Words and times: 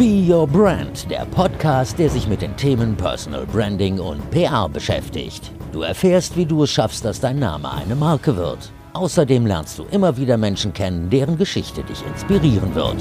Be 0.00 0.24
Your 0.26 0.46
Brand, 0.46 1.10
der 1.10 1.26
Podcast, 1.26 1.98
der 1.98 2.08
sich 2.08 2.26
mit 2.26 2.40
den 2.40 2.56
Themen 2.56 2.96
Personal 2.96 3.44
Branding 3.44 4.00
und 4.00 4.30
PR 4.30 4.66
beschäftigt. 4.66 5.50
Du 5.72 5.82
erfährst, 5.82 6.38
wie 6.38 6.46
du 6.46 6.62
es 6.62 6.70
schaffst, 6.70 7.04
dass 7.04 7.20
dein 7.20 7.38
Name 7.38 7.70
eine 7.70 7.94
Marke 7.94 8.34
wird. 8.34 8.72
Außerdem 8.94 9.44
lernst 9.44 9.78
du 9.78 9.84
immer 9.90 10.16
wieder 10.16 10.38
Menschen 10.38 10.72
kennen, 10.72 11.10
deren 11.10 11.36
Geschichte 11.36 11.82
dich 11.82 12.02
inspirieren 12.06 12.74
wird. 12.74 12.96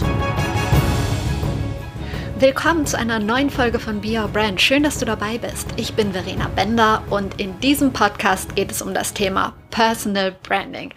Willkommen 2.38 2.86
zu 2.86 3.00
einer 3.00 3.20
neuen 3.20 3.50
Folge 3.50 3.80
von 3.80 4.02
Be 4.02 4.20
Your 4.20 4.28
Brand. 4.28 4.60
Schön, 4.60 4.84
dass 4.84 4.98
du 4.98 5.06
dabei 5.06 5.38
bist. 5.38 5.70
Ich 5.78 5.94
bin 5.94 6.12
Verena 6.12 6.50
Bender 6.54 7.02
und 7.10 7.40
in 7.40 7.58
diesem 7.62 7.94
Podcast 7.94 8.58
geht 8.58 8.72
es 8.72 8.82
um 8.82 8.94
das 8.94 9.14
Thema 9.14 9.54
Personal 9.72 10.36
Branding. 10.44 10.94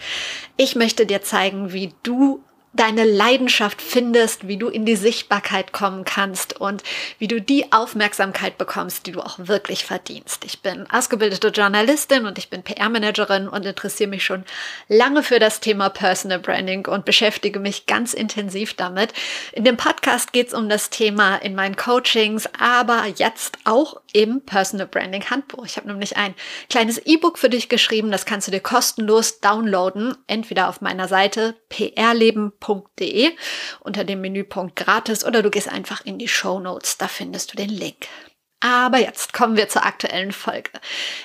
Ich 0.56 0.74
möchte 0.74 1.06
dir 1.06 1.22
zeigen, 1.22 1.72
wie 1.72 1.94
du 2.02 2.42
deine 2.74 3.04
Leidenschaft 3.04 3.82
findest, 3.82 4.48
wie 4.48 4.56
du 4.56 4.68
in 4.68 4.86
die 4.86 4.96
Sichtbarkeit 4.96 5.72
kommen 5.72 6.04
kannst 6.04 6.60
und 6.60 6.82
wie 7.18 7.28
du 7.28 7.40
die 7.40 7.70
Aufmerksamkeit 7.72 8.56
bekommst, 8.56 9.06
die 9.06 9.12
du 9.12 9.20
auch 9.20 9.38
wirklich 9.38 9.84
verdienst. 9.84 10.44
Ich 10.44 10.60
bin 10.60 10.90
ausgebildete 10.90 11.48
Journalistin 11.48 12.24
und 12.24 12.38
ich 12.38 12.48
bin 12.48 12.62
PR-Managerin 12.62 13.48
und 13.48 13.66
interessiere 13.66 14.08
mich 14.10 14.24
schon 14.24 14.44
lange 14.88 15.22
für 15.22 15.38
das 15.38 15.60
Thema 15.60 15.90
Personal 15.90 16.38
Branding 16.38 16.86
und 16.86 17.04
beschäftige 17.04 17.60
mich 17.60 17.86
ganz 17.86 18.14
intensiv 18.14 18.74
damit. 18.74 19.12
In 19.52 19.64
dem 19.64 19.76
Podcast 19.76 20.32
geht 20.32 20.48
es 20.48 20.54
um 20.54 20.68
das 20.68 20.88
Thema 20.88 21.36
in 21.36 21.54
meinen 21.54 21.76
Coachings, 21.76 22.48
aber 22.58 23.04
jetzt 23.16 23.58
auch 23.64 24.01
im 24.12 24.44
Personal 24.44 24.86
Branding 24.86 25.28
Handbuch. 25.30 25.64
Ich 25.64 25.76
habe 25.76 25.88
nämlich 25.88 26.16
ein 26.16 26.34
kleines 26.68 26.98
E-Book 26.98 27.38
für 27.38 27.50
dich 27.50 27.68
geschrieben, 27.68 28.10
das 28.10 28.26
kannst 28.26 28.46
du 28.46 28.52
dir 28.52 28.60
kostenlos 28.60 29.40
downloaden, 29.40 30.16
entweder 30.26 30.68
auf 30.68 30.80
meiner 30.80 31.08
Seite 31.08 31.56
www.ecom.de 31.70 33.30
unter 33.80 34.04
dem 34.04 34.20
Menüpunkt 34.20 34.76
gratis 34.76 35.24
oder 35.24 35.42
du 35.42 35.50
gehst 35.50 35.68
einfach 35.68 36.04
in 36.04 36.18
die 36.18 36.28
Show 36.28 36.60
Notes, 36.60 36.98
da 36.98 37.08
findest 37.08 37.52
du 37.52 37.56
den 37.56 37.70
Link. 37.70 38.06
Aber 38.60 38.98
jetzt 38.98 39.32
kommen 39.32 39.56
wir 39.56 39.68
zur 39.68 39.84
aktuellen 39.84 40.30
Folge. 40.30 40.70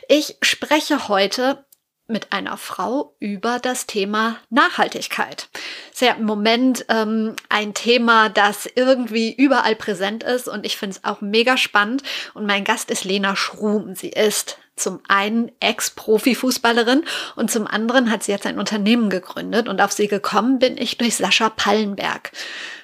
Ich 0.08 0.38
spreche 0.42 1.08
heute 1.08 1.67
mit 2.08 2.32
einer 2.32 2.58
Frau 2.58 3.16
über 3.20 3.60
das 3.60 3.86
Thema 3.86 4.38
Nachhaltigkeit. 4.50 5.50
Ist 5.92 6.02
ja 6.02 6.14
im 6.14 6.26
Moment 6.26 6.86
ähm, 6.90 7.36
ein 7.50 7.74
Thema, 7.74 8.30
das 8.30 8.68
irgendwie 8.76 9.34
überall 9.34 9.76
präsent 9.76 10.24
ist 10.24 10.48
und 10.48 10.66
ich 10.66 10.78
finde 10.78 10.98
es 10.98 11.04
auch 11.04 11.22
mega 11.22 11.58
spannend. 11.58 12.04
Und 12.34 12.46
mein 12.46 12.64
Gast 12.64 12.92
ist 12.92 13.04
Lena 13.04 13.36
Schrum. 13.36 13.96
Sie 13.96 14.10
ist 14.10 14.58
zum 14.78 15.02
einen 15.08 15.52
Ex-Profi-Fußballerin 15.60 17.04
und 17.36 17.52
zum 17.52 17.68
anderen 17.68 18.12
hat 18.12 18.24
sie 18.24 18.32
jetzt 18.32 18.46
ein 18.46 18.60
Unternehmen 18.60 19.10
gegründet 19.10 19.68
und 19.68 19.82
auf 19.82 19.92
sie 19.92 20.08
gekommen 20.08 20.60
bin 20.60 20.78
ich 20.78 20.98
durch 20.98 21.16
Sascha 21.16 21.50
Pallenberg. 21.50 22.32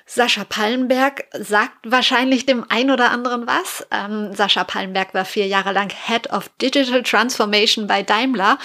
Sascha 0.05 0.43
Pallenberg 0.43 1.25
sagt 1.31 1.77
wahrscheinlich 1.85 2.45
dem 2.45 2.65
ein 2.67 2.91
oder 2.91 3.11
anderen 3.11 3.47
was. 3.47 3.87
Ähm, 3.89 4.33
Sascha 4.33 4.63
Pallenberg 4.63 5.13
war 5.13 5.23
vier 5.23 5.47
Jahre 5.47 5.71
lang 5.71 5.89
Head 5.89 6.31
of 6.31 6.49
Digital 6.61 7.03
Transformation 7.03 7.87
bei 7.87 8.03
Daimler 8.03 8.57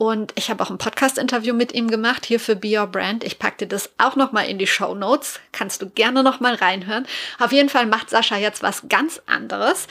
und 0.00 0.32
ich 0.34 0.48
habe 0.48 0.64
auch 0.64 0.70
ein 0.70 0.78
Podcast-Interview 0.78 1.52
mit 1.52 1.74
ihm 1.74 1.88
gemacht, 1.88 2.24
hier 2.24 2.40
für 2.40 2.56
Be 2.56 2.78
Your 2.78 2.86
Brand. 2.86 3.22
Ich 3.22 3.38
packe 3.38 3.58
dir 3.58 3.66
das 3.66 3.90
auch 3.98 4.16
nochmal 4.16 4.48
in 4.48 4.56
die 4.56 4.66
Show 4.66 4.94
Notes. 4.94 5.40
Kannst 5.52 5.82
du 5.82 5.90
gerne 5.90 6.22
nochmal 6.22 6.54
reinhören. 6.54 7.06
Auf 7.38 7.52
jeden 7.52 7.68
Fall 7.68 7.84
macht 7.84 8.08
Sascha 8.08 8.38
jetzt 8.38 8.62
was 8.62 8.88
ganz 8.88 9.20
anderes. 9.26 9.88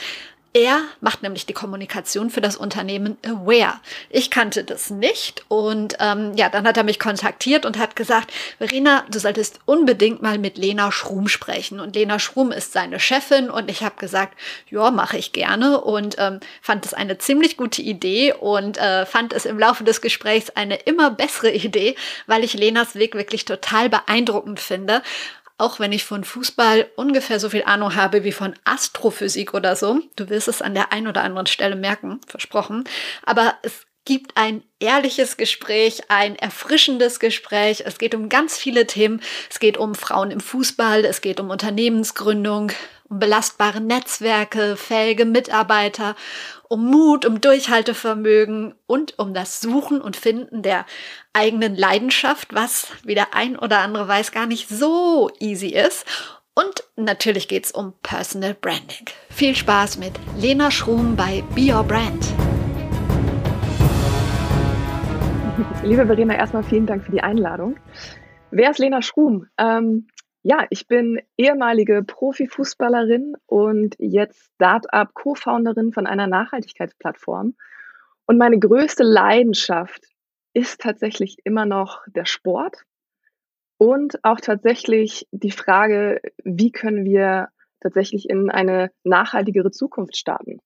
Er 0.52 0.82
macht 1.00 1.22
nämlich 1.22 1.46
die 1.46 1.52
Kommunikation 1.52 2.28
für 2.28 2.40
das 2.40 2.56
Unternehmen 2.56 3.16
Aware. 3.24 3.74
Ich 4.08 4.32
kannte 4.32 4.64
das 4.64 4.90
nicht 4.90 5.44
und 5.46 5.96
ähm, 6.00 6.32
ja, 6.34 6.48
dann 6.48 6.66
hat 6.66 6.76
er 6.76 6.82
mich 6.82 6.98
kontaktiert 6.98 7.64
und 7.64 7.78
hat 7.78 7.94
gesagt, 7.94 8.32
Verena, 8.58 9.04
du 9.08 9.20
solltest 9.20 9.60
unbedingt 9.64 10.22
mal 10.22 10.38
mit 10.38 10.58
Lena 10.58 10.90
Schrum 10.90 11.28
sprechen. 11.28 11.78
Und 11.78 11.94
Lena 11.94 12.18
Schrum 12.18 12.50
ist 12.50 12.72
seine 12.72 12.98
Chefin 12.98 13.48
und 13.48 13.70
ich 13.70 13.84
habe 13.84 13.94
gesagt, 13.94 14.36
ja, 14.68 14.90
mache 14.90 15.18
ich 15.18 15.32
gerne 15.32 15.80
und 15.82 16.16
ähm, 16.18 16.40
fand 16.60 16.84
es 16.84 16.94
eine 16.94 17.18
ziemlich 17.18 17.56
gute 17.56 17.82
Idee 17.82 18.32
und 18.32 18.76
äh, 18.76 19.06
fand 19.06 19.32
es 19.32 19.44
im 19.44 19.56
Laufe 19.56 19.84
des 19.84 20.00
Gesprächs 20.00 20.50
eine 20.50 20.74
immer 20.74 21.12
bessere 21.12 21.52
Idee, 21.52 21.94
weil 22.26 22.42
ich 22.42 22.54
Lenas 22.54 22.96
Weg 22.96 23.14
wirklich 23.14 23.44
total 23.44 23.88
beeindruckend 23.88 24.58
finde 24.58 25.02
auch 25.60 25.78
wenn 25.78 25.92
ich 25.92 26.04
von 26.04 26.24
Fußball 26.24 26.90
ungefähr 26.96 27.38
so 27.38 27.50
viel 27.50 27.64
Ahnung 27.64 27.94
habe 27.94 28.24
wie 28.24 28.32
von 28.32 28.54
Astrophysik 28.64 29.54
oder 29.54 29.76
so. 29.76 30.00
Du 30.16 30.30
wirst 30.30 30.48
es 30.48 30.62
an 30.62 30.74
der 30.74 30.92
einen 30.92 31.06
oder 31.06 31.22
anderen 31.22 31.46
Stelle 31.46 31.76
merken, 31.76 32.20
versprochen. 32.26 32.84
Aber 33.24 33.54
es 33.62 33.86
gibt 34.06 34.36
ein 34.36 34.62
ehrliches 34.78 35.36
Gespräch, 35.36 36.02
ein 36.08 36.36
erfrischendes 36.36 37.20
Gespräch. 37.20 37.82
Es 37.84 37.98
geht 37.98 38.14
um 38.14 38.28
ganz 38.28 38.56
viele 38.56 38.86
Themen. 38.86 39.20
Es 39.50 39.60
geht 39.60 39.76
um 39.76 39.94
Frauen 39.94 40.30
im 40.30 40.40
Fußball, 40.40 41.04
es 41.04 41.20
geht 41.20 41.38
um 41.38 41.50
Unternehmensgründung, 41.50 42.72
um 43.10 43.18
belastbare 43.18 43.80
Netzwerke, 43.80 44.76
fähige 44.76 45.24
Mitarbeiter, 45.24 46.14
um 46.68 46.88
Mut, 46.88 47.26
um 47.26 47.40
Durchhaltevermögen 47.40 48.74
und 48.86 49.18
um 49.18 49.34
das 49.34 49.60
Suchen 49.60 50.00
und 50.00 50.16
Finden 50.16 50.62
der 50.62 50.86
eigenen 51.32 51.74
Leidenschaft, 51.74 52.54
was, 52.54 52.86
wie 53.02 53.16
der 53.16 53.34
ein 53.34 53.58
oder 53.58 53.80
andere 53.80 54.06
weiß, 54.06 54.30
gar 54.30 54.46
nicht 54.46 54.68
so 54.68 55.28
easy 55.40 55.68
ist. 55.68 56.06
Und 56.54 56.84
natürlich 56.96 57.48
geht 57.48 57.64
es 57.66 57.72
um 57.72 57.94
Personal 58.02 58.54
Branding. 58.54 59.06
Viel 59.28 59.56
Spaß 59.56 59.98
mit 59.98 60.12
Lena 60.38 60.70
Schrum 60.70 61.16
bei 61.16 61.42
Be 61.54 61.72
Your 61.74 61.82
Brand. 61.82 62.24
Liebe 65.82 66.06
Verena, 66.06 66.34
erstmal 66.34 66.62
vielen 66.62 66.86
Dank 66.86 67.04
für 67.04 67.12
die 67.12 67.22
Einladung. 67.22 67.76
Wer 68.52 68.70
ist 68.70 68.78
Lena 68.78 69.02
Schrum? 69.02 69.46
Ähm, 69.58 70.06
ja, 70.42 70.66
ich 70.70 70.86
bin 70.86 71.20
ehemalige 71.36 72.02
Profifußballerin 72.02 73.36
und 73.46 73.94
jetzt 73.98 74.50
Startup 74.54 75.12
Co-Founderin 75.12 75.92
von 75.92 76.06
einer 76.06 76.26
Nachhaltigkeitsplattform. 76.26 77.54
Und 78.26 78.38
meine 78.38 78.58
größte 78.58 79.02
Leidenschaft 79.02 80.04
ist 80.54 80.80
tatsächlich 80.80 81.36
immer 81.44 81.66
noch 81.66 82.02
der 82.06 82.24
Sport 82.24 82.84
und 83.76 84.24
auch 84.24 84.40
tatsächlich 84.40 85.26
die 85.30 85.50
Frage, 85.50 86.20
wie 86.44 86.70
können 86.70 87.04
wir 87.04 87.48
tatsächlich 87.80 88.28
in 88.28 88.50
eine 88.50 88.90
nachhaltigere 89.04 89.70
Zukunft 89.70 90.16
starten. 90.16 90.60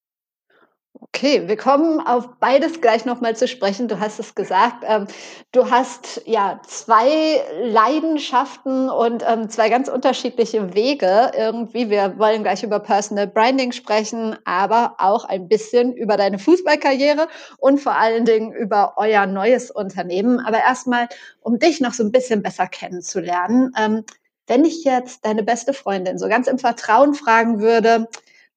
Okay, 1.01 1.49
wir 1.49 1.57
kommen 1.57 1.99
auf 2.01 2.29
beides 2.39 2.81
gleich 2.81 3.05
nochmal 3.05 3.35
zu 3.35 3.49
sprechen. 3.49 3.89
Du 3.89 3.99
hast 3.99 4.21
es 4.21 4.35
gesagt. 4.37 4.85
Ähm, 4.87 5.07
du 5.51 5.69
hast 5.71 6.23
ja 6.25 6.61
zwei 6.67 7.43
Leidenschaften 7.63 8.89
und 8.89 9.25
ähm, 9.27 9.49
zwei 9.51 9.71
ganz 9.71 9.89
unterschiedliche 9.89 10.75
Wege 10.75 11.33
irgendwie. 11.37 11.91
Wir 11.91 12.17
wollen 12.19 12.45
gleich 12.45 12.63
über 12.63 12.79
Personal 12.79 13.27
Branding 13.27 13.73
sprechen, 13.73 14.37
aber 14.45 14.95
auch 14.99 15.25
ein 15.25 15.49
bisschen 15.49 15.95
über 15.95 16.17
deine 16.17 16.39
Fußballkarriere 16.39 17.27
und 17.59 17.81
vor 17.81 17.97
allen 17.97 18.25
Dingen 18.25 18.53
über 18.53 18.95
euer 18.97 19.27
neues 19.27 19.73
Unternehmen. 19.73 20.39
Aber 20.39 20.59
erstmal, 20.59 21.09
um 21.41 21.59
dich 21.59 21.81
noch 21.81 21.93
so 21.93 22.05
ein 22.05 22.13
bisschen 22.13 22.41
besser 22.43 22.69
kennenzulernen. 22.69 23.73
Ähm, 23.77 24.05
wenn 24.47 24.65
ich 24.65 24.85
jetzt 24.85 25.25
deine 25.25 25.43
beste 25.43 25.73
Freundin 25.73 26.19
so 26.19 26.29
ganz 26.29 26.47
im 26.47 26.59
Vertrauen 26.59 27.15
fragen 27.15 27.61
würde, 27.61 28.09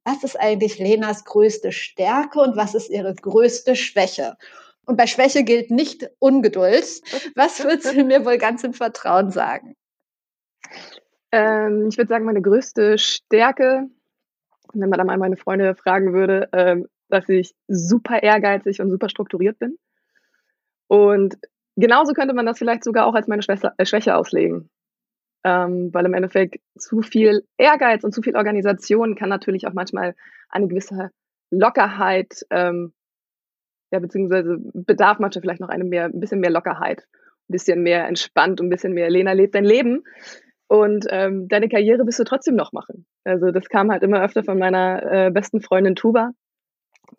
was 0.08 0.24
ist 0.24 0.40
eigentlich 0.40 0.80
Lenas 0.80 1.26
größte 1.26 1.74
Stärke 1.74 2.40
und 2.40 2.56
was 2.56 2.76
ist 2.76 2.90
ihre 2.90 3.14
größte 3.14 3.76
Schwäche? 3.76 4.38
Und 4.86 4.96
bei 4.96 5.06
Schwäche 5.06 5.44
gilt 5.44 5.70
nicht 5.70 6.10
Ungeduld. 6.20 7.02
Was 7.36 7.62
würdest 7.62 7.94
du 7.94 8.06
mir 8.06 8.26
wohl 8.26 8.38
ganz 8.38 8.64
im 8.64 8.74
Vertrauen 8.74 9.32
sagen? 9.32 9.76
Ähm, 11.34 11.88
ich 11.90 11.98
würde 11.98 12.08
sagen, 12.08 12.24
meine 12.24 12.42
größte 12.42 12.98
Stärke, 12.98 13.90
wenn 14.74 14.90
man 14.90 14.98
dann 14.98 15.08
mal 15.08 15.18
meine 15.18 15.36
Freunde 15.36 15.76
fragen 15.76 16.14
würde, 16.14 16.48
ähm, 16.54 16.88
dass 17.10 17.28
ich 17.28 17.54
super 17.68 18.24
ehrgeizig 18.24 18.80
und 18.80 18.90
super 18.90 19.10
strukturiert 19.10 19.60
bin. 19.60 19.78
Und 20.88 21.38
genauso 21.76 22.14
könnte 22.14 22.34
man 22.34 22.46
das 22.46 22.60
vielleicht 22.60 22.86
sogar 22.86 23.08
auch 23.08 23.14
als 23.14 23.28
meine 23.28 23.44
Schwester, 23.44 23.74
äh, 23.78 23.86
Schwäche 23.86 24.16
auslegen 24.16 24.70
ähm, 25.48 25.94
weil 25.94 26.06
im 26.06 26.14
Endeffekt 26.14 26.58
zu 26.78 27.02
viel 27.02 27.44
Ehrgeiz 27.58 28.04
und 28.04 28.14
zu 28.14 28.22
viel 28.22 28.36
Organisation 28.36 29.16
kann 29.16 29.30
natürlich 29.30 29.66
auch 29.66 29.74
manchmal 29.74 30.14
eine 30.50 30.68
gewisse 30.68 31.10
Lockerheit, 31.52 32.46
ähm, 32.50 32.92
ja, 33.92 34.00
beziehungsweise 34.00 34.58
bedarf 34.74 35.20
manchmal 35.20 35.42
vielleicht 35.42 35.62
noch 35.62 35.70
eine 35.70 35.86
mehr, 35.86 36.06
ein 36.06 36.20
bisschen 36.20 36.42
mehr 36.42 36.50
Lockerheit, 36.50 37.08
ein 37.48 37.54
bisschen 37.54 37.82
mehr 37.82 38.08
entspannt, 38.10 38.60
ein 38.60 38.70
bisschen 38.70 38.94
mehr 38.94 39.10
Lena 39.10 39.32
lebt 39.32 39.56
dein 39.56 39.64
Leben 39.64 40.04
und 40.68 41.06
ähm, 41.12 41.48
deine 41.48 41.70
Karriere 41.70 42.06
wirst 42.06 42.20
du 42.20 42.26
trotzdem 42.26 42.56
noch 42.56 42.74
machen. 42.74 43.06
Also 43.24 43.52
das 43.52 43.70
kam 43.70 43.90
halt 43.90 44.04
immer 44.04 44.22
öfter 44.22 44.44
von 44.44 44.60
meiner 44.60 45.28
äh, 45.28 45.32
besten 45.32 45.62
Freundin 45.62 45.96
Tuba, 45.96 46.32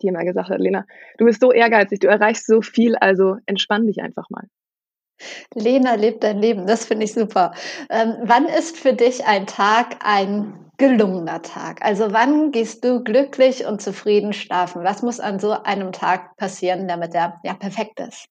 die 0.03 0.07
immer 0.07 0.23
gesagt 0.23 0.49
hat, 0.49 0.59
Lena, 0.59 0.85
du 1.17 1.25
bist 1.25 1.41
so 1.41 1.51
ehrgeizig, 1.51 2.01
du 2.01 2.07
erreichst 2.07 2.45
so 2.45 2.61
viel, 2.61 2.95
also 2.95 3.37
entspann 3.47 3.87
dich 3.87 4.03
einfach 4.03 4.29
mal. 4.29 4.43
Lena 5.53 5.95
lebt 5.95 6.23
dein 6.23 6.39
Leben, 6.39 6.65
das 6.65 6.85
finde 6.85 7.05
ich 7.05 7.13
super. 7.13 7.53
Ähm, 7.89 8.15
wann 8.23 8.45
ist 8.45 8.77
für 8.77 8.93
dich 8.93 9.25
ein 9.25 9.47
Tag 9.47 9.97
ein 10.03 10.69
gelungener 10.77 11.41
Tag? 11.41 11.83
Also 11.83 12.13
wann 12.13 12.51
gehst 12.51 12.83
du 12.83 13.03
glücklich 13.03 13.65
und 13.65 13.81
zufrieden 13.81 14.33
schlafen? 14.33 14.83
Was 14.83 15.01
muss 15.01 15.19
an 15.19 15.39
so 15.39 15.51
einem 15.51 15.91
Tag 15.91 16.35
passieren, 16.37 16.87
damit 16.87 17.13
er 17.13 17.39
ja 17.43 17.53
perfekt 17.53 17.99
ist? 17.99 18.25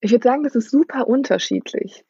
Ich 0.00 0.10
würde 0.10 0.24
sagen, 0.24 0.42
das 0.42 0.54
ist 0.54 0.70
super 0.70 1.06
unterschiedlich. 1.06 2.04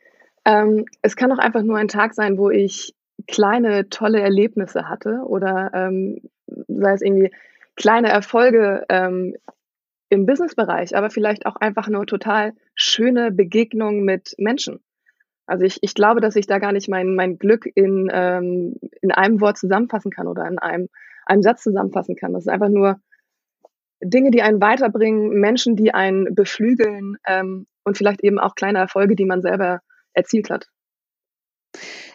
Ähm, 0.45 0.87
es 1.03 1.15
kann 1.15 1.31
auch 1.31 1.39
einfach 1.39 1.63
nur 1.63 1.77
ein 1.79 1.89
Tag 1.89 2.15
sein, 2.15 2.39
wo 2.39 2.51
ich 2.51 2.95
kleine, 3.29 3.89
tolle 3.89 4.21
Erlebnisse 4.21 4.89
hatte 4.89 5.23
oder 5.27 5.71
ähm, 5.75 6.21
sei 6.47 6.93
es 6.93 7.03
irgendwie 7.03 7.31
kleine 7.77 8.09
Erfolge 8.09 8.85
ähm, 8.89 9.37
im 10.13 10.27
Businessbereich, 10.27 10.95
aber 10.95 11.09
vielleicht 11.09 11.47
auch 11.47 11.57
einfach 11.57 11.89
nur 11.89 12.05
total 12.05 12.53
schöne 12.75 13.33
Begegnungen 13.33 14.05
mit 14.05 14.35
Menschen. 14.37 14.81
Also 15.47 15.65
ich, 15.65 15.79
ich 15.81 15.95
glaube, 15.95 16.21
dass 16.21 16.37
ich 16.37 16.47
da 16.47 16.59
gar 16.59 16.73
nicht 16.73 16.87
mein, 16.91 17.15
mein 17.15 17.39
Glück 17.39 17.65
in, 17.75 18.11
ähm, 18.13 18.75
in 19.01 19.11
einem 19.11 19.41
Wort 19.41 19.57
zusammenfassen 19.57 20.11
kann 20.11 20.27
oder 20.27 20.47
in 20.47 20.59
einem, 20.59 20.91
einem 21.25 21.41
Satz 21.41 21.63
zusammenfassen 21.63 22.15
kann. 22.15 22.35
Das 22.35 22.43
ist 22.43 22.49
einfach 22.49 22.69
nur 22.69 23.01
Dinge, 24.05 24.31
die 24.31 24.43
einen 24.43 24.61
weiterbringen, 24.61 25.31
Menschen, 25.41 25.77
die 25.77 25.95
einen 25.95 26.35
beflügeln 26.35 27.17
ähm, 27.27 27.67
und 27.83 27.97
vielleicht 27.97 28.23
eben 28.23 28.39
auch 28.39 28.55
kleine 28.55 28.81
Erfolge, 28.81 29.17
die 29.17 29.25
man 29.25 29.41
selber 29.41 29.81
erzielt 30.13 30.51
hat. 30.51 30.67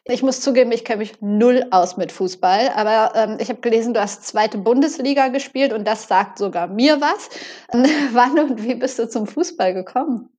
Ich 0.05 0.23
muss 0.23 0.39
zugeben, 0.39 0.71
ich 0.71 0.85
kenne 0.85 0.99
mich 0.99 1.21
null 1.21 1.65
aus 1.71 1.97
mit 1.97 2.11
Fußball, 2.11 2.69
aber 2.75 3.13
ähm, 3.15 3.37
ich 3.41 3.49
habe 3.49 3.59
gelesen, 3.59 3.93
du 3.93 4.01
hast 4.01 4.25
zweite 4.25 4.57
Bundesliga 4.57 5.27
gespielt 5.27 5.73
und 5.73 5.85
das 5.85 6.07
sagt 6.07 6.37
sogar 6.37 6.67
mir 6.67 7.01
was. 7.01 7.29
Wann 8.13 8.39
und 8.39 8.63
wie 8.63 8.75
bist 8.75 8.99
du 8.99 9.09
zum 9.09 9.27
Fußball 9.27 9.73
gekommen? 9.73 10.29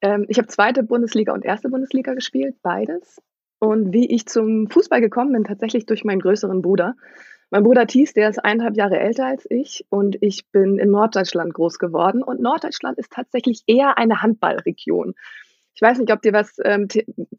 Ähm, 0.00 0.26
ich 0.28 0.38
habe 0.38 0.48
zweite 0.48 0.82
Bundesliga 0.82 1.32
und 1.32 1.44
erste 1.44 1.68
Bundesliga 1.68 2.14
gespielt, 2.14 2.56
beides. 2.62 3.20
Und 3.58 3.92
wie 3.92 4.06
ich 4.06 4.26
zum 4.26 4.68
Fußball 4.70 5.00
gekommen 5.00 5.32
bin, 5.32 5.44
tatsächlich 5.44 5.86
durch 5.86 6.04
meinen 6.04 6.20
größeren 6.20 6.62
Bruder. 6.62 6.96
Mein 7.50 7.64
Bruder 7.64 7.86
Thies, 7.86 8.12
der 8.12 8.30
ist 8.30 8.38
eineinhalb 8.38 8.76
Jahre 8.76 9.00
älter 9.00 9.26
als 9.26 9.44
ich 9.50 9.84
und 9.90 10.16
ich 10.20 10.48
bin 10.50 10.78
in 10.78 10.90
Norddeutschland 10.90 11.52
groß 11.52 11.78
geworden. 11.78 12.22
Und 12.22 12.40
Norddeutschland 12.40 12.98
ist 12.98 13.12
tatsächlich 13.12 13.64
eher 13.66 13.98
eine 13.98 14.22
Handballregion. 14.22 15.14
Ich 15.80 15.82
weiß 15.82 15.98
nicht, 15.98 16.12
ob 16.12 16.20
dir 16.20 16.34
was 16.34 16.58
ähm, 16.62 16.88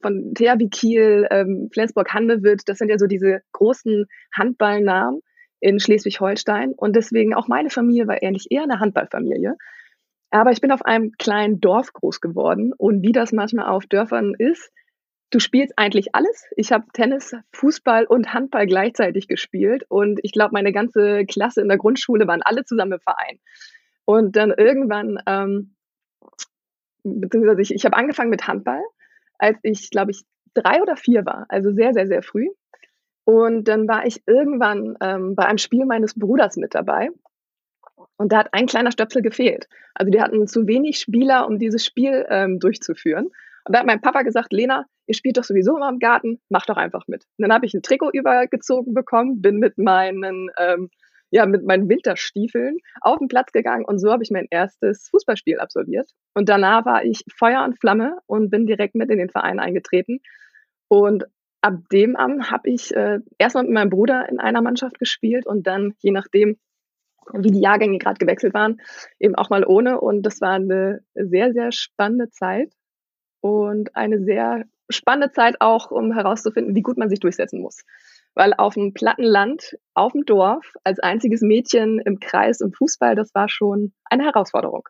von 0.01 0.33
THW 0.33 0.67
Kiel, 0.69 1.27
ähm, 1.29 1.69
Flensburg-Handewitt, 1.71 2.63
das 2.65 2.79
sind 2.79 2.89
ja 2.89 2.97
so 2.97 3.05
diese 3.05 3.43
großen 3.51 4.07
Handballnamen 4.35 5.21
in 5.59 5.79
Schleswig-Holstein. 5.79 6.73
Und 6.75 6.95
deswegen 6.95 7.35
auch 7.35 7.47
meine 7.47 7.69
Familie 7.69 8.07
war 8.07 8.23
ähnlich 8.23 8.47
eher 8.49 8.63
eine 8.63 8.79
Handballfamilie. 8.79 9.57
Aber 10.31 10.49
ich 10.49 10.59
bin 10.59 10.71
auf 10.71 10.83
einem 10.83 11.11
kleinen 11.19 11.61
Dorf 11.61 11.93
groß 11.93 12.19
geworden. 12.19 12.73
Und 12.75 13.03
wie 13.03 13.11
das 13.11 13.31
manchmal 13.31 13.67
auf 13.67 13.85
Dörfern 13.85 14.33
ist, 14.35 14.71
du 15.29 15.37
spielst 15.37 15.73
eigentlich 15.77 16.15
alles. 16.15 16.47
Ich 16.55 16.71
habe 16.71 16.85
Tennis, 16.93 17.35
Fußball 17.53 18.07
und 18.07 18.33
Handball 18.33 18.65
gleichzeitig 18.65 19.27
gespielt 19.27 19.85
und 19.87 20.19
ich 20.23 20.31
glaube, 20.31 20.53
meine 20.53 20.71
ganze 20.71 21.27
Klasse 21.27 21.61
in 21.61 21.67
der 21.67 21.77
Grundschule 21.77 22.25
waren 22.25 22.41
alle 22.41 22.65
zusammen 22.65 22.93
im 22.93 23.01
Verein. 23.01 23.37
Und 24.05 24.35
dann 24.35 24.49
irgendwann, 24.49 25.19
ähm, 25.27 25.75
beziehungsweise 27.03 27.61
ich, 27.61 27.73
ich 27.73 27.85
habe 27.85 27.97
angefangen 27.97 28.29
mit 28.29 28.47
Handball, 28.47 28.81
als 29.37 29.57
ich, 29.63 29.89
glaube 29.89 30.11
ich, 30.11 30.23
drei 30.53 30.81
oder 30.81 30.95
vier 30.95 31.25
war, 31.25 31.45
also 31.49 31.71
sehr, 31.71 31.93
sehr, 31.93 32.07
sehr 32.07 32.23
früh. 32.23 32.47
Und 33.23 33.67
dann 33.67 33.87
war 33.87 34.05
ich 34.05 34.23
irgendwann 34.25 34.97
ähm, 35.01 35.35
bei 35.35 35.45
einem 35.45 35.57
Spiel 35.57 35.85
meines 35.85 36.17
Bruders 36.17 36.57
mit 36.57 36.75
dabei. 36.75 37.09
Und 38.17 38.31
da 38.31 38.39
hat 38.39 38.53
ein 38.53 38.65
kleiner 38.65 38.91
Stöpsel 38.91 39.21
gefehlt. 39.21 39.67
Also 39.93 40.11
die 40.11 40.21
hatten 40.21 40.47
zu 40.47 40.67
wenig 40.67 40.99
Spieler, 40.99 41.47
um 41.47 41.59
dieses 41.59 41.85
Spiel 41.85 42.25
ähm, 42.29 42.59
durchzuführen. 42.59 43.25
Und 43.65 43.75
da 43.75 43.79
hat 43.79 43.85
mein 43.85 44.01
Papa 44.01 44.23
gesagt, 44.23 44.51
Lena, 44.53 44.85
ihr 45.05 45.15
spielt 45.15 45.37
doch 45.37 45.43
sowieso 45.43 45.77
immer 45.77 45.89
im 45.89 45.99
Garten, 45.99 46.39
mach 46.49 46.65
doch 46.65 46.77
einfach 46.77 47.07
mit. 47.07 47.25
Und 47.37 47.43
dann 47.43 47.53
habe 47.53 47.65
ich 47.65 47.73
ein 47.73 47.83
Trikot 47.83 48.11
übergezogen 48.11 48.93
bekommen, 48.93 49.41
bin 49.41 49.57
mit 49.57 49.77
meinen, 49.77 50.49
ähm, 50.57 50.89
ja, 51.31 51.45
mit 51.45 51.65
meinen 51.65 51.89
Winterstiefeln 51.89 52.77
auf 52.99 53.17
den 53.19 53.29
Platz 53.29 53.51
gegangen 53.51 53.85
und 53.85 53.99
so 53.99 54.11
habe 54.11 54.23
ich 54.23 54.31
mein 54.31 54.47
erstes 54.49 55.09
Fußballspiel 55.09 55.59
absolviert. 55.59 56.11
Und 56.33 56.49
danach 56.49 56.85
war 56.85 57.03
ich 57.03 57.23
Feuer 57.33 57.63
und 57.63 57.79
Flamme 57.79 58.19
und 58.27 58.49
bin 58.49 58.67
direkt 58.67 58.95
mit 58.95 59.09
in 59.09 59.17
den 59.17 59.29
Verein 59.29 59.59
eingetreten. 59.59 60.19
Und 60.89 61.25
ab 61.61 61.75
dem 61.91 62.17
an 62.17 62.51
habe 62.51 62.69
ich 62.69 62.93
äh, 62.95 63.19
erstmal 63.37 63.63
mit 63.63 63.73
meinem 63.73 63.89
Bruder 63.89 64.27
in 64.29 64.39
einer 64.39 64.61
Mannschaft 64.61 64.99
gespielt 64.99 65.45
und 65.45 65.67
dann, 65.67 65.93
je 65.99 66.11
nachdem, 66.11 66.57
wie 67.33 67.51
die 67.51 67.61
Jahrgänge 67.61 67.97
gerade 67.97 68.17
gewechselt 68.17 68.53
waren, 68.53 68.81
eben 69.19 69.35
auch 69.35 69.49
mal 69.49 69.65
ohne. 69.65 70.01
Und 70.01 70.23
das 70.23 70.41
war 70.41 70.53
eine 70.53 71.01
sehr, 71.13 71.53
sehr 71.53 71.71
spannende 71.71 72.29
Zeit 72.29 72.73
und 73.39 73.95
eine 73.95 74.23
sehr 74.23 74.65
spannende 74.89 75.31
Zeit 75.31 75.55
auch, 75.61 75.91
um 75.91 76.11
herauszufinden, 76.11 76.75
wie 76.75 76.81
gut 76.81 76.97
man 76.97 77.09
sich 77.09 77.19
durchsetzen 77.19 77.61
muss. 77.61 77.83
Weil 78.33 78.53
auf 78.53 78.75
dem 78.75 78.93
platten 78.93 79.23
Land, 79.23 79.77
auf 79.93 80.13
dem 80.13 80.25
Dorf, 80.25 80.73
als 80.83 80.99
einziges 80.99 81.41
Mädchen 81.41 81.99
im 81.99 82.19
Kreis 82.19 82.61
im 82.61 82.71
Fußball, 82.71 83.15
das 83.15 83.35
war 83.35 83.49
schon 83.49 83.93
eine 84.05 84.23
Herausforderung. 84.23 84.87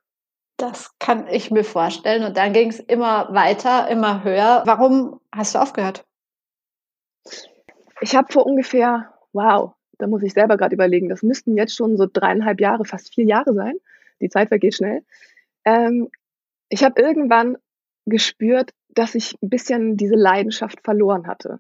Das 0.57 0.91
kann 0.99 1.27
ich 1.27 1.49
mir 1.49 1.63
vorstellen. 1.63 2.23
Und 2.23 2.37
dann 2.37 2.53
ging 2.53 2.69
es 2.69 2.79
immer 2.79 3.33
weiter, 3.33 3.87
immer 3.89 4.23
höher. 4.23 4.61
Warum 4.65 5.19
hast 5.31 5.55
du 5.55 5.59
aufgehört? 5.59 6.05
Ich 7.99 8.15
habe 8.15 8.31
vor 8.31 8.45
ungefähr, 8.45 9.13
wow, 9.33 9.73
da 9.97 10.07
muss 10.07 10.23
ich 10.23 10.33
selber 10.33 10.57
gerade 10.57 10.75
überlegen, 10.75 11.09
das 11.09 11.23
müssten 11.23 11.57
jetzt 11.57 11.75
schon 11.75 11.97
so 11.97 12.07
dreieinhalb 12.11 12.59
Jahre, 12.59 12.85
fast 12.85 13.13
vier 13.13 13.25
Jahre 13.25 13.53
sein. 13.53 13.75
Die 14.19 14.29
Zeit 14.29 14.49
vergeht 14.49 14.75
schnell. 14.75 15.03
Ähm, 15.65 16.09
ich 16.69 16.83
habe 16.83 17.01
irgendwann 17.01 17.57
gespürt, 18.05 18.71
dass 18.89 19.15
ich 19.15 19.35
ein 19.41 19.49
bisschen 19.49 19.97
diese 19.97 20.15
Leidenschaft 20.15 20.81
verloren 20.83 21.27
hatte. 21.27 21.59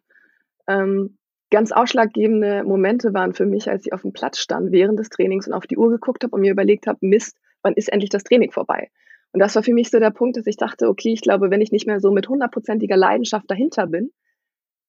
Ähm, 0.67 1.17
ganz 1.51 1.71
ausschlaggebende 1.71 2.63
Momente 2.63 3.13
waren 3.13 3.33
für 3.33 3.45
mich, 3.45 3.69
als 3.69 3.85
ich 3.85 3.93
auf 3.93 4.01
dem 4.01 4.13
Platz 4.13 4.39
stand 4.39 4.71
während 4.71 4.99
des 4.99 5.09
Trainings 5.09 5.47
und 5.47 5.53
auf 5.53 5.67
die 5.67 5.77
Uhr 5.77 5.89
geguckt 5.89 6.23
habe 6.23 6.35
und 6.35 6.41
mir 6.41 6.51
überlegt 6.51 6.87
habe, 6.87 6.97
Mist, 7.01 7.37
wann 7.61 7.73
ist 7.73 7.91
endlich 7.91 8.09
das 8.09 8.23
Training 8.23 8.51
vorbei? 8.51 8.89
Und 9.33 9.39
das 9.39 9.55
war 9.55 9.63
für 9.63 9.73
mich 9.73 9.91
so 9.91 9.99
der 9.99 10.11
Punkt, 10.11 10.37
dass 10.37 10.47
ich 10.47 10.57
dachte, 10.57 10.87
okay, 10.87 11.13
ich 11.13 11.21
glaube, 11.21 11.51
wenn 11.51 11.61
ich 11.61 11.71
nicht 11.71 11.87
mehr 11.87 11.99
so 11.99 12.11
mit 12.11 12.27
hundertprozentiger 12.27 12.97
Leidenschaft 12.97 13.49
dahinter 13.49 13.87
bin, 13.87 14.11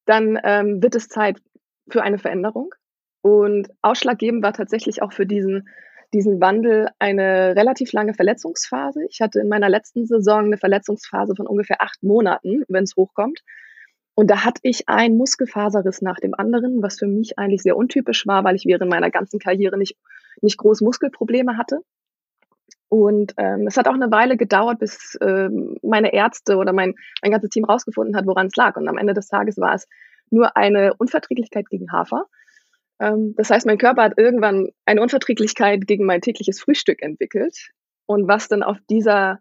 dann 0.06 0.38
ähm, 0.42 0.82
wird 0.82 0.94
es 0.94 1.08
Zeit 1.08 1.38
für 1.88 2.02
eine 2.02 2.18
Veränderung. 2.18 2.74
Und 3.20 3.68
ausschlaggebend 3.82 4.42
war 4.42 4.52
tatsächlich 4.52 5.02
auch 5.02 5.12
für 5.12 5.26
diesen 5.26 5.68
diesen 6.14 6.40
Wandel 6.40 6.88
eine 6.98 7.56
relativ 7.56 7.92
lange 7.92 8.14
Verletzungsphase. 8.14 9.04
Ich 9.08 9.20
hatte 9.20 9.40
in 9.40 9.48
meiner 9.48 9.68
letzten 9.68 10.06
Saison 10.06 10.44
eine 10.44 10.58
Verletzungsphase 10.58 11.34
von 11.34 11.46
ungefähr 11.46 11.80
acht 11.80 12.02
Monaten, 12.02 12.64
wenn 12.68 12.84
es 12.84 12.96
hochkommt. 12.96 13.40
Und 14.14 14.30
da 14.30 14.44
hatte 14.44 14.60
ich 14.62 14.88
einen 14.88 15.16
Muskelfaserriss 15.16 16.02
nach 16.02 16.16
dem 16.16 16.34
anderen, 16.34 16.82
was 16.82 16.98
für 16.98 17.06
mich 17.06 17.38
eigentlich 17.38 17.62
sehr 17.62 17.76
untypisch 17.76 18.26
war, 18.26 18.44
weil 18.44 18.56
ich 18.56 18.66
während 18.66 18.90
meiner 18.90 19.10
ganzen 19.10 19.38
Karriere 19.38 19.78
nicht, 19.78 19.96
nicht 20.42 20.58
groß 20.58 20.82
Muskelprobleme 20.82 21.56
hatte. 21.56 21.80
Und 22.88 23.32
ähm, 23.38 23.66
es 23.66 23.78
hat 23.78 23.88
auch 23.88 23.94
eine 23.94 24.10
Weile 24.10 24.36
gedauert, 24.36 24.78
bis 24.78 25.16
ähm, 25.22 25.78
meine 25.82 26.12
Ärzte 26.12 26.56
oder 26.56 26.74
mein, 26.74 26.94
mein 27.22 27.30
ganzes 27.30 27.48
Team 27.48 27.64
rausgefunden 27.64 28.14
hat, 28.14 28.26
woran 28.26 28.48
es 28.48 28.56
lag. 28.56 28.76
Und 28.76 28.86
am 28.86 28.98
Ende 28.98 29.14
des 29.14 29.28
Tages 29.28 29.56
war 29.56 29.74
es 29.74 29.88
nur 30.28 30.58
eine 30.58 30.92
Unverträglichkeit 30.98 31.70
gegen 31.70 31.90
Hafer. 31.90 32.26
Ähm, 33.00 33.34
das 33.36 33.48
heißt, 33.48 33.64
mein 33.64 33.78
Körper 33.78 34.02
hat 34.02 34.18
irgendwann 34.18 34.68
eine 34.84 35.00
Unverträglichkeit 35.00 35.86
gegen 35.86 36.04
mein 36.04 36.20
tägliches 36.20 36.60
Frühstück 36.60 37.00
entwickelt 37.00 37.70
und 38.04 38.28
was 38.28 38.48
dann 38.48 38.62
auf 38.62 38.76
dieser 38.90 39.40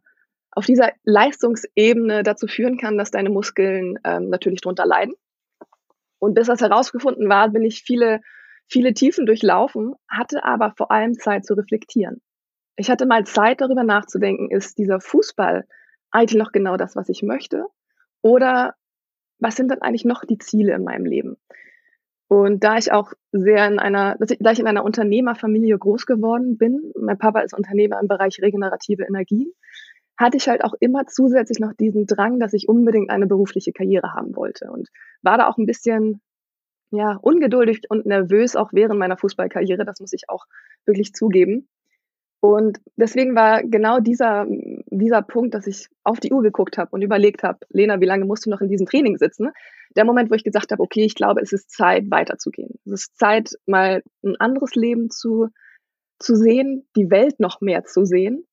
auf 0.51 0.65
dieser 0.65 0.91
Leistungsebene 1.03 2.23
dazu 2.23 2.47
führen 2.47 2.77
kann, 2.77 2.97
dass 2.97 3.11
deine 3.11 3.29
Muskeln 3.29 3.97
ähm, 4.03 4.29
natürlich 4.29 4.61
drunter 4.61 4.85
leiden. 4.85 5.13
Und 6.19 6.33
bis 6.33 6.47
das 6.47 6.61
herausgefunden 6.61 7.29
war, 7.29 7.49
bin 7.49 7.63
ich 7.63 7.83
viele, 7.83 8.21
viele 8.67 8.93
Tiefen 8.93 9.25
durchlaufen, 9.25 9.95
hatte 10.07 10.43
aber 10.43 10.73
vor 10.77 10.91
allem 10.91 11.13
Zeit 11.13 11.45
zu 11.45 11.53
reflektieren. 11.55 12.21
Ich 12.75 12.89
hatte 12.89 13.05
mal 13.05 13.25
Zeit 13.25 13.61
darüber 13.61 13.83
nachzudenken, 13.83 14.51
ist 14.51 14.77
dieser 14.77 14.99
Fußball 14.99 15.65
eigentlich 16.11 16.37
noch 16.37 16.51
genau 16.51 16.77
das, 16.77 16.95
was 16.95 17.09
ich 17.09 17.23
möchte? 17.23 17.65
Oder 18.21 18.75
was 19.39 19.55
sind 19.55 19.69
dann 19.71 19.81
eigentlich 19.81 20.05
noch 20.05 20.23
die 20.25 20.37
Ziele 20.37 20.73
in 20.73 20.83
meinem 20.83 21.05
Leben? 21.05 21.37
Und 22.27 22.63
da 22.63 22.77
ich 22.77 22.93
auch 22.93 23.11
sehr 23.31 23.67
in 23.67 23.79
einer, 23.79 24.17
da 24.17 24.51
ich 24.51 24.59
in 24.59 24.67
einer 24.67 24.85
Unternehmerfamilie 24.85 25.77
groß 25.77 26.05
geworden 26.05 26.57
bin, 26.57 26.93
mein 26.97 27.17
Papa 27.17 27.41
ist 27.41 27.53
Unternehmer 27.53 27.99
im 27.99 28.07
Bereich 28.07 28.41
regenerative 28.41 29.03
Energien, 29.03 29.51
hatte 30.21 30.37
ich 30.37 30.47
halt 30.47 30.63
auch 30.63 30.73
immer 30.79 31.07
zusätzlich 31.07 31.59
noch 31.59 31.73
diesen 31.73 32.05
Drang, 32.05 32.39
dass 32.39 32.53
ich 32.53 32.69
unbedingt 32.69 33.09
eine 33.09 33.27
berufliche 33.27 33.73
Karriere 33.73 34.13
haben 34.13 34.35
wollte 34.35 34.71
und 34.71 34.89
war 35.21 35.37
da 35.37 35.47
auch 35.47 35.57
ein 35.57 35.65
bisschen 35.65 36.21
ja, 36.91 37.17
ungeduldig 37.21 37.83
und 37.89 38.05
nervös 38.05 38.55
auch 38.55 38.71
während 38.73 38.99
meiner 38.99 39.17
Fußballkarriere, 39.17 39.85
das 39.85 39.99
muss 39.99 40.13
ich 40.13 40.29
auch 40.29 40.45
wirklich 40.85 41.13
zugeben. 41.13 41.69
Und 42.41 42.79
deswegen 42.95 43.35
war 43.35 43.61
genau 43.63 43.99
dieser, 43.99 44.45
dieser 44.87 45.21
Punkt, 45.21 45.53
dass 45.53 45.67
ich 45.67 45.87
auf 46.03 46.19
die 46.19 46.33
Uhr 46.33 46.41
geguckt 46.41 46.77
habe 46.77 46.89
und 46.91 47.01
überlegt 47.01 47.43
habe, 47.43 47.59
Lena, 47.69 48.01
wie 48.01 48.05
lange 48.05 48.25
musst 48.25 48.45
du 48.45 48.49
noch 48.49 48.61
in 48.61 48.67
diesem 48.67 48.87
Training 48.87 49.17
sitzen? 49.17 49.51
der 49.95 50.05
Moment, 50.05 50.31
wo 50.31 50.35
ich 50.35 50.43
gesagt 50.43 50.71
habe, 50.71 50.81
okay, 50.81 51.03
ich 51.03 51.15
glaube, 51.15 51.41
es 51.41 51.51
ist 51.51 51.71
Zeit, 51.71 52.09
weiterzugehen. 52.09 52.79
Es 52.85 52.91
ist 52.91 53.17
Zeit, 53.17 53.51
mal 53.65 54.03
ein 54.23 54.35
anderes 54.37 54.75
Leben 54.75 55.09
zu, 55.09 55.47
zu 56.19 56.35
sehen, 56.35 56.87
die 56.95 57.09
Welt 57.09 57.39
noch 57.39 57.61
mehr 57.61 57.83
zu 57.83 58.05
sehen. 58.05 58.45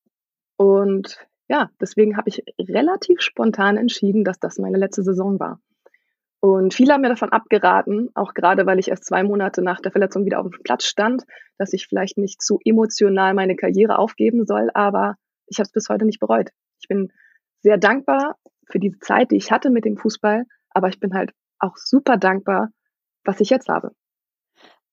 Und 0.57 1.17
ja, 1.49 1.69
deswegen 1.81 2.15
habe 2.15 2.29
ich 2.29 2.43
relativ 2.59 3.21
spontan 3.21 3.77
entschieden, 3.77 4.23
dass 4.23 4.39
das 4.39 4.57
meine 4.59 4.77
letzte 4.77 5.03
Saison 5.03 5.39
war. 5.39 5.59
Und 6.41 6.73
viele 6.73 6.93
haben 6.93 7.01
mir 7.01 7.09
davon 7.09 7.33
abgeraten, 7.33 8.09
auch 8.13 8.33
gerade 8.33 8.65
weil 8.65 8.79
ich 8.79 8.87
erst 8.87 9.03
zwei 9.03 9.23
Monate 9.23 9.61
nach 9.61 9.81
der 9.81 9.91
Verletzung 9.91 10.23
wieder 10.25 10.39
auf 10.39 10.49
dem 10.49 10.63
Platz 10.63 10.85
stand, 10.85 11.23
dass 11.57 11.73
ich 11.73 11.87
vielleicht 11.87 12.17
nicht 12.17 12.41
zu 12.41 12.59
emotional 12.63 13.33
meine 13.33 13.57
Karriere 13.57 13.97
aufgeben 13.97 14.45
soll, 14.45 14.69
aber 14.73 15.15
ich 15.47 15.57
habe 15.57 15.65
es 15.65 15.73
bis 15.73 15.89
heute 15.89 16.05
nicht 16.05 16.21
bereut. 16.21 16.51
Ich 16.79 16.87
bin 16.87 17.11
sehr 17.61 17.77
dankbar 17.77 18.37
für 18.69 18.79
diese 18.79 18.99
Zeit, 18.99 19.31
die 19.31 19.35
ich 19.35 19.51
hatte 19.51 19.69
mit 19.69 19.83
dem 19.83 19.97
Fußball, 19.97 20.45
aber 20.69 20.87
ich 20.87 21.01
bin 21.01 21.13
halt 21.13 21.31
auch 21.59 21.75
super 21.75 22.15
dankbar 22.15 22.69
was 23.29 23.39
ich 23.39 23.49
jetzt 23.49 23.69
habe. 23.69 23.91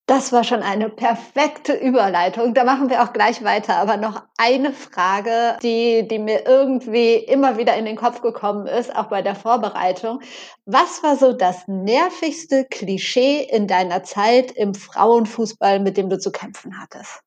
Das 0.07 0.31
war 0.31 0.45
schon 0.45 0.63
eine 0.63 0.89
perfekte 0.89 1.73
Überleitung. 1.73 2.53
Da 2.53 2.63
machen 2.63 2.89
wir 2.89 3.03
auch 3.03 3.11
gleich 3.11 3.43
weiter. 3.43 3.75
Aber 3.75 3.97
noch 3.97 4.23
eine 4.37 4.71
Frage, 4.71 5.57
die, 5.61 6.07
die 6.07 6.17
mir 6.17 6.45
irgendwie 6.47 7.15
immer 7.15 7.57
wieder 7.57 7.75
in 7.75 7.83
den 7.83 7.97
Kopf 7.97 8.21
gekommen 8.21 8.67
ist, 8.67 8.95
auch 8.95 9.09
bei 9.09 9.21
der 9.21 9.35
Vorbereitung. 9.35 10.21
Was 10.65 11.03
war 11.03 11.17
so 11.17 11.33
das 11.33 11.67
nervigste 11.67 12.65
Klischee 12.69 13.43
in 13.51 13.67
deiner 13.67 14.03
Zeit 14.03 14.53
im 14.53 14.73
Frauenfußball, 14.75 15.81
mit 15.81 15.97
dem 15.97 16.09
du 16.09 16.17
zu 16.17 16.31
kämpfen 16.31 16.79
hattest? 16.79 17.21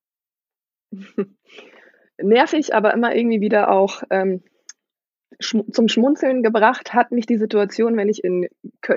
Nervig, 2.17 2.75
aber 2.75 2.95
immer 2.95 3.15
irgendwie 3.15 3.43
wieder 3.43 3.71
auch 3.71 4.03
ähm, 4.09 4.43
zum 5.39 5.89
Schmunzeln 5.89 6.43
gebracht 6.43 6.95
hat 6.95 7.13
mich 7.13 7.27
die 7.27 7.39
Situation, 7.39 7.97
wenn 7.99 8.09
ich 8.09 8.25
in, 8.25 8.49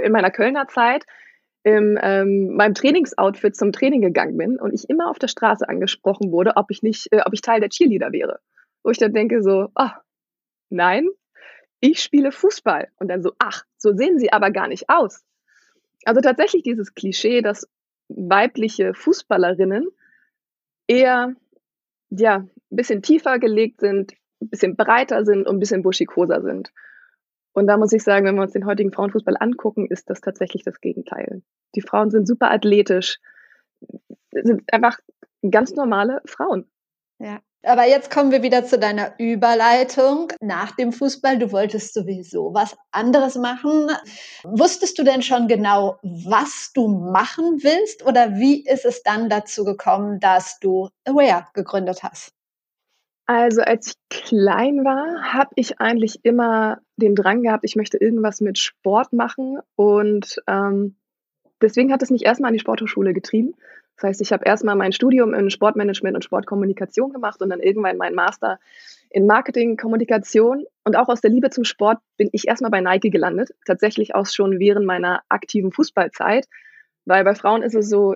in 0.02 0.12
meiner 0.13 0.32
Kölner 0.32 0.68
Zeit 0.70 1.06
in 1.63 1.98
ähm, 2.01 2.55
meinem 2.55 2.74
Trainingsoutfit 2.74 3.55
zum 3.55 3.72
Training 3.72 4.01
gegangen 4.01 4.38
bin 4.38 4.60
und 4.60 4.74
ich 4.74 4.89
immer 4.89 5.10
auf 5.10 5.17
der 5.17 5.29
Straße 5.29 5.67
angesprochen 5.67 6.32
wurde, 6.32 6.58
ob 6.58 6.70
ich 6.70 6.84
nicht, 6.84 7.08
äh, 7.12 7.22
ob 7.25 7.34
ich 7.34 7.41
Teil 7.41 7.62
der 7.62 7.70
Cheerleader 7.70 8.12
wäre. 8.12 8.39
Wo 8.84 8.91
ich 8.91 8.98
dann 8.98 9.13
denke 9.13 9.41
so, 9.41 9.70
ah, 9.75 10.01
nein, 10.70 11.08
ich 11.79 12.01
spiele 12.01 12.32
Fußball. 12.32 12.89
Und 13.00 13.08
dann 13.08 13.22
so, 13.24 13.34
ach, 13.39 13.63
so 13.77 13.93
sehen 13.93 14.20
sie 14.20 14.32
aber 14.32 14.51
gar 14.51 14.67
nicht 14.67 14.89
aus. 14.89 15.24
Also 16.05 16.20
tatsächlich 16.20 16.63
dieses 16.63 16.93
Klischee, 16.96 17.41
dass 17.41 17.67
weibliche 18.10 18.93
Fußballerinnen 18.93 19.88
eher, 20.88 21.34
ja, 22.10 22.36
ein 22.38 22.50
bisschen 22.70 23.01
tiefer 23.01 23.39
gelegt 23.39 23.79
sind, 23.79 24.13
ein 24.41 24.50
bisschen 24.50 24.75
breiter 24.75 25.24
sind 25.24 25.48
und 25.48 25.55
ein 25.55 25.60
bisschen 25.60 25.82
buschikoser 25.82 26.41
sind. 26.41 26.74
Und 27.53 27.67
da 27.67 27.77
muss 27.77 27.93
ich 27.93 28.03
sagen, 28.03 28.25
wenn 28.25 28.36
wir 28.36 28.41
uns 28.41 28.53
den 28.53 28.65
heutigen 28.65 28.91
Frauenfußball 28.91 29.38
angucken, 29.39 29.88
ist 29.88 30.10
das 30.10 30.22
tatsächlich 30.22 30.63
das 30.63 30.81
Gegenteil. 30.81 31.43
Die 31.75 31.81
Frauen 31.81 32.10
sind 32.10 32.27
super 32.27 32.51
athletisch, 32.51 33.19
sind 34.31 34.63
einfach 34.74 35.00
ganz 35.50 35.74
normale 35.74 36.22
Frauen. 36.25 36.69
Ja. 37.19 37.39
Aber 37.65 37.88
jetzt 37.88 38.12
kommen 38.12 38.31
wir 38.31 38.43
wieder 38.43 38.65
zu 38.65 38.77
deiner 38.77 39.17
Überleitung 39.17 40.33
nach 40.41 40.72
dem 40.75 40.91
Fußball. 40.91 41.39
Du 41.39 41.53
wolltest 41.53 41.93
sowieso 41.93 42.53
was 42.53 42.75
anderes 42.91 43.36
machen. 43.36 43.89
Wusstest 44.43 45.00
du 45.00 45.03
denn 45.03 45.22
schon 45.22 45.48
genau, 45.48 45.98
was 46.01 46.72
du 46.74 46.89
machen 46.89 47.63
willst? 47.63 48.05
Oder 48.05 48.36
wie 48.36 48.65
ist 48.65 48.83
es 48.83 49.01
dann 49.03 49.29
dazu 49.29 49.63
gekommen, 49.63 50.19
dass 50.19 50.60
du 50.60 50.89
Aware 51.05 51.48
gegründet 51.53 52.03
hast? 52.03 52.33
Also 53.27 53.62
als 53.62 53.88
ich 53.88 53.93
klein 54.10 54.83
war, 54.83 55.33
habe 55.33 55.51
ich 55.55 55.79
eigentlich 55.79 56.25
immer 56.25 56.79
den 56.96 57.16
Drang 57.16 57.44
gehabt, 57.44 57.64
ich 57.64 57.76
möchte 57.76 57.98
irgendwas 57.98 58.42
mit 58.42 58.58
Sport 58.58 59.14
machen 59.14 59.60
und 59.76 60.42
ähm, 60.48 60.96
deswegen 61.62 61.92
hat 61.92 62.04
es 62.04 62.12
mich 62.12 62.26
erstmal 62.26 62.50
an 62.50 62.54
die 62.54 62.60
Sporthochschule 62.60 63.14
getrieben. 63.14 63.56
Das 63.96 64.10
heißt, 64.10 64.22
ich 64.22 64.34
habe 64.34 64.46
erstmal 64.46 64.76
mein 64.76 64.92
Studium 64.92 65.34
in 65.34 65.50
Sportmanagement 65.50 66.16
und 66.16 66.24
Sportkommunikation 66.24 67.14
gemacht 67.14 67.42
und 67.42 67.50
dann 67.50 67.60
irgendwann 67.60 67.98
meinen 67.98 68.16
Master 68.16 68.60
in 69.10 69.28
Marketing, 69.28 69.78
Kommunikation 69.78 70.66
und 70.84 70.96
auch 70.96 71.10
aus 71.10 71.22
der 71.22 71.30
Liebe 71.30 71.52
zum 71.52 71.64
Sport 71.64 72.00
bin 72.18 72.30
ich 72.32 72.48
erstmal 72.48 72.72
bei 72.72 72.82
Nike 72.82 73.12
gelandet, 73.12 73.52
tatsächlich 73.66 74.16
auch 74.16 74.26
schon 74.26 74.60
während 74.60 74.86
meiner 74.86 75.22
aktiven 75.30 75.72
Fußballzeit, 75.72 76.48
weil 77.06 77.24
bei 77.24 77.36
Frauen 77.36 77.62
ist 77.62 77.76
es 77.76 77.90
so, 77.90 78.16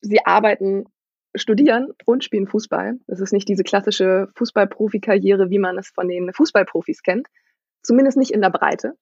sie 0.00 0.24
arbeiten 0.24 0.86
studieren 1.34 1.92
und 2.06 2.24
spielen 2.24 2.46
Fußball. 2.46 2.98
Das 3.06 3.20
ist 3.20 3.32
nicht 3.32 3.48
diese 3.48 3.64
klassische 3.64 4.28
Fußballprofikarriere, 4.36 5.50
wie 5.50 5.58
man 5.58 5.76
es 5.78 5.88
von 5.88 6.08
den 6.08 6.32
Fußballprofis 6.32 7.02
kennt. 7.02 7.28
Zumindest 7.84 8.16
nicht 8.16 8.32
in 8.32 8.40
der 8.40 8.50
Breite. 8.50 8.94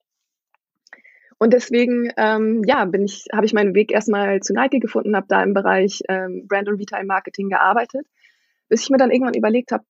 Und 1.39 1.53
deswegen, 1.53 2.13
ähm, 2.17 2.63
ja, 2.67 2.85
bin 2.85 3.05
ich, 3.05 3.27
habe 3.33 3.47
ich 3.47 3.53
meinen 3.53 3.75
Weg 3.75 3.91
erstmal 3.91 4.41
zu 4.41 4.53
Nike 4.53 4.79
gefunden, 4.79 5.17
habe 5.17 5.27
da 5.29 5.43
im 5.43 5.55
Bereich 5.55 6.03
ähm, 6.09 6.47
Brand 6.47 6.69
und 6.69 6.79
Retail 6.79 7.05
Marketing 7.05 7.49
gearbeitet, 7.49 8.07
bis 8.69 8.83
ich 8.83 8.91
mir 8.91 8.99
dann 8.99 9.11
irgendwann 9.11 9.35
überlegt 9.35 9.73
habe, 9.73 9.85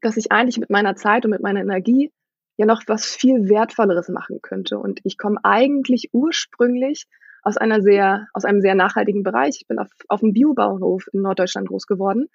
dass 0.00 0.16
ich 0.16 0.32
eigentlich 0.32 0.58
mit 0.58 0.70
meiner 0.70 0.96
Zeit 0.96 1.24
und 1.24 1.30
mit 1.30 1.42
meiner 1.42 1.60
Energie 1.60 2.12
ja 2.56 2.66
noch 2.66 2.82
was 2.88 3.06
viel 3.06 3.48
Wertvolleres 3.48 4.08
machen 4.08 4.40
könnte. 4.42 4.78
Und 4.78 5.00
ich 5.04 5.16
komme 5.16 5.38
eigentlich 5.44 6.10
ursprünglich 6.12 7.06
aus 7.42 7.56
einer 7.56 7.80
sehr, 7.80 8.28
aus 8.34 8.44
einem 8.44 8.60
sehr 8.60 8.74
nachhaltigen 8.74 9.22
Bereich. 9.22 9.56
Ich 9.60 9.66
bin 9.66 9.78
auf, 9.78 9.88
auf 10.08 10.20
dem 10.20 10.32
Biobauernhof 10.32 11.06
in 11.12 11.22
Norddeutschland 11.22 11.68
groß 11.68 11.86
geworden, 11.86 12.28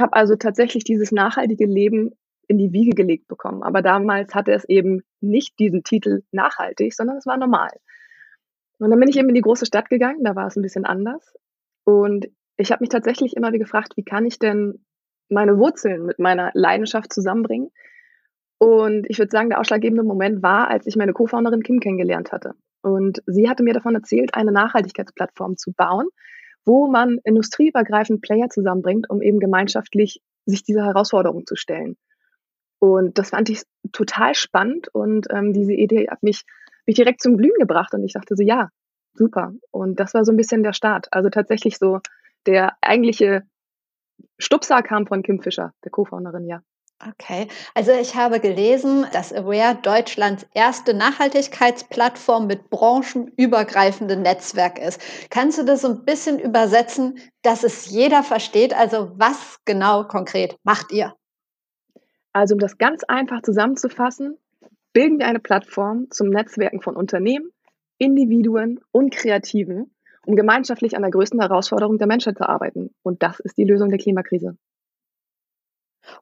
habe 0.00 0.14
also 0.14 0.34
tatsächlich 0.34 0.82
dieses 0.82 1.12
nachhaltige 1.12 1.66
Leben 1.66 2.10
in 2.50 2.58
die 2.58 2.72
Wiege 2.72 2.96
gelegt 2.96 3.28
bekommen. 3.28 3.62
Aber 3.62 3.80
damals 3.80 4.34
hatte 4.34 4.52
es 4.52 4.64
eben 4.64 5.02
nicht 5.20 5.56
diesen 5.60 5.84
Titel 5.84 6.22
nachhaltig, 6.32 6.92
sondern 6.92 7.16
es 7.16 7.26
war 7.26 7.36
normal. 7.36 7.70
Und 8.80 8.90
dann 8.90 8.98
bin 8.98 9.08
ich 9.08 9.16
eben 9.16 9.28
in 9.28 9.36
die 9.36 9.40
große 9.40 9.66
Stadt 9.66 9.88
gegangen, 9.88 10.24
da 10.24 10.34
war 10.34 10.48
es 10.48 10.56
ein 10.56 10.62
bisschen 10.62 10.84
anders. 10.84 11.32
Und 11.84 12.26
ich 12.56 12.72
habe 12.72 12.82
mich 12.82 12.88
tatsächlich 12.88 13.36
immer 13.36 13.48
wieder 13.48 13.60
gefragt, 13.60 13.92
wie 13.96 14.02
kann 14.02 14.26
ich 14.26 14.40
denn 14.40 14.84
meine 15.28 15.58
Wurzeln 15.58 16.06
mit 16.06 16.18
meiner 16.18 16.50
Leidenschaft 16.54 17.12
zusammenbringen? 17.12 17.70
Und 18.58 19.08
ich 19.08 19.18
würde 19.18 19.30
sagen, 19.30 19.50
der 19.50 19.60
ausschlaggebende 19.60 20.02
Moment 20.02 20.42
war, 20.42 20.68
als 20.68 20.88
ich 20.88 20.96
meine 20.96 21.12
Co-Founderin 21.12 21.62
Kim 21.62 21.78
kennengelernt 21.78 22.32
hatte. 22.32 22.54
Und 22.82 23.22
sie 23.26 23.48
hatte 23.48 23.62
mir 23.62 23.74
davon 23.74 23.94
erzählt, 23.94 24.34
eine 24.34 24.50
Nachhaltigkeitsplattform 24.50 25.56
zu 25.56 25.72
bauen, 25.72 26.08
wo 26.64 26.88
man 26.88 27.18
industrieübergreifend 27.22 28.22
Player 28.22 28.48
zusammenbringt, 28.48 29.08
um 29.08 29.22
eben 29.22 29.38
gemeinschaftlich 29.38 30.20
sich 30.46 30.64
dieser 30.64 30.84
Herausforderung 30.84 31.46
zu 31.46 31.54
stellen. 31.54 31.96
Und 32.80 33.18
das 33.18 33.30
fand 33.30 33.48
ich 33.50 33.62
total 33.92 34.34
spannend 34.34 34.88
und 34.92 35.26
ähm, 35.30 35.52
diese 35.52 35.74
Idee 35.74 36.08
hat 36.10 36.22
mich, 36.22 36.44
mich 36.86 36.96
direkt 36.96 37.20
zum 37.20 37.36
Glühen 37.36 37.58
gebracht 37.58 37.92
und 37.94 38.02
ich 38.04 38.14
dachte 38.14 38.34
so, 38.34 38.42
ja, 38.42 38.70
super. 39.14 39.52
Und 39.70 40.00
das 40.00 40.14
war 40.14 40.24
so 40.24 40.32
ein 40.32 40.36
bisschen 40.36 40.62
der 40.62 40.72
Start. 40.72 41.08
Also 41.12 41.28
tatsächlich 41.28 41.78
so 41.78 42.00
der 42.46 42.76
eigentliche 42.80 43.42
Stupser 44.38 44.82
kam 44.82 45.06
von 45.06 45.22
Kim 45.22 45.40
Fischer, 45.40 45.72
der 45.84 45.90
Co-Founderin, 45.90 46.46
ja. 46.46 46.62
Okay, 47.08 47.48
also 47.74 47.92
ich 47.92 48.14
habe 48.14 48.40
gelesen, 48.40 49.06
dass 49.14 49.32
Aware 49.32 49.76
Deutschlands 49.82 50.46
erste 50.52 50.92
Nachhaltigkeitsplattform 50.92 52.46
mit 52.46 52.68
branchenübergreifendem 52.68 54.20
Netzwerk 54.20 54.78
ist. 54.78 55.00
Kannst 55.30 55.58
du 55.58 55.64
das 55.64 55.80
so 55.80 55.88
ein 55.88 56.04
bisschen 56.04 56.38
übersetzen, 56.38 57.18
dass 57.40 57.64
es 57.64 57.86
jeder 57.86 58.22
versteht? 58.22 58.74
Also 58.74 59.12
was 59.16 59.60
genau 59.64 60.04
konkret 60.04 60.56
macht 60.62 60.92
ihr? 60.92 61.14
Also 62.32 62.54
um 62.54 62.58
das 62.58 62.78
ganz 62.78 63.04
einfach 63.04 63.42
zusammenzufassen, 63.42 64.38
bilden 64.92 65.18
wir 65.18 65.26
eine 65.26 65.40
Plattform 65.40 66.10
zum 66.10 66.28
Netzwerken 66.28 66.80
von 66.80 66.96
Unternehmen, 66.96 67.50
Individuen 67.98 68.80
und 68.92 69.12
Kreativen, 69.12 69.94
um 70.26 70.36
gemeinschaftlich 70.36 70.96
an 70.96 71.02
der 71.02 71.10
größten 71.10 71.40
Herausforderung 71.40 71.98
der 71.98 72.06
Menschheit 72.06 72.38
zu 72.38 72.48
arbeiten. 72.48 72.94
Und 73.02 73.22
das 73.22 73.40
ist 73.40 73.58
die 73.58 73.64
Lösung 73.64 73.90
der 73.90 73.98
Klimakrise. 73.98 74.56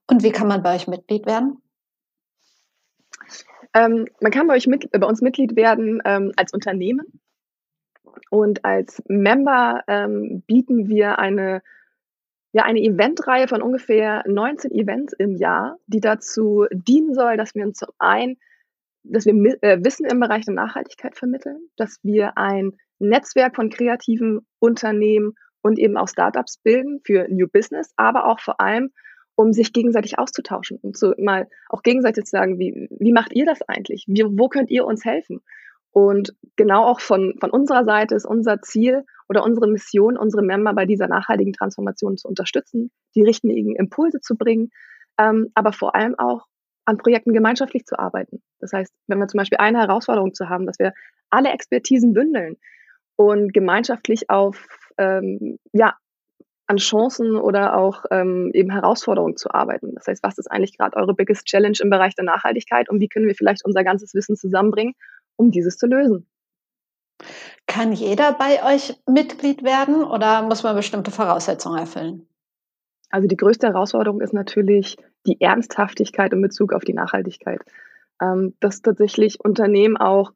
Und 0.06 0.22
wie 0.22 0.32
kann 0.32 0.48
man 0.48 0.62
bei 0.62 0.74
euch 0.74 0.88
Mitglied 0.88 1.26
werden? 1.26 1.62
Ähm, 3.74 4.06
man 4.20 4.32
kann 4.32 4.46
bei, 4.46 4.54
euch 4.54 4.66
mit, 4.66 4.90
bei 4.90 5.06
uns 5.06 5.20
Mitglied 5.20 5.56
werden 5.56 6.00
ähm, 6.04 6.32
als 6.36 6.52
Unternehmen. 6.52 7.20
Und 8.30 8.64
als 8.64 9.02
Member 9.06 9.82
ähm, 9.86 10.42
bieten 10.46 10.88
wir 10.88 11.18
eine, 11.18 11.62
ja, 12.52 12.64
eine 12.64 12.80
Eventreihe 12.80 13.48
von 13.48 13.62
ungefähr 13.62 14.22
19 14.26 14.70
Events 14.72 15.12
im 15.12 15.36
Jahr, 15.36 15.76
die 15.86 16.00
dazu 16.00 16.66
dienen 16.72 17.14
soll, 17.14 17.36
dass 17.36 17.54
wir 17.54 17.70
zum 17.72 17.90
einen, 17.98 18.36
dass 19.02 19.26
wir 19.26 19.34
äh, 19.62 19.78
Wissen 19.84 20.06
im 20.06 20.20
Bereich 20.20 20.44
der 20.44 20.54
Nachhaltigkeit 20.54 21.16
vermitteln, 21.16 21.68
dass 21.76 21.98
wir 22.02 22.36
ein 22.36 22.72
Netzwerk 22.98 23.56
von 23.56 23.70
kreativen 23.70 24.46
Unternehmen 24.58 25.34
und 25.62 25.78
eben 25.78 25.96
auch 25.96 26.08
Startups 26.08 26.58
bilden 26.58 27.00
für 27.04 27.26
New 27.28 27.48
Business, 27.48 27.92
aber 27.96 28.26
auch 28.26 28.40
vor 28.40 28.60
allem 28.60 28.90
um 29.34 29.52
sich 29.52 29.72
gegenseitig 29.72 30.18
auszutauschen 30.18 30.78
und 30.82 30.96
zu 30.96 31.14
mal 31.16 31.46
auch 31.68 31.82
gegenseitig 31.82 32.24
zu 32.24 32.30
sagen, 32.30 32.58
wie, 32.58 32.88
wie 32.98 33.12
macht 33.12 33.32
ihr 33.32 33.44
das 33.44 33.62
eigentlich? 33.62 34.04
Wie, 34.08 34.24
wo 34.24 34.48
könnt 34.48 34.68
ihr 34.68 34.84
uns 34.84 35.04
helfen? 35.04 35.42
Und 35.92 36.34
genau 36.56 36.84
auch 36.84 37.00
von, 37.00 37.34
von 37.40 37.50
unserer 37.50 37.84
Seite 37.84 38.14
ist 38.14 38.26
unser 38.26 38.60
Ziel 38.60 39.04
oder 39.28 39.44
unsere 39.44 39.68
Mission, 39.68 40.16
unsere 40.16 40.42
Member 40.42 40.74
bei 40.74 40.86
dieser 40.86 41.08
nachhaltigen 41.08 41.52
Transformation 41.52 42.16
zu 42.16 42.28
unterstützen, 42.28 42.90
die 43.14 43.22
richtigen 43.22 43.74
Impulse 43.76 44.20
zu 44.20 44.36
bringen, 44.36 44.70
ähm, 45.18 45.50
aber 45.54 45.72
vor 45.72 45.94
allem 45.94 46.18
auch 46.18 46.46
an 46.84 46.98
Projekten 46.98 47.32
gemeinschaftlich 47.32 47.84
zu 47.84 47.98
arbeiten. 47.98 48.42
Das 48.60 48.72
heißt, 48.72 48.92
wenn 49.06 49.18
wir 49.18 49.28
zum 49.28 49.38
Beispiel 49.38 49.58
eine 49.58 49.78
Herausforderung 49.78 50.34
zu 50.34 50.48
haben, 50.48 50.66
dass 50.66 50.78
wir 50.78 50.92
alle 51.30 51.50
Expertisen 51.50 52.14
bündeln 52.14 52.56
und 53.16 53.52
gemeinschaftlich 53.52 54.30
auf 54.30 54.66
ähm, 54.96 55.58
ja, 55.72 55.96
an 56.66 56.76
Chancen 56.76 57.36
oder 57.36 57.76
auch 57.76 58.04
ähm, 58.10 58.50
eben 58.52 58.70
Herausforderungen 58.70 59.36
zu 59.36 59.50
arbeiten. 59.50 59.94
Das 59.94 60.06
heißt, 60.06 60.22
was 60.22 60.38
ist 60.38 60.50
eigentlich 60.50 60.76
gerade 60.76 60.96
eure 60.96 61.14
biggest 61.14 61.46
challenge 61.46 61.78
im 61.80 61.88
Bereich 61.90 62.14
der 62.14 62.24
Nachhaltigkeit 62.24 62.90
und 62.90 63.00
wie 63.00 63.08
können 63.08 63.26
wir 63.26 63.34
vielleicht 63.34 63.64
unser 63.64 63.84
ganzes 63.84 64.14
Wissen 64.14 64.36
zusammenbringen, 64.36 64.94
um 65.38 65.50
dieses 65.50 65.78
zu 65.78 65.86
lösen? 65.86 66.26
Kann 67.66 67.92
jeder 67.92 68.32
bei 68.32 68.62
euch 68.74 68.94
Mitglied 69.06 69.62
werden 69.62 70.04
oder 70.04 70.42
muss 70.42 70.62
man 70.62 70.76
bestimmte 70.76 71.10
Voraussetzungen 71.10 71.78
erfüllen? 71.78 72.26
Also 73.10 73.26
die 73.26 73.36
größte 73.36 73.68
Herausforderung 73.68 74.20
ist 74.20 74.34
natürlich 74.34 74.96
die 75.26 75.40
Ernsthaftigkeit 75.40 76.32
in 76.32 76.42
Bezug 76.42 76.72
auf 76.72 76.84
die 76.84 76.94
Nachhaltigkeit. 76.94 77.60
Ähm, 78.20 78.54
dass 78.60 78.82
tatsächlich 78.82 79.40
Unternehmen 79.40 79.96
auch 79.96 80.32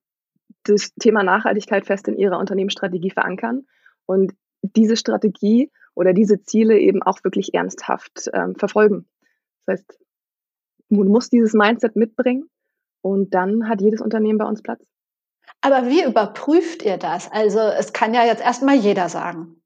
das 0.65 0.95
Thema 0.95 1.25
Nachhaltigkeit 1.25 1.87
fest 1.87 2.07
in 2.07 2.17
ihrer 2.17 2.39
Unternehmensstrategie 2.39 3.11
verankern 3.11 3.67
und 4.07 4.33
diese 4.63 4.97
Strategie 4.97 5.71
oder 5.95 6.13
diese 6.13 6.43
Ziele 6.43 6.79
eben 6.79 7.03
auch 7.03 7.25
wirklich 7.25 7.55
ernsthaft 7.55 8.31
ähm, 8.33 8.55
verfolgen. 8.55 9.09
Das 9.67 9.81
heißt, 9.81 9.99
man 10.91 11.09
muss 11.09 11.29
dieses 11.31 11.55
Mindset 11.55 11.97
mitbringen 11.97 12.49
und 13.01 13.35
dann 13.35 13.69
hat 13.69 13.81
jedes 13.81 14.01
Unternehmen 14.01 14.39
bei 14.39 14.45
uns 14.45 14.63
Platz. 14.63 14.92
Aber 15.63 15.89
wie 15.89 16.05
überprüft 16.05 16.83
ihr 16.83 16.99
das? 16.99 17.31
Also 17.31 17.61
es 17.61 17.93
kann 17.93 18.15
ja 18.15 18.25
jetzt 18.25 18.43
erstmal 18.43 18.77
jeder 18.77 19.09
sagen. 19.09 19.63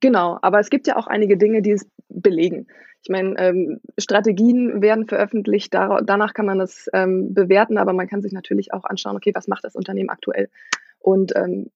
Genau, 0.00 0.38
aber 0.42 0.60
es 0.60 0.70
gibt 0.70 0.86
ja 0.86 0.96
auch 0.96 1.06
einige 1.06 1.36
Dinge, 1.36 1.62
die 1.62 1.72
es 1.72 1.90
belegen. 2.08 2.68
Ich 3.02 3.10
meine, 3.10 3.38
ähm, 3.38 3.80
Strategien 3.98 4.82
werden 4.82 5.06
veröffentlicht, 5.06 5.72
dar 5.72 6.02
danach 6.02 6.34
kann 6.34 6.46
man 6.46 6.58
das 6.58 6.88
ähm, 6.92 7.32
bewerten, 7.32 7.78
aber 7.78 7.92
man 7.92 8.08
kann 8.08 8.22
sich 8.22 8.32
natürlich 8.32 8.72
auch 8.72 8.84
anschauen, 8.84 9.16
okay, 9.16 9.32
was 9.34 9.48
macht 9.48 9.64
das 9.64 9.76
Unternehmen 9.76 10.10
aktuell? 10.10 10.50
Und 10.98 11.34
ähm, 11.36 11.70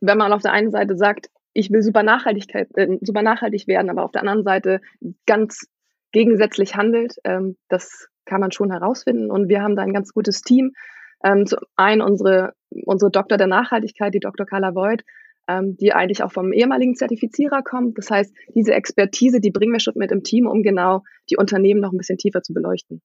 wenn 0.00 0.18
man 0.18 0.32
auf 0.32 0.42
der 0.42 0.52
einen 0.52 0.70
Seite 0.70 0.96
sagt, 0.96 1.30
ich 1.54 1.70
will 1.70 1.82
super, 1.82 2.02
Nachhaltigkeit, 2.02 2.68
äh, 2.76 2.98
super 3.00 3.22
nachhaltig 3.22 3.66
werden, 3.66 3.90
aber 3.90 4.04
auf 4.04 4.12
der 4.12 4.22
anderen 4.22 4.44
Seite 4.44 4.80
ganz 5.26 5.66
gegensätzlich 6.12 6.76
handelt, 6.76 7.16
ähm, 7.24 7.56
das 7.68 8.08
kann 8.24 8.40
man 8.40 8.52
schon 8.52 8.70
herausfinden. 8.70 9.30
Und 9.30 9.48
wir 9.48 9.62
haben 9.62 9.76
da 9.76 9.82
ein 9.82 9.92
ganz 9.92 10.12
gutes 10.12 10.42
Team. 10.42 10.72
Ähm, 11.24 11.46
zum 11.46 11.60
einen 11.76 12.02
unsere, 12.02 12.52
unsere 12.84 13.10
Doktor 13.10 13.38
der 13.38 13.46
Nachhaltigkeit, 13.46 14.14
die 14.14 14.20
Dr. 14.20 14.46
Carla 14.46 14.74
Voigt, 14.74 15.04
ähm, 15.48 15.76
die 15.76 15.92
eigentlich 15.92 16.22
auch 16.22 16.32
vom 16.32 16.52
ehemaligen 16.52 16.94
Zertifizierer 16.94 17.62
kommt. 17.62 17.98
Das 17.98 18.10
heißt, 18.10 18.34
diese 18.54 18.74
Expertise, 18.74 19.40
die 19.40 19.50
bringen 19.50 19.72
wir 19.72 19.80
schon 19.80 19.94
mit 19.96 20.12
im 20.12 20.22
Team, 20.22 20.46
um 20.46 20.62
genau 20.62 21.02
die 21.30 21.36
Unternehmen 21.36 21.80
noch 21.80 21.92
ein 21.92 21.98
bisschen 21.98 22.18
tiefer 22.18 22.42
zu 22.42 22.52
beleuchten. 22.52 23.02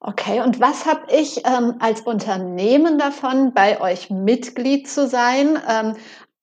Okay, 0.00 0.40
und 0.40 0.60
was 0.60 0.86
habe 0.86 1.06
ich 1.12 1.38
ähm, 1.44 1.74
als 1.80 2.02
Unternehmen 2.02 2.98
davon, 2.98 3.54
bei 3.54 3.80
euch 3.80 4.10
Mitglied 4.10 4.88
zu 4.88 5.06
sein? 5.06 5.58
Ähm, 5.68 5.94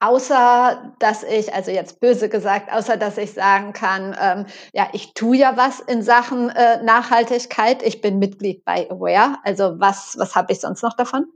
außer 0.01 0.95
dass 0.99 1.23
ich, 1.23 1.53
also 1.53 1.71
jetzt 1.71 1.99
böse 1.99 2.27
gesagt, 2.27 2.73
außer 2.73 2.97
dass 2.97 3.17
ich 3.17 3.33
sagen 3.33 3.71
kann, 3.71 4.15
ähm, 4.19 4.45
ja, 4.73 4.89
ich 4.93 5.13
tue 5.13 5.37
ja 5.37 5.55
was 5.55 5.79
in 5.79 6.01
Sachen 6.01 6.49
äh, 6.49 6.83
Nachhaltigkeit. 6.83 7.83
Ich 7.83 8.01
bin 8.01 8.19
Mitglied 8.19 8.65
bei 8.65 8.89
Aware. 8.89 9.37
Also 9.43 9.79
was, 9.79 10.15
was 10.17 10.35
habe 10.35 10.51
ich 10.51 10.59
sonst 10.59 10.81
noch 10.81 10.93
davon? 10.93 11.27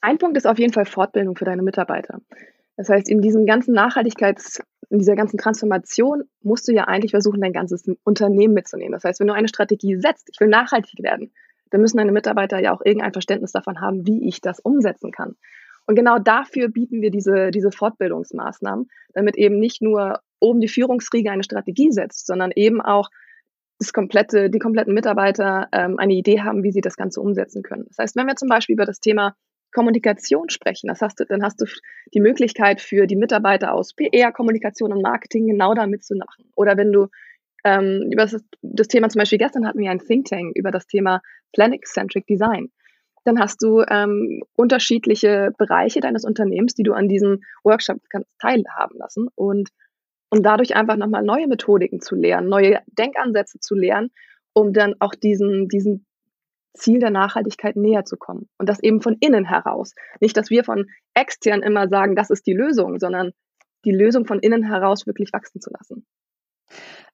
Ein 0.00 0.18
Punkt 0.18 0.36
ist 0.36 0.46
auf 0.46 0.58
jeden 0.58 0.72
Fall 0.72 0.84
Fortbildung 0.84 1.36
für 1.36 1.44
deine 1.44 1.62
Mitarbeiter. 1.62 2.18
Das 2.76 2.88
heißt, 2.88 3.08
in 3.08 3.20
diesem 3.20 3.46
ganzen 3.46 3.74
Nachhaltigkeits, 3.74 4.60
in 4.90 4.98
dieser 4.98 5.14
ganzen 5.14 5.38
Transformation 5.38 6.24
musst 6.42 6.66
du 6.66 6.72
ja 6.72 6.84
eigentlich 6.84 7.12
versuchen, 7.12 7.40
dein 7.40 7.52
ganzes 7.52 7.84
Unternehmen 8.02 8.54
mitzunehmen. 8.54 8.92
Das 8.92 9.04
heißt, 9.04 9.20
wenn 9.20 9.28
du 9.28 9.34
eine 9.34 9.48
Strategie 9.48 9.96
setzt, 10.00 10.28
ich 10.32 10.40
will 10.40 10.48
nachhaltig 10.48 11.00
werden, 11.02 11.32
dann 11.70 11.80
müssen 11.80 11.98
deine 11.98 12.12
Mitarbeiter 12.12 12.60
ja 12.60 12.74
auch 12.74 12.84
irgendein 12.84 13.12
Verständnis 13.12 13.52
davon 13.52 13.80
haben, 13.80 14.06
wie 14.06 14.28
ich 14.28 14.40
das 14.40 14.58
umsetzen 14.58 15.12
kann. 15.12 15.36
Und 15.92 15.96
genau 15.96 16.18
dafür 16.18 16.68
bieten 16.68 17.02
wir 17.02 17.10
diese, 17.10 17.50
diese 17.50 17.70
Fortbildungsmaßnahmen, 17.70 18.88
damit 19.12 19.36
eben 19.36 19.58
nicht 19.58 19.82
nur 19.82 20.20
oben 20.40 20.60
die 20.60 20.68
Führungsriege 20.68 21.30
eine 21.30 21.42
Strategie 21.42 21.92
setzt, 21.92 22.26
sondern 22.26 22.50
eben 22.50 22.80
auch 22.80 23.10
das 23.78 23.92
komplette, 23.92 24.48
die 24.48 24.58
kompletten 24.58 24.94
Mitarbeiter 24.94 25.68
ähm, 25.70 25.98
eine 25.98 26.14
Idee 26.14 26.40
haben, 26.40 26.62
wie 26.62 26.72
sie 26.72 26.80
das 26.80 26.96
Ganze 26.96 27.20
umsetzen 27.20 27.62
können. 27.62 27.84
Das 27.88 27.98
heißt, 27.98 28.16
wenn 28.16 28.26
wir 28.26 28.36
zum 28.36 28.48
Beispiel 28.48 28.72
über 28.72 28.86
das 28.86 29.00
Thema 29.00 29.36
Kommunikation 29.70 30.48
sprechen. 30.48 30.88
Das 30.88 31.02
hast 31.02 31.20
du, 31.20 31.26
dann 31.26 31.42
hast 31.42 31.60
du 31.60 31.66
die 32.14 32.20
Möglichkeit 32.20 32.80
für 32.80 33.06
die 33.06 33.16
Mitarbeiter 33.16 33.74
aus 33.74 33.92
PR, 33.92 34.32
Kommunikation 34.32 34.94
und 34.94 35.02
Marketing 35.02 35.46
genau 35.46 35.74
damit 35.74 36.04
zu 36.04 36.14
machen. 36.14 36.50
Oder 36.56 36.78
wenn 36.78 36.90
du 36.90 37.08
ähm, 37.64 38.08
über 38.10 38.24
das, 38.24 38.42
das, 38.62 38.88
Thema 38.88 39.10
zum 39.10 39.18
Beispiel 39.18 39.36
gestern 39.36 39.66
hatten 39.66 39.80
wir 39.80 39.90
ein 39.90 39.98
Think 39.98 40.24
Tank 40.28 40.56
über 40.56 40.70
das 40.70 40.86
Thema 40.86 41.20
Planet-Centric 41.52 42.26
Design. 42.26 42.70
Dann 43.24 43.38
hast 43.38 43.62
du 43.62 43.82
ähm, 43.88 44.42
unterschiedliche 44.56 45.52
Bereiche 45.56 46.00
deines 46.00 46.24
Unternehmens, 46.24 46.74
die 46.74 46.82
du 46.82 46.92
an 46.92 47.08
diesem 47.08 47.42
Workshop 47.62 47.98
kannst 48.10 48.30
teilhaben 48.40 48.98
lassen 48.98 49.28
und, 49.34 49.70
und 50.30 50.44
dadurch 50.44 50.74
einfach 50.74 50.96
nochmal 50.96 51.22
neue 51.22 51.46
Methodiken 51.46 52.00
zu 52.00 52.16
lernen, 52.16 52.48
neue 52.48 52.80
Denkansätze 52.86 53.60
zu 53.60 53.74
lernen, 53.74 54.10
um 54.54 54.72
dann 54.72 54.94
auch 54.98 55.14
diesen, 55.14 55.68
diesen 55.68 56.06
Ziel 56.74 56.98
der 57.00 57.10
Nachhaltigkeit 57.10 57.76
näher 57.76 58.04
zu 58.04 58.16
kommen. 58.16 58.48
Und 58.58 58.68
das 58.68 58.82
eben 58.82 59.00
von 59.02 59.16
innen 59.20 59.44
heraus. 59.44 59.94
Nicht, 60.20 60.36
dass 60.36 60.50
wir 60.50 60.64
von 60.64 60.86
extern 61.14 61.62
immer 61.62 61.88
sagen, 61.88 62.16
das 62.16 62.30
ist 62.30 62.46
die 62.46 62.54
Lösung, 62.54 62.98
sondern 62.98 63.32
die 63.84 63.92
Lösung 63.92 64.26
von 64.26 64.40
innen 64.40 64.62
heraus 64.62 65.06
wirklich 65.06 65.32
wachsen 65.32 65.60
zu 65.60 65.70
lassen. 65.70 66.06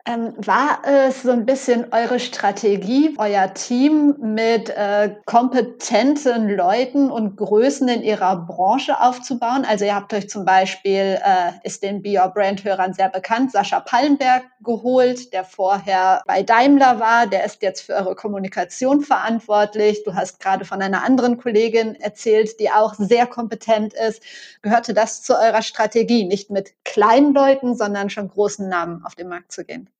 Ähm, 0.08 0.32
war 0.38 0.80
es 0.86 1.22
so 1.22 1.32
ein 1.32 1.44
bisschen 1.44 1.92
eure 1.92 2.18
Strategie, 2.18 3.14
euer 3.18 3.52
Team 3.52 4.16
mit 4.18 4.70
äh, 4.70 5.14
kompetenten 5.26 6.48
Leuten 6.48 7.10
und 7.10 7.36
Größen 7.36 7.88
in 7.88 8.02
ihrer 8.02 8.46
Branche 8.46 8.98
aufzubauen? 8.98 9.66
Also 9.68 9.84
ihr 9.84 9.94
habt 9.94 10.14
euch 10.14 10.30
zum 10.30 10.46
Beispiel, 10.46 11.18
äh, 11.22 11.50
ist 11.62 11.82
den 11.82 12.00
Be 12.00 12.18
Your 12.18 12.28
Brand 12.28 12.64
Hörern 12.64 12.94
sehr 12.94 13.10
bekannt, 13.10 13.52
Sascha 13.52 13.80
Pallenberg 13.80 14.44
geholt, 14.62 15.30
der 15.34 15.44
vorher 15.44 16.22
bei 16.26 16.42
Daimler 16.42 17.00
war, 17.00 17.26
der 17.26 17.44
ist 17.44 17.60
jetzt 17.60 17.82
für 17.82 17.94
eure 17.94 18.14
Kommunikation 18.14 19.02
verantwortlich. 19.02 20.04
Du 20.04 20.14
hast 20.14 20.40
gerade 20.40 20.64
von 20.64 20.80
einer 20.80 21.04
anderen 21.04 21.36
Kollegin 21.36 21.96
erzählt, 21.96 22.58
die 22.60 22.70
auch 22.70 22.94
sehr 22.94 23.26
kompetent 23.26 23.92
ist. 23.92 24.22
Gehörte 24.62 24.94
das 24.94 25.22
zu 25.22 25.34
eurer 25.38 25.62
Strategie, 25.62 26.24
nicht 26.24 26.48
mit 26.48 26.72
kleinen 26.84 27.34
Leuten, 27.34 27.76
sondern 27.76 28.08
schon 28.08 28.30
großen 28.30 28.70
Namen 28.70 29.04
auf 29.04 29.14
den 29.14 29.28
Markt 29.28 29.52
zu 29.52 29.66
gehen? 29.66 29.90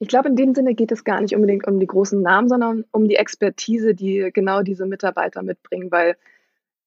Ich 0.00 0.08
glaube, 0.08 0.28
in 0.28 0.36
dem 0.36 0.54
Sinne 0.54 0.74
geht 0.74 0.92
es 0.92 1.04
gar 1.04 1.20
nicht 1.20 1.34
unbedingt 1.34 1.66
um 1.66 1.80
die 1.80 1.86
großen 1.86 2.22
Namen, 2.22 2.48
sondern 2.48 2.84
um 2.92 3.08
die 3.08 3.16
Expertise, 3.16 3.94
die 3.94 4.30
genau 4.32 4.62
diese 4.62 4.86
Mitarbeiter 4.86 5.42
mitbringen. 5.42 5.90
Weil 5.90 6.16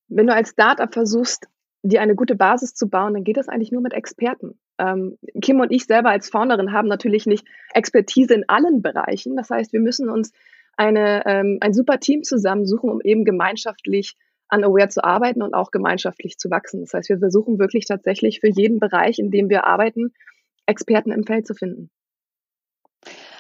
wenn 0.08 0.28
du 0.28 0.34
als 0.34 0.52
Startup 0.52 0.94
versuchst, 0.94 1.48
dir 1.84 2.02
eine 2.02 2.16
gute 2.16 2.36
Basis 2.36 2.74
zu 2.74 2.90
bauen, 2.90 3.14
dann 3.14 3.24
geht 3.24 3.38
das 3.38 3.50
eigentlich 3.50 3.72
nur 3.72 3.82
mit 3.82 3.94
Experten. 3.94 4.60
Ähm, 4.78 5.18
Kim 5.42 5.60
und 5.60 5.72
ich 5.72 5.86
selber 5.86 6.10
als 6.10 6.30
Founderin 6.30 6.72
haben 6.72 6.88
natürlich 6.88 7.26
nicht 7.26 7.46
Expertise 7.74 8.34
in 8.34 8.48
allen 8.48 8.82
Bereichen. 8.82 9.36
Das 9.36 9.50
heißt, 9.50 9.74
wir 9.74 9.80
müssen 9.80 10.10
uns 10.10 10.32
eine, 10.78 11.26
ähm, 11.26 11.58
ein 11.62 11.74
super 11.74 12.00
Team 12.00 12.24
zusammensuchen, 12.24 12.90
um 12.90 13.02
eben 13.02 13.26
gemeinschaftlich 13.26 14.16
an 14.48 14.64
Aware 14.64 14.90
zu 14.90 15.04
arbeiten 15.04 15.42
und 15.42 15.54
auch 15.54 15.72
gemeinschaftlich 15.72 16.38
zu 16.38 16.50
wachsen. 16.50 16.82
Das 16.82 16.94
heißt, 16.94 17.10
wir 17.10 17.20
versuchen 17.20 17.60
wirklich 17.60 17.86
tatsächlich 17.86 18.40
für 18.42 18.50
jeden 18.50 18.80
Bereich, 18.80 19.18
in 19.20 19.32
dem 19.32 19.50
wir 19.50 19.66
arbeiten, 19.66 20.14
Experten 20.66 21.12
im 21.12 21.24
Feld 21.24 21.48
zu 21.48 21.56
finden. 21.56 21.90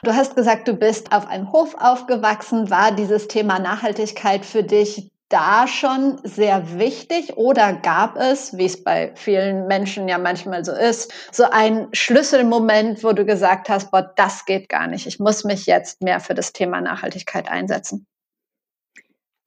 Du 0.03 0.13
hast 0.13 0.35
gesagt, 0.35 0.67
du 0.67 0.73
bist 0.73 1.11
auf 1.11 1.27
einem 1.27 1.51
Hof 1.51 1.75
aufgewachsen. 1.79 2.69
War 2.69 2.91
dieses 2.91 3.27
Thema 3.27 3.59
Nachhaltigkeit 3.59 4.45
für 4.45 4.63
dich 4.63 5.11
da 5.31 5.65
schon 5.67 6.19
sehr 6.23 6.77
wichtig 6.77 7.37
oder 7.37 7.73
gab 7.73 8.17
es, 8.17 8.57
wie 8.57 8.65
es 8.65 8.83
bei 8.83 9.13
vielen 9.15 9.67
Menschen 9.67 10.09
ja 10.09 10.17
manchmal 10.17 10.65
so 10.65 10.73
ist, 10.73 11.13
so 11.31 11.45
einen 11.45 11.87
Schlüsselmoment, 11.93 13.03
wo 13.03 13.13
du 13.13 13.25
gesagt 13.25 13.69
hast, 13.69 13.91
boah, 13.91 14.11
das 14.15 14.45
geht 14.45 14.67
gar 14.67 14.87
nicht. 14.87 15.07
Ich 15.07 15.19
muss 15.19 15.43
mich 15.43 15.65
jetzt 15.67 16.01
mehr 16.01 16.19
für 16.19 16.33
das 16.33 16.51
Thema 16.51 16.81
Nachhaltigkeit 16.81 17.49
einsetzen? 17.49 18.05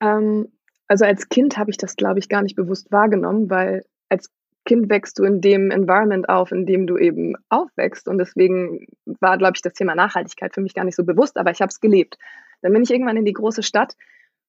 Ähm, 0.01 0.53
also 0.89 1.05
als 1.05 1.29
Kind 1.29 1.59
habe 1.59 1.71
ich 1.71 1.77
das, 1.77 1.97
glaube 1.97 2.19
ich, 2.19 2.29
gar 2.29 2.43
nicht 2.43 2.57
bewusst 2.57 2.91
wahrgenommen, 2.91 3.51
weil 3.51 3.85
als 4.09 4.31
Kind 4.65 4.89
wächst 4.89 5.19
du 5.19 5.25
in 5.25 5.41
dem 5.41 5.71
Environment 5.71 6.29
auf, 6.29 6.53
in 6.53 6.67
dem 6.67 6.87
du 6.87 6.97
eben 6.97 7.35
aufwächst. 7.49 8.09
Und 8.09 8.19
deswegen 8.19 8.87
war, 9.05 9.37
glaube 9.39 9.53
ich, 9.57 9.63
das 9.63 9.75
Thema 9.75 9.95
Nachhaltigkeit 9.95 10.55
für 10.55 10.61
mich 10.61 10.75
gar 10.75 10.85
nicht 10.85 10.97
so 10.97 11.05
bewusst, 11.05 11.37
aber 11.37 11.51
ich 11.51 11.61
habe 11.61 11.71
es 11.71 11.81
gelebt. 11.81 12.19
Dann 12.63 12.73
bin 12.73 12.83
ich 12.83 12.91
irgendwann 12.91 13.17
in 13.17 13.27
die 13.27 13.33
große 13.33 13.63
Stadt 13.63 13.95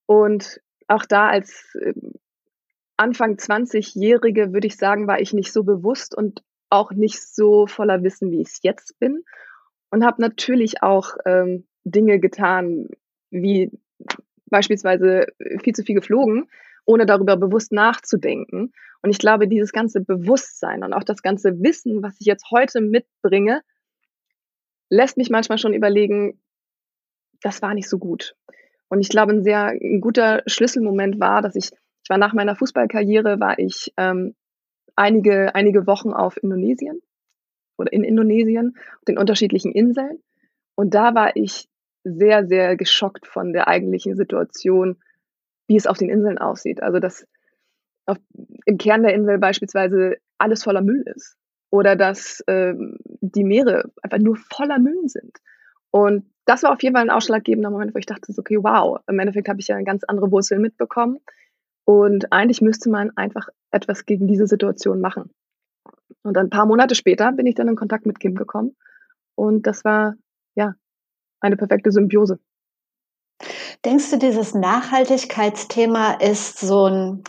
und 0.06 0.62
auch 0.88 1.06
da 1.06 1.28
als 1.28 1.75
äh, 1.75 1.93
Anfang 2.97 3.36
20-Jährige, 3.36 4.54
würde 4.54 4.67
ich 4.67 4.78
sagen, 4.78 5.08
war 5.08 5.19
ich 5.19 5.34
nicht 5.34 5.51
so 5.51 5.63
bewusst 5.63 6.15
und 6.15 6.43
auch 6.69 6.91
nicht 6.91 7.21
so 7.21 7.67
voller 7.67 8.04
Wissen, 8.04 8.32
wie 8.32 8.41
ich 8.41 8.47
es 8.47 8.60
jetzt 8.63 8.97
bin. 8.99 9.23
Und 9.91 10.06
habe 10.06 10.21
natürlich 10.21 10.82
auch 10.82 11.17
ähm, 11.25 11.65
Dinge 11.84 12.19
getan, 12.19 12.88
wie 13.32 13.71
beispielsweise 14.47 15.28
viel 15.62 15.73
zu 15.73 15.84
viel 15.84 15.95
geflogen, 15.95 16.49
ohne 16.86 17.06
darüber 17.06 17.38
bewusst 17.38 17.71
nachzudenken. 17.71 18.71
Und 19.02 19.10
ich 19.10 19.19
glaube, 19.19 19.48
dieses 19.48 19.71
ganze 19.71 20.02
Bewusstsein 20.02 20.84
und 20.84 20.93
auch 20.93 21.04
das 21.04 21.21
ganze 21.21 21.60
Wissen, 21.62 22.02
was 22.02 22.15
ich 22.19 22.28
jetzt 22.28 22.50
heute 22.52 22.82
mitbringe, 22.82 23.62
lässt 24.89 25.17
mich 25.17 25.30
manchmal 25.30 25.58
schon 25.58 25.74
überlegen, 25.74 26.39
das 27.41 27.62
war 27.62 27.74
nicht 27.74 27.89
so 27.89 27.98
gut. 27.98 28.36
Und 28.88 29.00
ich 29.00 29.10
glaube, 29.10 29.34
ein 29.34 29.43
sehr 29.43 29.67
ein 29.67 30.02
guter 30.02 30.43
Schlüsselmoment 30.48 31.19
war, 31.19 31.41
dass 31.41 31.56
ich, 31.56 31.71
ich 31.71 32.10
war 32.10 32.17
nach 32.17 32.34
meiner 32.34 32.56
Fußballkarriere, 32.56 33.39
war 33.39 33.60
ich 33.60 33.93
ähm, 33.98 34.36
einige, 34.95 35.54
einige 35.56 35.88
Wochen 35.88 36.13
auf 36.13 36.41
Indonesien 36.41 37.02
oder 37.78 37.91
in 37.91 38.04
Indonesien, 38.04 38.76
auf 38.98 39.06
den 39.06 39.17
unterschiedlichen 39.17 39.71
Inseln. 39.71 40.19
Und 40.76 40.93
da 40.93 41.15
war 41.15 41.36
ich 41.36 41.67
sehr, 42.04 42.48
sehr 42.48 42.78
geschockt 42.78 43.28
von 43.28 43.54
der 43.54 43.67
eigentlichen 43.67 44.15
Situation, 44.15 44.98
wie 45.67 45.75
es 45.75 45.88
auf 45.88 45.97
den 45.97 46.10
Inseln 46.10 46.38
aussieht. 46.38 46.82
Also 46.82 46.99
dass 46.99 47.25
auf, 48.06 48.17
im 48.65 48.78
Kern 48.78 49.04
der 49.04 49.13
Insel 49.13 49.38
beispielsweise 49.38 50.17
alles 50.38 50.63
voller 50.63 50.82
Müll 50.82 51.04
ist 51.15 51.38
oder 51.71 51.95
dass 51.95 52.43
ähm, 52.47 52.97
die 53.21 53.43
Meere 53.43 53.91
einfach 54.01 54.19
nur 54.19 54.36
voller 54.36 54.80
Müll 54.80 55.08
sind. 55.08 55.38
Und 55.91 56.25
das 56.45 56.63
war 56.63 56.71
auf 56.71 56.84
jeden 56.84 56.95
Fall 56.95 57.04
ein 57.04 57.10
ausschlaggebender 57.10 57.71
Moment, 57.71 57.95
wo 57.95 57.99
ich 57.99 58.06
dachte, 58.06 58.32
okay, 58.38 58.58
wow, 58.62 58.99
im 59.08 59.19
Endeffekt 59.19 59.49
habe 59.49 59.60
ich 59.60 59.67
ja 59.67 59.75
eine 59.75 59.86
ganz 59.86 60.04
andere 60.04 60.32
Wurzel 60.32 60.60
mitbekommen. 60.60 61.19
Und 61.86 62.32
eigentlich 62.32 62.62
müsste 62.62 62.89
man 62.89 63.12
einfach 63.15 63.49
etwas 63.71 64.06
gegen 64.06 64.28
diese 64.28 64.47
Situation 64.47 65.01
machen. 65.01 65.32
Und 66.23 66.38
ein 66.38 66.49
paar 66.49 66.65
Monate 66.65 66.95
später 66.95 67.32
bin 67.32 67.45
ich 67.45 67.56
dann 67.56 67.67
in 67.67 67.75
Kontakt 67.75 68.06
mit 68.06 68.19
Kim 68.19 68.36
gekommen. 68.36 68.75
Und 69.36 69.67
das 69.67 69.84
war, 69.86 70.15
ja, 70.56 70.75
eine 71.39 71.58
perfekte 71.58 71.91
Symbiose. 71.91 72.39
Denkst 73.86 74.10
du, 74.10 74.17
dieses 74.17 74.56
Nachhaltigkeitsthema 74.56 76.13
ist 76.13 76.60
so 76.60 76.88
ein, 76.88 77.24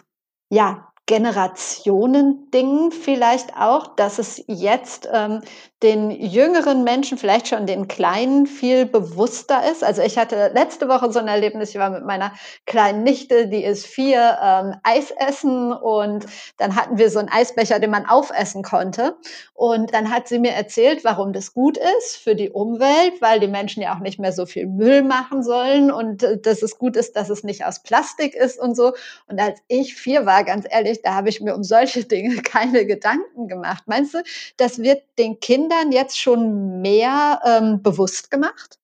ja, 0.51 0.86
Generationending 1.07 2.91
vielleicht 2.91 3.57
auch, 3.57 3.95
dass 3.95 4.19
es 4.19 4.43
jetzt 4.49 5.09
ähm, 5.13 5.41
den 5.83 6.11
jüngeren 6.11 6.85
Menschen, 6.85 7.19
vielleicht 7.19 7.49
schon 7.49 7.67
den 7.67 7.87
Kleinen, 7.87 8.47
viel 8.47 8.87
bewusster 8.87 9.71
ist. 9.71 9.85
Also 9.85 10.01
ich 10.01 10.17
hatte 10.17 10.51
letzte 10.55 10.89
Woche 10.89 11.13
so 11.13 11.19
ein 11.19 11.29
Erlebnis, 11.29 11.71
ich 11.71 11.79
war 11.79 11.91
mit 11.91 12.05
meiner 12.05 12.33
kleinen 12.65 13.05
Nichte, 13.05 13.47
die 13.47 13.63
ist 13.63 13.87
vier, 13.87 14.39
ähm, 14.43 14.75
Eis 14.83 15.11
essen 15.11 15.73
und 15.73 16.25
dann 16.57 16.77
hatten 16.77 16.97
wir 16.97 17.11
so 17.11 17.19
einen 17.19 17.29
Eisbecher, 17.29 17.79
den 17.79 17.91
man 17.91 18.07
aufessen 18.07 18.63
konnte. 18.63 19.17
Und 19.53 19.93
dann 19.93 20.11
hat 20.11 20.29
sie 20.29 20.39
mir 20.39 20.53
erzählt, 20.53 21.05
warum 21.05 21.35
das 21.35 21.53
gut 21.53 21.79
ist 21.99 22.17
für 22.17 22.35
die 22.35 22.51
Umwelt, 22.51 23.21
weil 23.21 23.39
die 23.39 23.47
Menschen 23.47 23.83
ja 23.83 23.95
auch 23.95 24.01
nicht 24.01 24.19
mehr 24.19 24.33
so 24.33 24.47
viel 24.47 24.67
Müll 24.67 25.03
machen 25.03 25.43
sollen 25.43 25.91
und 25.91 26.23
äh, 26.23 26.41
dass 26.41 26.63
es 26.63 26.79
gut 26.79 26.97
ist, 26.97 27.17
dass 27.17 27.29
es 27.29 27.45
nicht 27.45 27.65
aus 27.67 27.83
Plastik 27.83 28.35
ist 28.35 28.59
und 28.59 28.75
so. 28.75 28.95
Und 29.29 29.39
als 29.39 29.61
ich 29.69 29.95
vier 29.95 30.25
war, 30.25 30.43
ganz 30.43 30.67
ehrlich, 30.69 30.96
da 31.03 31.15
habe 31.15 31.29
ich 31.29 31.41
mir 31.41 31.55
um 31.55 31.63
solche 31.63 32.05
Dinge 32.09 32.43
keine 32.43 32.87
Gedanken 32.87 33.49
gemacht. 33.49 33.85
Meinst 33.87 34.15
du, 34.15 34.23
das 34.57 34.79
wird 34.79 35.03
den 35.19 35.41
Kindern 35.41 35.57
Kindern 35.57 35.93
jetzt 35.93 36.19
schon 36.19 36.81
mehr 36.81 37.41
ähm, 37.45 37.83
bewusst 37.83 38.31
gemacht? 38.31 38.79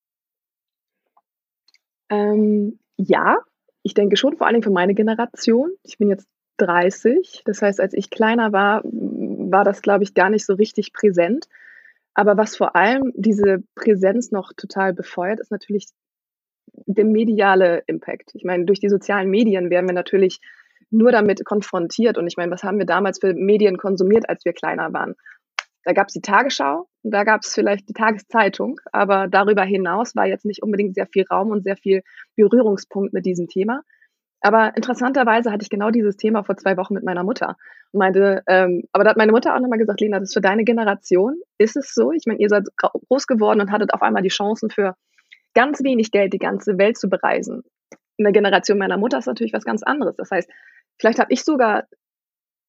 Ähm, 2.08 2.78
ja, 2.96 3.38
ich 3.82 3.94
denke 3.94 4.16
schon, 4.16 4.36
vor 4.36 4.46
allem 4.46 4.62
für 4.62 4.70
meine 4.70 4.94
Generation. 4.94 5.70
Ich 5.82 5.98
bin 5.98 6.08
jetzt 6.08 6.26
30. 6.58 7.42
Das 7.44 7.62
heißt, 7.62 7.80
als 7.80 7.94
ich 7.94 8.10
kleiner 8.10 8.52
war, 8.52 8.82
war 8.84 9.64
das, 9.64 9.82
glaube 9.82 10.04
ich, 10.04 10.14
gar 10.14 10.30
nicht 10.30 10.44
so 10.44 10.54
richtig 10.54 10.92
präsent. 10.92 11.48
Aber 12.14 12.36
was 12.36 12.56
vor 12.56 12.76
allem 12.76 13.12
diese 13.16 13.62
Präsenz 13.74 14.30
noch 14.30 14.52
total 14.54 14.92
befeuert, 14.92 15.40
ist 15.40 15.50
natürlich 15.50 15.88
der 16.86 17.04
mediale 17.04 17.82
Impact. 17.86 18.34
Ich 18.34 18.44
meine, 18.44 18.64
durch 18.64 18.80
die 18.80 18.88
sozialen 18.88 19.30
Medien 19.30 19.70
werden 19.70 19.86
wir 19.86 19.94
natürlich 19.94 20.40
nur 20.92 21.12
damit 21.12 21.44
konfrontiert. 21.44 22.18
Und 22.18 22.26
ich 22.26 22.36
meine, 22.36 22.52
was 22.52 22.62
haben 22.62 22.78
wir 22.78 22.86
damals 22.86 23.18
für 23.18 23.34
Medien 23.34 23.76
konsumiert, 23.78 24.28
als 24.28 24.44
wir 24.44 24.52
kleiner 24.52 24.92
waren? 24.92 25.14
Da 25.84 25.92
gab 25.92 26.08
es 26.08 26.14
die 26.14 26.20
Tagesschau, 26.20 26.86
da 27.02 27.24
gab 27.24 27.42
es 27.42 27.54
vielleicht 27.54 27.88
die 27.88 27.94
Tageszeitung, 27.94 28.78
aber 28.92 29.26
darüber 29.26 29.64
hinaus 29.64 30.14
war 30.14 30.26
jetzt 30.26 30.44
nicht 30.44 30.62
unbedingt 30.62 30.94
sehr 30.94 31.08
viel 31.08 31.24
Raum 31.28 31.50
und 31.50 31.64
sehr 31.64 31.76
viel 31.76 32.02
Berührungspunkt 32.36 33.12
mit 33.12 33.26
diesem 33.26 33.48
Thema. 33.48 33.82
Aber 34.40 34.76
interessanterweise 34.76 35.50
hatte 35.50 35.62
ich 35.62 35.70
genau 35.70 35.90
dieses 35.90 36.16
Thema 36.16 36.44
vor 36.44 36.56
zwei 36.56 36.76
Wochen 36.76 36.94
mit 36.94 37.04
meiner 37.04 37.24
Mutter 37.24 37.56
meinte, 37.92 38.42
ähm, 38.46 38.84
aber 38.92 39.04
da 39.04 39.10
hat 39.10 39.16
meine 39.16 39.32
Mutter 39.32 39.54
auch 39.54 39.60
nochmal 39.60 39.78
gesagt, 39.78 40.00
Lena, 40.00 40.18
das 40.18 40.30
ist 40.30 40.34
für 40.34 40.40
deine 40.40 40.64
Generation, 40.64 41.40
ist 41.58 41.76
es 41.76 41.94
so? 41.94 42.12
Ich 42.12 42.24
meine, 42.26 42.40
ihr 42.40 42.48
seid 42.48 42.66
groß 42.76 43.26
geworden 43.26 43.60
und 43.60 43.70
hattet 43.70 43.92
auf 43.94 44.02
einmal 44.02 44.22
die 44.22 44.30
Chancen 44.30 44.70
für 44.70 44.96
ganz 45.54 45.82
wenig 45.82 46.10
Geld 46.10 46.32
die 46.32 46.38
ganze 46.38 46.78
Welt 46.78 46.96
zu 46.96 47.08
bereisen. 47.08 47.62
In 48.16 48.24
der 48.24 48.32
Generation 48.32 48.78
meiner 48.78 48.96
Mutter 48.96 49.18
ist 49.18 49.26
natürlich 49.26 49.52
was 49.52 49.64
ganz 49.64 49.82
anderes. 49.82 50.16
Das 50.16 50.30
heißt, 50.30 50.50
vielleicht 50.98 51.18
habe 51.18 51.32
ich 51.32 51.44
sogar 51.44 51.86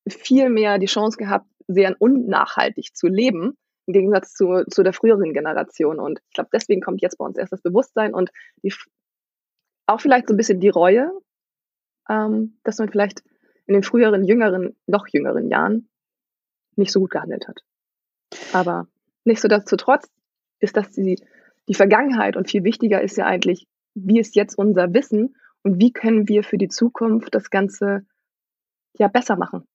viel 0.08 0.50
mehr 0.50 0.80
die 0.80 0.88
Chance 0.88 1.18
gehabt, 1.18 1.48
sehr 1.68 1.96
unnachhaltig 2.00 2.94
zu 2.94 3.08
leben, 3.08 3.58
im 3.86 3.94
Gegensatz 3.94 4.34
zu, 4.34 4.64
zu 4.70 4.84
der 4.84 4.94
früheren 4.94 5.34
Generation. 5.34 6.00
Und 6.00 6.20
ich 6.30 6.34
glaube, 6.34 6.50
deswegen 6.54 6.82
kommt 6.82 7.02
jetzt 7.02 7.18
bei 7.18 7.26
uns 7.26 7.38
erst 7.38 7.54
das 7.54 7.62
Bewusstsein 7.62 8.14
und 8.14 8.32
die, 8.64 8.74
auch 9.88 10.02
vielleicht 10.02 10.28
so 10.28 10.34
ein 10.34 10.38
bisschen 10.38 10.60
die 10.60 10.70
Reue, 10.70 11.12
ähm, 12.10 12.58
dass 12.64 12.78
man 12.80 12.90
vielleicht 12.90 13.24
in 13.66 13.74
den 13.74 13.84
früheren, 13.84 14.26
jüngeren, 14.26 14.76
noch 14.88 15.08
jüngeren 15.08 15.50
Jahren 15.50 15.90
nicht 16.76 16.92
so 16.92 17.00
gut 17.00 17.12
gehandelt 17.12 17.48
hat. 17.48 17.62
Aber 18.52 18.88
nichtsdestotrotz 19.24 20.10
ist 20.60 20.76
das 20.76 20.92
die, 20.92 21.22
die 21.68 21.74
Vergangenheit 21.74 22.36
und 22.36 22.50
viel 22.50 22.64
wichtiger 22.64 23.02
ist 23.02 23.18
ja 23.18 23.26
eigentlich, 23.26 23.68
wie 23.94 24.20
ist 24.20 24.36
jetzt 24.36 24.58
unser 24.58 24.94
Wissen 24.94 25.36
und 25.62 25.80
wie 25.80 25.94
können 25.94 26.28
wir 26.28 26.44
für 26.44 26.58
die 26.58 26.68
Zukunft 26.68 27.36
das 27.36 27.50
Ganze 27.50 28.06
ja 28.98 29.08
besser 29.08 29.36
machen. 29.36 29.66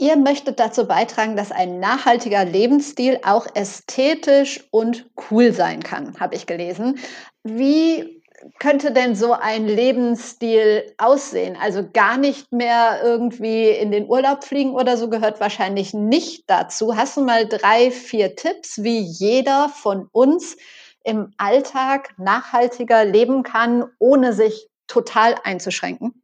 Ihr 0.00 0.16
möchtet 0.16 0.58
dazu 0.58 0.86
beitragen, 0.86 1.36
dass 1.36 1.52
ein 1.52 1.78
nachhaltiger 1.78 2.44
Lebensstil 2.46 3.20
auch 3.22 3.46
ästhetisch 3.54 4.66
und 4.70 5.10
cool 5.30 5.52
sein 5.52 5.82
kann, 5.82 6.18
habe 6.18 6.36
ich 6.36 6.46
gelesen. 6.46 6.98
Wie 7.44 8.22
könnte 8.58 8.92
denn 8.92 9.14
so 9.14 9.34
ein 9.34 9.66
Lebensstil 9.66 10.94
aussehen? 10.96 11.56
Also 11.60 11.86
gar 11.92 12.16
nicht 12.16 12.50
mehr 12.50 13.00
irgendwie 13.02 13.68
in 13.68 13.90
den 13.90 14.08
Urlaub 14.08 14.44
fliegen 14.44 14.70
oder 14.70 14.96
so 14.96 15.10
gehört 15.10 15.40
wahrscheinlich 15.40 15.92
nicht 15.92 16.48
dazu. 16.48 16.96
Hast 16.96 17.18
du 17.18 17.24
mal 17.24 17.46
drei, 17.46 17.90
vier 17.90 18.36
Tipps, 18.36 18.82
wie 18.82 19.00
jeder 19.00 19.68
von 19.68 20.08
uns 20.12 20.56
im 21.04 21.34
Alltag 21.36 22.14
nachhaltiger 22.18 23.04
leben 23.04 23.42
kann, 23.42 23.84
ohne 23.98 24.32
sich 24.32 24.68
total 24.86 25.34
einzuschränken? 25.44 26.22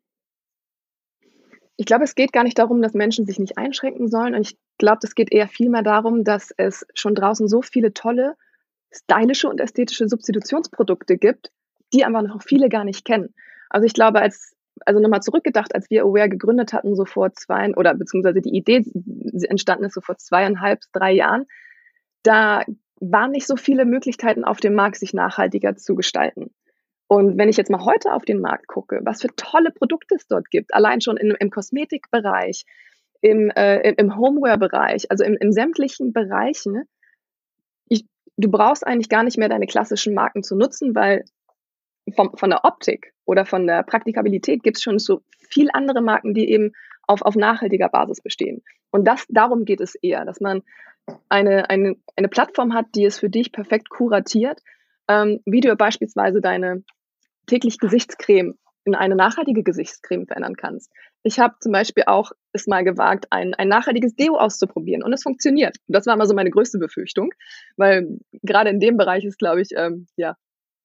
Ich 1.77 1.87
glaube, 1.87 2.05
es 2.05 2.15
geht 2.15 2.33
gar 2.33 2.45
nicht 2.45 2.59
darum, 2.59 2.81
dass 2.81 2.95
Menschen 2.95 3.27
sich 3.27 3.39
nicht 3.39 3.59
einschränken 3.59 4.09
sollen. 4.09 4.35
Und 4.35 4.41
ich 4.43 4.57
glaube, 4.79 5.01
es 5.03 5.15
geht 5.15 5.33
eher 5.33 5.49
vielmehr 5.49 5.83
darum, 5.83 6.25
dass 6.25 6.53
es 6.57 6.87
schon 6.95 7.15
draußen 7.15 7.49
so 7.49 7.61
viele 7.63 7.93
tolle, 7.93 8.35
stylische 8.93 9.49
und 9.49 9.61
ästhetische 9.61 10.09
Substitutionsprodukte 10.09 11.19
gibt, 11.19 11.51
die 11.93 12.05
einfach 12.05 12.23
noch 12.23 12.43
viele 12.43 12.69
gar 12.69 12.85
nicht 12.85 13.05
kennen. 13.05 13.35
Also 13.69 13.87
ich 13.87 13.93
glaube, 13.93 14.21
als, 14.21 14.55
also 14.87 15.01
nochmal 15.01 15.23
zurückgedacht, 15.23 15.75
als 15.75 15.91
wir 15.91 16.05
Aware 16.05 16.29
gegründet 16.29 16.73
hatten, 16.73 16.97
so 16.97 17.05
vor 17.05 17.33
zwei, 17.33 17.75
oder 17.75 17.95
beziehungsweise 17.95 18.41
die 18.41 18.57
Idee 18.57 18.85
entstanden 19.49 19.85
ist 19.85 19.95
so 19.95 20.01
vor 20.01 20.17
zweieinhalb, 20.17 20.81
drei 20.93 21.13
Jahren, 21.13 21.47
da 22.23 22.65
waren 23.01 23.33
nicht 23.33 23.47
so 23.47 23.57
viele 23.57 23.85
Möglichkeiten 23.85 24.45
auf 24.45 24.61
dem 24.61 24.75
Markt, 24.75 24.97
sich 24.97 25.13
nachhaltiger 25.13 25.77
zu 25.77 25.95
gestalten. 25.95 26.51
Und 27.09 27.39
wenn 27.39 27.49
ich 27.49 27.57
jetzt 27.57 27.71
mal 27.71 27.85
heute 27.85 28.13
auf 28.13 28.25
den 28.25 28.41
Markt 28.41 28.67
gucke, 28.67 29.01
was 29.05 29.23
für 29.23 29.35
tolle 29.37 29.71
Produkte 29.71 30.17
es 30.17 30.27
dort 30.27 30.51
gibt, 30.51 30.75
allein 30.75 31.01
schon 31.01 31.17
in, 31.17 31.31
im 31.31 31.51
Kosmetikbereich, 31.51 32.65
im, 33.21 33.51
äh, 33.51 33.93
im 33.93 34.17
Homeware-Bereich, 34.17 35.11
also 35.11 35.25
in, 35.25 35.35
in 35.35 35.53
sämtlichen 35.53 36.13
Bereichen, 36.13 36.85
ich, 37.89 38.05
du 38.37 38.51
brauchst 38.51 38.87
eigentlich 38.87 39.09
gar 39.09 39.23
nicht 39.23 39.39
mehr 39.39 39.49
deine 39.49 39.67
klassischen 39.67 40.15
Marken 40.15 40.43
zu 40.43 40.57
nutzen, 40.57 40.95
weil 40.95 41.25
vom, 42.15 42.37
von 42.37 42.51
der 42.51 42.65
Optik 42.65 43.13
oder 43.25 43.47
von 43.47 43.67
der 43.67 43.83
Praktikabilität 43.85 44.63
gibt 44.63 44.77
es 44.77 44.83
schon 44.83 44.99
so 44.99 45.23
viel 45.49 45.71
andere 45.73 46.03
Marken, 46.03 46.35
die 46.35 46.51
eben 46.51 46.73
auf, 47.07 47.23
auf 47.23 47.37
nachhaltiger 47.37 47.89
Basis 47.89 48.21
bestehen. 48.21 48.63
Und 48.91 49.05
das, 49.05 49.27
darum 49.29 49.65
geht 49.65 49.81
es 49.81 49.95
eher, 49.95 50.25
dass 50.25 50.41
man 50.41 50.63
eine, 51.29 51.71
eine, 51.71 51.97
eine 52.17 52.29
Plattform 52.29 52.75
hat, 52.75 52.87
die 52.95 53.05
es 53.05 53.19
für 53.19 53.31
dich 53.31 53.53
perfekt 53.53 53.91
kuratiert, 53.91 54.61
ähm, 55.09 55.41
wie 55.45 55.61
du 55.61 55.75
beispielsweise 55.77 56.41
deine 56.41 56.83
täglich 57.47 57.79
Gesichtscreme 57.79 58.55
in 58.87 58.95
eine 58.95 59.17
nachhaltige 59.17 59.65
Gesichtscreme 59.65 60.27
verändern 60.27 60.55
kannst. 60.55 60.93
Ich 61.25 61.41
habe 61.41 61.57
zum 61.61 61.73
Beispiel 61.73 62.05
auch 62.07 62.31
es 62.53 62.69
mal 62.69 62.85
gewagt, 62.85 63.27
ein, 63.31 63.53
ein 63.55 63.69
nachhaltiges 63.69 64.15
Deo 64.15 64.37
auszuprobieren 64.37 65.03
und 65.03 65.13
es 65.13 65.25
funktioniert. 65.25 65.77
Das 65.89 66.07
war 66.07 66.15
immer 66.15 66.27
so 66.27 66.35
meine 66.35 66.51
größte 66.51 66.79
Befürchtung, 66.79 67.31
weil 67.77 68.21
gerade 68.43 68.71
in 68.71 68.79
dem 68.79 68.97
Bereich 68.97 69.25
ist, 69.25 69.39
glaube 69.39 69.61
ich, 69.61 69.71
ähm, 69.77 70.07
ja, 70.17 70.37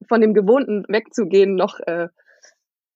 von 0.08 0.20
dem 0.20 0.34
Gewohnten 0.34 0.84
wegzugehen 0.88 1.56
noch 1.56 1.80
äh, 1.82 2.08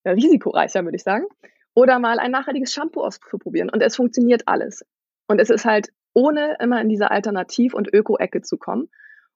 risikoreicher, 0.04 0.82
würde 0.82 0.96
ich 0.96 1.04
sagen. 1.04 1.26
Oder 1.72 2.00
mal 2.00 2.18
ein 2.18 2.32
nachhaltiges 2.32 2.72
Shampoo 2.72 3.02
auszuprobieren 3.02 3.70
und 3.70 3.82
es 3.82 3.94
funktioniert 3.94 4.42
alles. 4.46 4.84
Und 5.28 5.40
es 5.40 5.50
ist 5.50 5.64
halt 5.64 5.90
ohne 6.14 6.56
immer 6.60 6.80
in 6.80 6.88
diese 6.88 7.10
Alternativ- 7.10 7.74
und 7.74 7.92
Öko-Ecke 7.92 8.40
zu 8.40 8.56
kommen. 8.56 8.88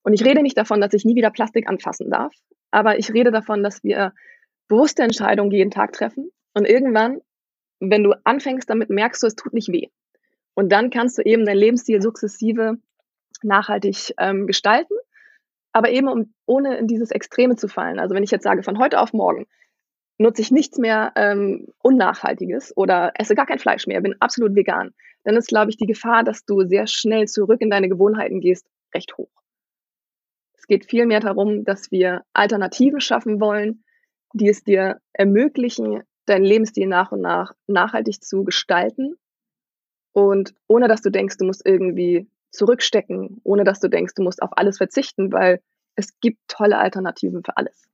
Und 0.02 0.14
ich 0.14 0.24
rede 0.24 0.42
nicht 0.42 0.56
davon, 0.56 0.80
dass 0.80 0.94
ich 0.94 1.04
nie 1.04 1.14
wieder 1.14 1.30
Plastik 1.30 1.68
anfassen 1.68 2.10
darf, 2.10 2.34
aber 2.70 2.98
ich 2.98 3.12
rede 3.12 3.30
davon, 3.30 3.62
dass 3.62 3.82
wir 3.82 4.12
bewusste 4.68 5.02
Entscheidungen 5.02 5.50
jeden 5.50 5.70
Tag 5.70 5.92
treffen 5.92 6.30
und 6.54 6.66
irgendwann, 6.66 7.20
wenn 7.80 8.04
du 8.04 8.14
anfängst 8.24 8.70
damit, 8.70 8.90
merkst 8.90 9.22
du, 9.22 9.26
es 9.26 9.34
tut 9.34 9.52
nicht 9.52 9.68
weh. 9.72 9.88
Und 10.54 10.70
dann 10.70 10.90
kannst 10.90 11.18
du 11.18 11.22
eben 11.22 11.44
dein 11.44 11.56
Lebensstil 11.56 12.00
sukzessive 12.02 12.78
nachhaltig 13.42 14.14
ähm, 14.18 14.46
gestalten, 14.46 14.94
aber 15.72 15.90
eben 15.90 16.08
um, 16.08 16.34
ohne 16.46 16.76
in 16.76 16.86
dieses 16.86 17.10
Extreme 17.10 17.56
zu 17.56 17.68
fallen. 17.68 17.98
Also 17.98 18.14
wenn 18.14 18.22
ich 18.22 18.30
jetzt 18.30 18.44
sage, 18.44 18.62
von 18.62 18.78
heute 18.78 19.00
auf 19.00 19.12
morgen 19.12 19.46
nutze 20.18 20.42
ich 20.42 20.50
nichts 20.50 20.76
mehr 20.76 21.12
ähm, 21.16 21.68
Unnachhaltiges 21.82 22.76
oder 22.76 23.12
esse 23.14 23.34
gar 23.34 23.46
kein 23.46 23.58
Fleisch 23.58 23.86
mehr, 23.86 24.00
bin 24.02 24.16
absolut 24.20 24.54
vegan, 24.54 24.92
dann 25.24 25.36
ist, 25.36 25.48
glaube 25.48 25.70
ich, 25.70 25.78
die 25.78 25.86
Gefahr, 25.86 26.24
dass 26.24 26.44
du 26.44 26.62
sehr 26.66 26.86
schnell 26.86 27.26
zurück 27.26 27.60
in 27.60 27.70
deine 27.70 27.88
Gewohnheiten 27.88 28.40
gehst, 28.40 28.66
recht 28.94 29.16
hoch 29.16 29.39
geht 30.70 30.88
vielmehr 30.88 31.18
darum, 31.18 31.64
dass 31.64 31.90
wir 31.90 32.22
Alternativen 32.32 33.00
schaffen 33.00 33.40
wollen, 33.40 33.82
die 34.32 34.48
es 34.48 34.62
dir 34.62 35.00
ermöglichen, 35.12 36.02
deinen 36.26 36.44
Lebensstil 36.44 36.86
nach 36.86 37.10
und 37.10 37.20
nach 37.20 37.52
nachhaltig 37.66 38.22
zu 38.22 38.44
gestalten 38.44 39.16
und 40.12 40.54
ohne 40.68 40.86
dass 40.86 41.02
du 41.02 41.10
denkst, 41.10 41.38
du 41.38 41.44
musst 41.44 41.66
irgendwie 41.66 42.30
zurückstecken, 42.52 43.40
ohne 43.42 43.64
dass 43.64 43.80
du 43.80 43.88
denkst, 43.88 44.14
du 44.14 44.22
musst 44.22 44.42
auf 44.42 44.50
alles 44.56 44.78
verzichten, 44.78 45.32
weil 45.32 45.60
es 45.96 46.20
gibt 46.20 46.38
tolle 46.46 46.78
Alternativen 46.78 47.42
für 47.42 47.56
alles. 47.56 47.89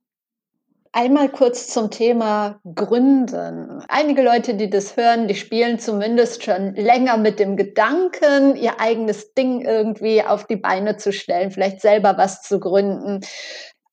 Einmal 0.91 1.29
kurz 1.29 1.67
zum 1.67 1.91
Thema 1.91 2.59
Gründen. 2.75 3.83
Einige 3.87 4.21
Leute, 4.21 4.55
die 4.55 4.69
das 4.69 4.95
hören, 4.95 5.27
die 5.27 5.35
spielen 5.35 5.79
zumindest 5.79 6.43
schon 6.43 6.75
länger 6.75 7.17
mit 7.17 7.39
dem 7.39 7.55
Gedanken, 7.57 8.55
ihr 8.55 8.79
eigenes 8.79 9.33
Ding 9.33 9.61
irgendwie 9.61 10.23
auf 10.23 10.45
die 10.45 10.55
Beine 10.55 10.97
zu 10.97 11.11
stellen, 11.11 11.51
vielleicht 11.51 11.81
selber 11.81 12.17
was 12.17 12.41
zu 12.41 12.59
gründen. 12.59 13.21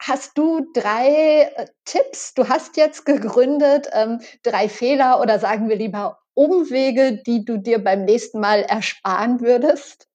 Hast 0.00 0.36
du 0.36 0.66
drei 0.74 1.50
äh, 1.56 1.66
Tipps? 1.84 2.34
Du 2.34 2.48
hast 2.48 2.76
jetzt 2.76 3.06
gegründet, 3.06 3.88
ähm, 3.92 4.20
drei 4.42 4.68
Fehler 4.68 5.20
oder 5.20 5.38
sagen 5.38 5.68
wir 5.68 5.76
lieber 5.76 6.18
Umwege, 6.34 7.22
die 7.26 7.44
du 7.44 7.58
dir 7.58 7.82
beim 7.82 8.04
nächsten 8.04 8.40
Mal 8.40 8.60
ersparen 8.60 9.40
würdest? 9.40 10.08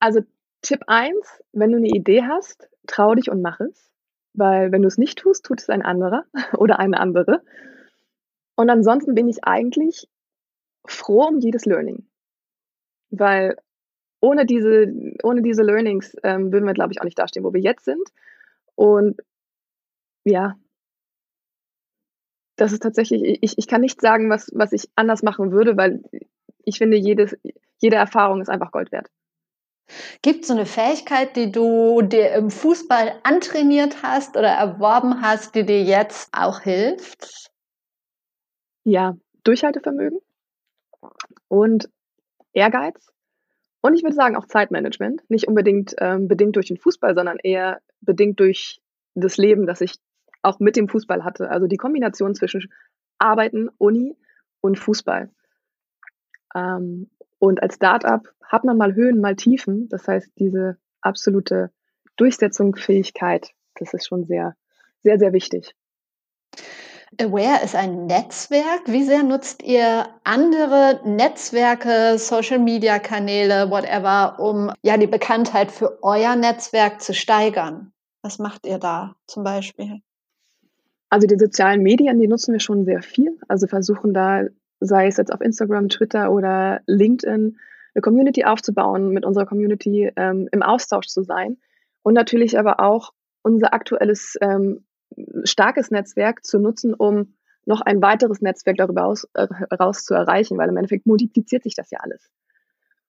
Also 0.00 0.20
Tipp 0.62 0.82
1, 0.86 1.14
wenn 1.52 1.72
du 1.72 1.76
eine 1.78 1.88
Idee 1.88 2.22
hast, 2.22 2.68
trau 2.86 3.14
dich 3.14 3.30
und 3.30 3.42
mach 3.42 3.60
es. 3.60 3.93
Weil 4.34 4.72
wenn 4.72 4.82
du 4.82 4.88
es 4.88 4.98
nicht 4.98 5.18
tust, 5.18 5.44
tut 5.44 5.60
es 5.60 5.70
ein 5.70 5.82
anderer 5.82 6.24
oder 6.56 6.78
eine 6.78 7.00
andere. 7.00 7.42
Und 8.56 8.70
ansonsten 8.70 9.14
bin 9.14 9.28
ich 9.28 9.44
eigentlich 9.44 10.08
froh 10.86 11.26
um 11.28 11.38
jedes 11.38 11.64
Learning. 11.64 12.06
Weil 13.10 13.56
ohne 14.20 14.46
diese, 14.46 14.92
ohne 15.22 15.42
diese 15.42 15.62
Learnings 15.62 16.16
ähm, 16.22 16.52
würden 16.52 16.66
wir, 16.66 16.74
glaube 16.74 16.92
ich, 16.92 17.00
auch 17.00 17.04
nicht 17.04 17.18
dastehen, 17.18 17.44
wo 17.44 17.52
wir 17.52 17.60
jetzt 17.60 17.84
sind. 17.84 18.08
Und 18.74 19.20
ja, 20.24 20.56
das 22.56 22.72
ist 22.72 22.82
tatsächlich, 22.82 23.38
ich, 23.42 23.58
ich 23.58 23.66
kann 23.66 23.80
nicht 23.80 24.00
sagen, 24.00 24.30
was, 24.30 24.50
was 24.54 24.72
ich 24.72 24.88
anders 24.94 25.22
machen 25.22 25.52
würde, 25.52 25.76
weil 25.76 26.02
ich 26.64 26.78
finde, 26.78 26.96
jedes, 26.96 27.36
jede 27.78 27.96
Erfahrung 27.96 28.40
ist 28.40 28.48
einfach 28.48 28.70
Gold 28.70 28.92
wert. 28.92 29.08
Gibt 30.22 30.42
es 30.42 30.48
so 30.48 30.54
eine 30.54 30.66
Fähigkeit, 30.66 31.36
die 31.36 31.52
du 31.52 32.02
dir 32.02 32.32
im 32.32 32.50
Fußball 32.50 33.20
antrainiert 33.22 34.02
hast 34.02 34.36
oder 34.36 34.48
erworben 34.48 35.20
hast, 35.20 35.54
die 35.54 35.64
dir 35.64 35.82
jetzt 35.82 36.30
auch 36.32 36.60
hilft? 36.60 37.50
Ja, 38.84 39.16
Durchhaltevermögen 39.44 40.20
und 41.48 41.88
Ehrgeiz. 42.52 43.10
Und 43.82 43.94
ich 43.94 44.02
würde 44.02 44.16
sagen 44.16 44.36
auch 44.36 44.46
Zeitmanagement. 44.46 45.28
Nicht 45.28 45.46
unbedingt 45.46 45.94
ähm, 45.98 46.26
bedingt 46.28 46.56
durch 46.56 46.68
den 46.68 46.78
Fußball, 46.78 47.14
sondern 47.14 47.38
eher 47.42 47.80
bedingt 48.00 48.40
durch 48.40 48.80
das 49.14 49.36
Leben, 49.36 49.66
das 49.66 49.82
ich 49.82 49.96
auch 50.42 50.58
mit 50.58 50.76
dem 50.76 50.88
Fußball 50.88 51.24
hatte. 51.24 51.50
Also 51.50 51.66
die 51.66 51.76
Kombination 51.76 52.34
zwischen 52.34 52.72
Arbeiten, 53.18 53.68
Uni 53.78 54.16
und 54.60 54.78
Fußball. 54.78 55.30
Ähm, 56.54 57.10
und 57.38 57.62
als 57.62 57.76
Startup 57.76 58.22
hat 58.42 58.64
man 58.64 58.76
mal 58.76 58.94
Höhen, 58.94 59.20
mal 59.20 59.36
Tiefen. 59.36 59.88
Das 59.88 60.06
heißt, 60.06 60.32
diese 60.38 60.76
absolute 61.00 61.70
Durchsetzungsfähigkeit, 62.16 63.50
das 63.74 63.94
ist 63.94 64.06
schon 64.06 64.24
sehr, 64.24 64.56
sehr, 65.02 65.18
sehr 65.18 65.32
wichtig. 65.32 65.74
Aware 67.20 67.64
ist 67.64 67.76
ein 67.76 68.06
Netzwerk. 68.06 68.82
Wie 68.86 69.04
sehr 69.04 69.22
nutzt 69.22 69.62
ihr 69.62 70.06
andere 70.24 71.00
Netzwerke, 71.04 72.18
Social-Media-Kanäle, 72.18 73.70
whatever, 73.70 74.40
um 74.40 74.72
ja 74.82 74.96
die 74.96 75.06
Bekanntheit 75.06 75.70
für 75.70 76.02
euer 76.02 76.34
Netzwerk 76.34 77.00
zu 77.00 77.14
steigern? 77.14 77.92
Was 78.22 78.38
macht 78.38 78.66
ihr 78.66 78.78
da 78.78 79.14
zum 79.26 79.44
Beispiel? 79.44 80.00
Also 81.08 81.28
die 81.28 81.38
sozialen 81.38 81.82
Medien, 81.82 82.18
die 82.18 82.26
nutzen 82.26 82.52
wir 82.52 82.60
schon 82.60 82.84
sehr 82.84 83.02
viel. 83.02 83.38
Also 83.46 83.68
versuchen 83.68 84.12
da, 84.12 84.44
sei 84.84 85.06
es 85.06 85.16
jetzt 85.16 85.32
auf 85.32 85.40
Instagram, 85.40 85.88
Twitter 85.88 86.30
oder 86.32 86.80
LinkedIn, 86.86 87.58
eine 87.94 88.02
Community 88.02 88.44
aufzubauen, 88.44 89.10
mit 89.10 89.24
unserer 89.24 89.46
Community 89.46 90.12
ähm, 90.16 90.48
im 90.50 90.62
Austausch 90.62 91.06
zu 91.06 91.22
sein 91.22 91.58
und 92.02 92.14
natürlich 92.14 92.58
aber 92.58 92.80
auch 92.80 93.12
unser 93.42 93.72
aktuelles 93.72 94.36
ähm, 94.40 94.84
starkes 95.44 95.90
Netzwerk 95.90 96.44
zu 96.44 96.58
nutzen, 96.58 96.94
um 96.94 97.34
noch 97.66 97.80
ein 97.80 98.02
weiteres 98.02 98.40
Netzwerk 98.40 98.76
darüber 98.76 99.06
aus, 99.06 99.28
äh, 99.34 99.46
raus 99.74 100.04
zu 100.04 100.14
erreichen, 100.14 100.58
weil 100.58 100.68
im 100.68 100.76
Endeffekt 100.76 101.06
multipliziert 101.06 101.62
sich 101.62 101.74
das 101.74 101.90
ja 101.90 102.00
alles. 102.00 102.30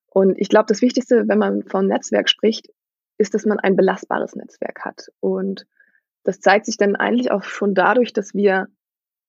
Und 0.08 0.40
ich 0.40 0.50
glaube, 0.50 0.68
das 0.68 0.82
Wichtigste, 0.82 1.28
wenn 1.28 1.40
man 1.40 1.64
von 1.64 1.88
Netzwerk 1.88 2.30
spricht, 2.30 2.70
ist, 3.18 3.34
dass 3.34 3.46
man 3.46 3.60
ein 3.60 3.76
belastbares 3.76 4.36
Netzwerk 4.36 4.86
hat. 4.86 5.10
Und 5.20 5.66
das 6.24 6.40
zeigt 6.40 6.66
sich 6.66 6.78
dann 6.78 6.96
eigentlich 6.96 7.32
auch 7.32 7.44
schon 7.44 7.74
dadurch, 7.74 8.14
dass 8.14 8.34
wir 8.34 8.68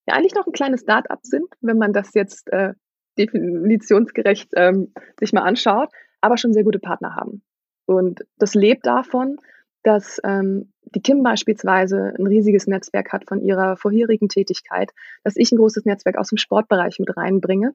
ja 0.07 0.15
eigentlich 0.15 0.35
noch 0.35 0.47
ein 0.47 0.53
kleines 0.53 0.83
Start-up 0.83 1.21
sind, 1.23 1.47
wenn 1.61 1.79
man 1.79 1.93
das 1.93 2.15
jetzt 2.15 2.51
äh, 2.53 2.75
definitionsgerecht 3.19 4.51
ähm, 4.57 4.93
sich 5.19 5.33
mal 5.33 5.43
anschaut, 5.43 5.91
aber 6.21 6.37
schon 6.37 6.53
sehr 6.53 6.65
gute 6.65 6.79
Partner 6.79 7.15
haben. 7.15 7.43
Und 7.87 8.25
das 8.39 8.55
lebt 8.55 8.87
davon, 8.87 9.39
dass 9.83 10.21
ähm, 10.25 10.73
die 10.83 11.01
Kim 11.01 11.23
beispielsweise 11.23 12.13
ein 12.19 12.27
riesiges 12.27 12.67
Netzwerk 12.67 13.13
hat 13.13 13.25
von 13.27 13.41
ihrer 13.41 13.77
vorherigen 13.77 14.29
Tätigkeit, 14.29 14.93
dass 15.23 15.37
ich 15.37 15.53
ein 15.53 15.59
großes 15.59 15.85
Netzwerk 15.85 16.19
aus 16.19 16.29
dem 16.29 16.39
Sportbereich 16.39 16.99
mit 16.99 17.17
reinbringe. 17.17 17.73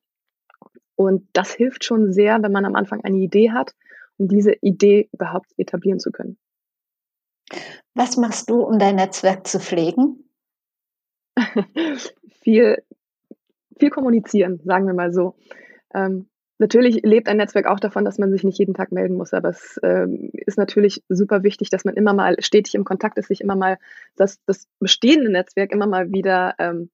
Und 0.95 1.27
das 1.33 1.53
hilft 1.53 1.85
schon 1.85 2.11
sehr, 2.13 2.41
wenn 2.43 2.51
man 2.51 2.65
am 2.65 2.75
Anfang 2.75 3.01
eine 3.03 3.17
Idee 3.17 3.51
hat, 3.51 3.73
um 4.17 4.27
diese 4.27 4.53
Idee 4.61 5.09
überhaupt 5.13 5.51
etablieren 5.57 5.99
zu 5.99 6.11
können. 6.11 6.37
Was 7.95 8.17
machst 8.17 8.49
du, 8.49 8.61
um 8.61 8.77
dein 8.77 8.95
Netzwerk 8.95 9.47
zu 9.47 9.59
pflegen? 9.59 10.29
viel, 12.41 12.83
viel 13.77 13.89
kommunizieren, 13.89 14.59
sagen 14.63 14.87
wir 14.87 14.93
mal 14.93 15.11
so. 15.11 15.35
Ähm, 15.93 16.27
Natürlich 16.61 17.01
lebt 17.01 17.27
ein 17.27 17.37
Netzwerk 17.37 17.65
auch 17.65 17.79
davon, 17.79 18.05
dass 18.05 18.19
man 18.19 18.31
sich 18.31 18.43
nicht 18.43 18.59
jeden 18.59 18.75
Tag 18.75 18.91
melden 18.91 19.17
muss, 19.17 19.33
aber 19.33 19.49
es 19.49 19.79
ähm, 19.81 20.29
ist 20.33 20.59
natürlich 20.59 21.03
super 21.09 21.41
wichtig, 21.41 21.71
dass 21.71 21.85
man 21.85 21.95
immer 21.95 22.13
mal 22.13 22.35
stetig 22.37 22.75
im 22.75 22.83
Kontakt 22.83 23.17
ist, 23.17 23.29
sich 23.29 23.41
immer 23.41 23.55
mal 23.55 23.79
das, 24.15 24.39
das 24.45 24.67
bestehende 24.79 25.31
Netzwerk 25.31 25.71
immer 25.71 25.87
mal 25.87 26.11
wieder 26.11 26.53
ähm, 26.59 26.91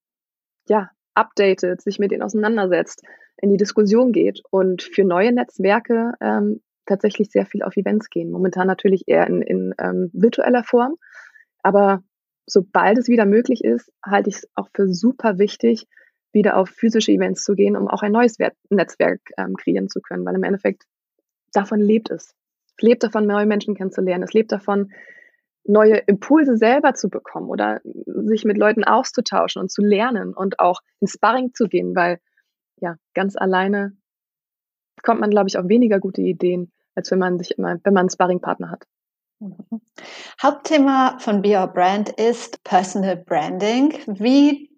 ja, 0.70 0.90
updatet, 1.16 1.82
sich 1.82 2.00
mit 2.00 2.12
denen 2.12 2.24
auseinandersetzt, 2.24 3.04
in 3.42 3.50
die 3.52 3.58
Diskussion 3.58 4.14
geht 4.14 4.42
und 4.52 4.84
für 4.84 5.04
neue 5.04 5.34
Netzwerke 5.34 6.14
ähm, 6.22 6.62
tatsächlich 6.86 7.30
sehr 7.30 7.46
viel 7.46 7.62
auf 7.62 7.76
Events 7.76 8.10
gehen. 8.10 8.32
Momentan 8.32 8.68
natürlich 8.68 9.04
eher 9.08 9.28
in, 9.28 9.42
in 9.42 9.76
ähm, 9.80 10.10
virtueller 10.14 10.64
Form, 10.64 10.96
aber 11.62 12.04
sobald 12.48 12.98
es 12.98 13.08
wieder 13.08 13.26
möglich 13.26 13.64
ist, 13.64 13.92
halte 14.04 14.30
ich 14.30 14.38
es 14.38 14.50
auch 14.56 14.70
für 14.74 14.88
super 14.88 15.38
wichtig, 15.38 15.86
wieder 16.32 16.58
auf 16.58 16.70
physische 16.70 17.12
Events 17.12 17.44
zu 17.44 17.54
gehen, 17.54 17.76
um 17.76 17.88
auch 17.88 18.02
ein 18.02 18.12
neues 18.12 18.38
Netzwerk 18.70 19.22
ähm, 19.38 19.56
kreieren 19.56 19.90
zu 19.90 20.02
können, 20.02 20.26
weil 20.26 20.36
im 20.36 20.44
Endeffekt 20.44 20.84
davon 21.52 21.80
lebt 21.80 22.10
es. 22.10 22.36
Es 22.78 22.82
lebt 22.82 23.04
davon, 23.04 23.26
neue 23.26 23.46
Menschen 23.46 23.76
kennenzulernen. 23.76 24.24
Es 24.24 24.34
lebt 24.34 24.52
davon, 24.52 24.92
neue 25.64 25.98
Impulse 25.98 26.58
selber 26.58 26.94
zu 26.94 27.10
bekommen 27.10 27.50
oder 27.50 27.82
sich 28.06 28.46
mit 28.46 28.58
Leuten 28.58 28.84
auszutauschen 28.84 29.62
und 29.62 29.72
zu 29.72 29.82
lernen 29.82 30.34
und 30.34 30.60
auch 30.60 30.82
ins 31.00 31.14
Sparring 31.14 31.54
zu 31.54 31.68
gehen, 31.68 31.96
weil 31.96 32.20
ja, 32.80 32.96
ganz 33.14 33.36
alleine 33.36 33.98
kommt 35.04 35.20
man, 35.20 35.30
glaube 35.30 35.50
ich, 35.50 35.58
auf 35.58 35.68
weniger 35.68 36.00
gute 36.00 36.22
Ideen, 36.22 36.72
als 36.96 37.12
wenn 37.12 37.20
man 37.20 37.40
sich 37.40 37.58
immer, 37.58 37.80
wenn 37.84 37.94
man 37.94 38.02
einen 38.02 38.10
Sparringpartner 38.10 38.72
hat. 38.72 38.86
Mhm. 39.40 39.82
Hauptthema 40.42 41.18
von 41.20 41.42
Be 41.42 41.58
Your 41.58 41.68
Brand 41.68 42.10
ist 42.10 42.64
Personal 42.64 43.18
Branding. 43.18 43.94
Wie 44.08 44.70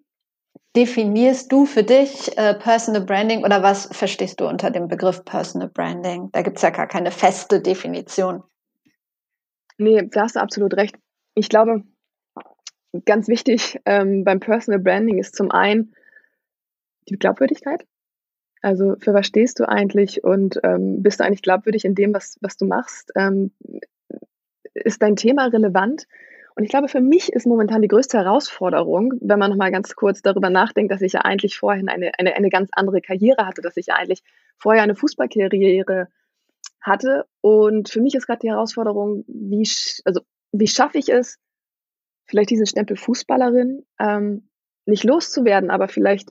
definierst 0.76 1.50
du 1.50 1.66
für 1.66 1.82
dich 1.82 2.36
äh, 2.36 2.54
Personal 2.54 3.02
Branding 3.02 3.44
oder 3.44 3.62
was 3.62 3.86
verstehst 3.86 4.40
du 4.40 4.46
unter 4.46 4.70
dem 4.70 4.88
Begriff 4.88 5.24
Personal 5.24 5.68
Branding? 5.68 6.30
Da 6.32 6.42
gibt 6.42 6.56
es 6.58 6.62
ja 6.62 6.70
gar 6.70 6.86
keine 6.86 7.10
feste 7.10 7.60
Definition. 7.60 8.42
Nee, 9.78 10.06
da 10.10 10.22
hast 10.22 10.36
du 10.36 10.40
absolut 10.40 10.74
recht. 10.74 10.96
Ich 11.34 11.48
glaube, 11.48 11.82
ganz 13.06 13.28
wichtig 13.28 13.80
ähm, 13.86 14.24
beim 14.24 14.40
Personal 14.40 14.80
Branding 14.80 15.18
ist 15.18 15.36
zum 15.36 15.50
einen 15.50 15.94
die 17.08 17.16
Glaubwürdigkeit. 17.18 17.86
Also 18.62 18.96
für 18.98 19.14
was 19.14 19.26
stehst 19.26 19.58
du 19.58 19.66
eigentlich 19.66 20.22
und 20.22 20.60
ähm, 20.64 21.02
bist 21.02 21.18
du 21.18 21.24
eigentlich 21.24 21.40
glaubwürdig 21.40 21.86
in 21.86 21.94
dem, 21.94 22.12
was, 22.12 22.36
was 22.42 22.58
du 22.58 22.66
machst? 22.66 23.10
Ähm, 23.16 23.52
ist 24.74 25.02
dein 25.02 25.16
Thema 25.16 25.46
relevant? 25.46 26.06
Und 26.56 26.64
ich 26.64 26.70
glaube, 26.70 26.88
für 26.88 27.00
mich 27.00 27.32
ist 27.32 27.46
momentan 27.46 27.80
die 27.80 27.88
größte 27.88 28.18
Herausforderung, 28.18 29.14
wenn 29.20 29.38
man 29.38 29.50
nochmal 29.50 29.70
ganz 29.70 29.94
kurz 29.94 30.20
darüber 30.20 30.50
nachdenkt, 30.50 30.92
dass 30.92 31.00
ich 31.00 31.12
ja 31.12 31.20
eigentlich 31.20 31.56
vorhin 31.56 31.88
eine, 31.88 32.12
eine, 32.18 32.34
eine 32.34 32.50
ganz 32.50 32.70
andere 32.72 33.00
Karriere 33.00 33.46
hatte, 33.46 33.62
dass 33.62 33.76
ich 33.76 33.86
ja 33.86 33.94
eigentlich 33.94 34.22
vorher 34.58 34.82
eine 34.82 34.96
Fußballkarriere 34.96 36.08
hatte. 36.80 37.24
Und 37.40 37.88
für 37.88 38.00
mich 38.00 38.14
ist 38.14 38.26
gerade 38.26 38.40
die 38.40 38.50
Herausforderung, 38.50 39.24
wie, 39.26 39.68
also, 40.04 40.20
wie 40.52 40.66
schaffe 40.66 40.98
ich 40.98 41.08
es, 41.08 41.38
vielleicht 42.26 42.50
diesen 42.50 42.66
Stempel 42.66 42.96
Fußballerin 42.96 43.84
ähm, 43.98 44.48
nicht 44.86 45.04
loszuwerden, 45.04 45.70
aber 45.70 45.88
vielleicht 45.88 46.30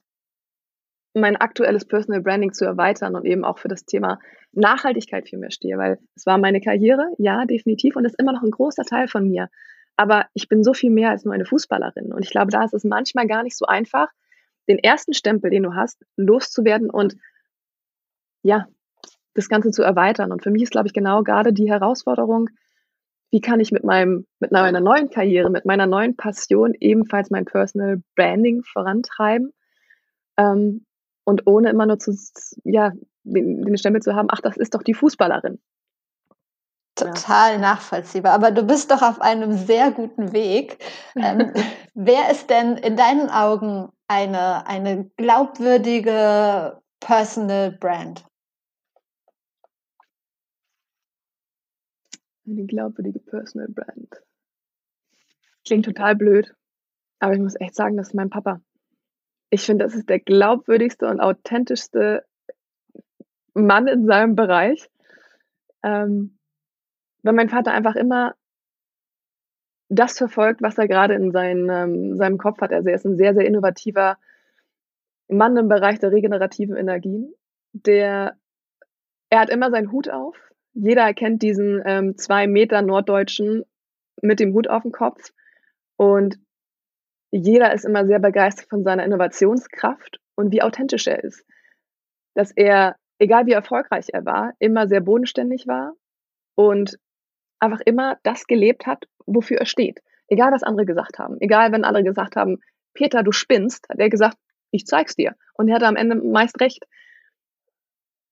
mein 1.13 1.36
aktuelles 1.36 1.86
Personal 1.86 2.22
Branding 2.22 2.54
zu 2.54 2.65
erweitern 2.65 3.15
und 3.15 3.26
eben 3.26 3.43
auch 3.43 3.60
für 3.60 3.67
das 3.67 3.86
Thema 3.86 4.19
Nachhaltigkeit 4.52 5.28
viel 5.28 5.39
mehr 5.39 5.52
stehe, 5.52 5.78
weil 5.78 6.00
es 6.15 6.26
war 6.26 6.38
meine 6.38 6.62
Karriere, 6.62 7.12
ja, 7.17 7.45
definitiv, 7.45 7.95
und 7.95 8.06
ist 8.06 8.19
immer 8.19 8.34
noch 8.34 8.43
ein 8.43 8.52
großer 8.52 8.84
Teil 8.84 9.08
von 9.08 9.28
mir. 9.28 9.50
Aber 9.95 10.28
ich 10.34 10.48
bin 10.48 10.63
so 10.63 10.74
viel 10.74 10.91
mehr 10.91 11.10
als 11.10 11.26
nur 11.26 11.34
eine 11.34 11.45
Fußballerin. 11.45 12.13
Und 12.13 12.24
ich 12.24 12.30
glaube, 12.30 12.52
da 12.52 12.63
ist 12.63 12.74
es 12.74 12.84
manchmal 12.84 13.28
gar 13.28 13.43
nicht 13.43 13.58
so 13.58 13.65
einfach, 13.65 14.08
den 14.67 14.80
ersten 14.80 15.13
Stempel, 15.13 15.50
den 15.50 15.63
du 15.63 15.74
hast, 15.74 16.06
loszuwerden 16.15 16.89
und 16.89 17.15
ja, 18.43 18.67
das 19.34 19.50
Ganze 19.50 19.72
zu 19.72 19.84
erweitern. 19.84 20.32
Und 20.32 20.43
für 20.43 20.52
mich 20.52 20.62
ist, 20.62 20.72
glaube 20.72 20.88
ich, 20.88 20.93
genau 20.93 21.24
gerade 21.24 21.54
die 21.54 21.69
Herausforderung, 21.69 22.50
wie 23.32 23.41
kann 23.41 23.60
ich 23.60 23.72
mit 23.72 23.84
meinem, 23.84 24.26
mit 24.39 24.52
meiner 24.52 24.80
neuen 24.80 25.10
Karriere, 25.10 25.50
mit 25.50 25.65
meiner 25.65 25.86
neuen 25.86 26.15
Passion 26.15 26.74
ebenfalls 26.80 27.30
mein 27.30 27.45
Personal 27.45 28.02
Branding 28.15 28.63
vorantreiben 28.63 29.54
ähm, 30.38 30.86
und 31.30 31.46
ohne 31.48 31.70
immer 31.70 31.86
nur 31.86 32.00
zu, 32.00 32.18
ja, 32.63 32.92
den, 33.24 33.63
den 33.63 33.78
Stempel 33.78 34.02
zu 34.02 34.15
haben, 34.15 34.28
ach, 34.32 34.42
das 34.42 34.58
ist 34.58 34.74
doch 34.74 34.84
die 34.84 34.94
Fußballerin. 34.94 35.60
Total 36.96 37.54
ja. 37.54 37.60
nachvollziehbar. 37.60 38.34
Aber 38.34 38.52
du 38.52 38.63
bist 38.63 38.92
doch 38.92 39.02
auf 39.02 39.22
einem 39.22 39.54
sehr 39.54 39.92
guten 39.92 40.34
Weg. 40.34 40.84
Ähm, 41.15 41.54
wer 41.94 42.32
ist 42.32 42.50
denn 42.50 42.76
in 42.78 42.98
deinen 42.98 43.30
Augen 43.30 43.89
eine, 44.08 44.68
eine 44.68 45.10
glaubwürdige 45.15 46.82
Personal 47.00 47.72
Brand? 47.72 48.26
Eine 52.46 52.65
glaubwürdige 52.65 53.20
Personal 53.20 53.70
Brand. 53.70 54.24
Klingt 55.63 55.86
total 55.86 56.15
blöd, 56.15 56.54
aber 57.20 57.34
ich 57.34 57.39
muss 57.39 57.60
echt 57.60 57.76
sagen, 57.76 57.96
das 57.96 58.08
ist 58.08 58.15
mein 58.15 58.32
Papa. 58.32 58.60
Ich 59.49 59.65
finde, 59.65 59.85
das 59.85 59.95
ist 59.95 60.09
der 60.09 60.19
glaubwürdigste 60.19 61.07
und 61.07 61.19
authentischste 61.19 62.23
Mann 63.53 63.88
in 63.88 64.05
seinem 64.05 64.35
Bereich. 64.35 64.89
Ähm, 65.83 66.38
weil 67.23 67.33
mein 67.33 67.49
Vater 67.49 67.71
einfach 67.71 67.95
immer 67.95 68.35
das 69.89 70.17
verfolgt, 70.17 70.62
was 70.62 70.77
er 70.77 70.88
gerade 70.88 71.15
in 71.15 71.31
seinen, 71.31 71.69
ähm, 71.69 72.15
seinem 72.15 72.38
Kopf 72.38 72.62
hat. 72.62 72.71
Also 72.71 72.89
er 72.89 72.95
ist 72.95 73.05
ein 73.05 73.17
sehr, 73.17 73.33
sehr 73.33 73.45
innovativer 73.45 74.17
Mann 75.27 75.57
im 75.57 75.67
Bereich 75.67 75.99
der 75.99 76.12
regenerativen 76.12 76.75
Energien. 76.75 77.33
Der, 77.73 78.38
er 79.29 79.39
hat 79.39 79.49
immer 79.49 79.71
seinen 79.71 79.91
Hut 79.91 80.09
auf. 80.09 80.35
Jeder 80.73 81.03
erkennt 81.03 81.41
diesen 81.41 81.81
ähm, 81.85 82.17
zwei 82.17 82.47
Meter 82.47 82.81
Norddeutschen 82.81 83.65
mit 84.21 84.39
dem 84.39 84.53
Hut 84.53 84.67
auf 84.67 84.83
dem 84.83 84.91
Kopf. 84.91 85.33
Und 85.97 86.39
jeder 87.32 87.74
ist 87.74 87.86
immer 87.86 88.06
sehr 88.06 88.20
begeistert 88.20 88.70
von 88.70 88.84
seiner 88.84 89.06
Innovationskraft 89.06 90.20
und 90.36 90.52
wie 90.52 90.62
authentisch 90.62 91.08
er 91.08 91.24
ist. 91.24 91.46
Dass 92.34 92.52
er, 92.52 92.96
egal 93.20 93.46
wie 93.46 93.52
erfolgreich 93.52 94.08
er 94.12 94.26
war, 94.26 94.54
immer 94.60 94.88
sehr 94.88 95.02
bodenständig 95.02 95.68
war 95.68 95.94
und 96.56 96.98
einfach 97.60 97.82
immer 97.82 98.18
das 98.24 98.48
gelebt 98.48 98.88
hat, 98.88 99.06
wofür 99.26 99.58
er 99.58 99.65
steht. 99.65 100.00
Egal, 100.28 100.52
was 100.52 100.63
andere 100.63 100.86
gesagt 100.86 101.20
haben. 101.20 101.38
Egal, 101.39 101.72
wenn 101.72 101.84
andere 101.84 102.04
gesagt 102.04 102.36
haben, 102.36 102.60
Peter, 102.94 103.24
du 103.24 103.32
spinnst, 103.32 103.88
hat 103.89 104.00
er 104.00 104.10
gesagt, 104.10 104.38
ich 104.72 104.86
zeig's 104.86 105.15
dir. 105.15 105.36
Und 105.54 105.68
er 105.68 105.76
hatte 105.76 105.88
am 105.88 105.96
Ende 105.96 106.15
meist 106.15 106.60
recht. 106.62 106.86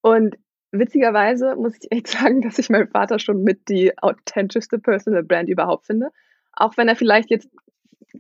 Und 0.02 0.38
witzigerweise 0.72 1.56
muss 1.56 1.76
ich 1.80 1.92
echt 1.92 2.08
sagen, 2.08 2.42
dass 2.42 2.60
ich 2.60 2.70
meinen 2.70 2.90
Vater 2.90 3.20
schon 3.20 3.44
mit 3.44 3.70
die 3.70 3.98
authentischste 3.98 4.80
Personal 4.80 5.24
Brand 5.24 5.50
überhaupt 5.50 5.86
finde. 5.86 6.10
Auch 6.54 6.78
wenn 6.78 6.88
er 6.88 6.96
vielleicht 6.96 7.30
jetzt 7.30 7.50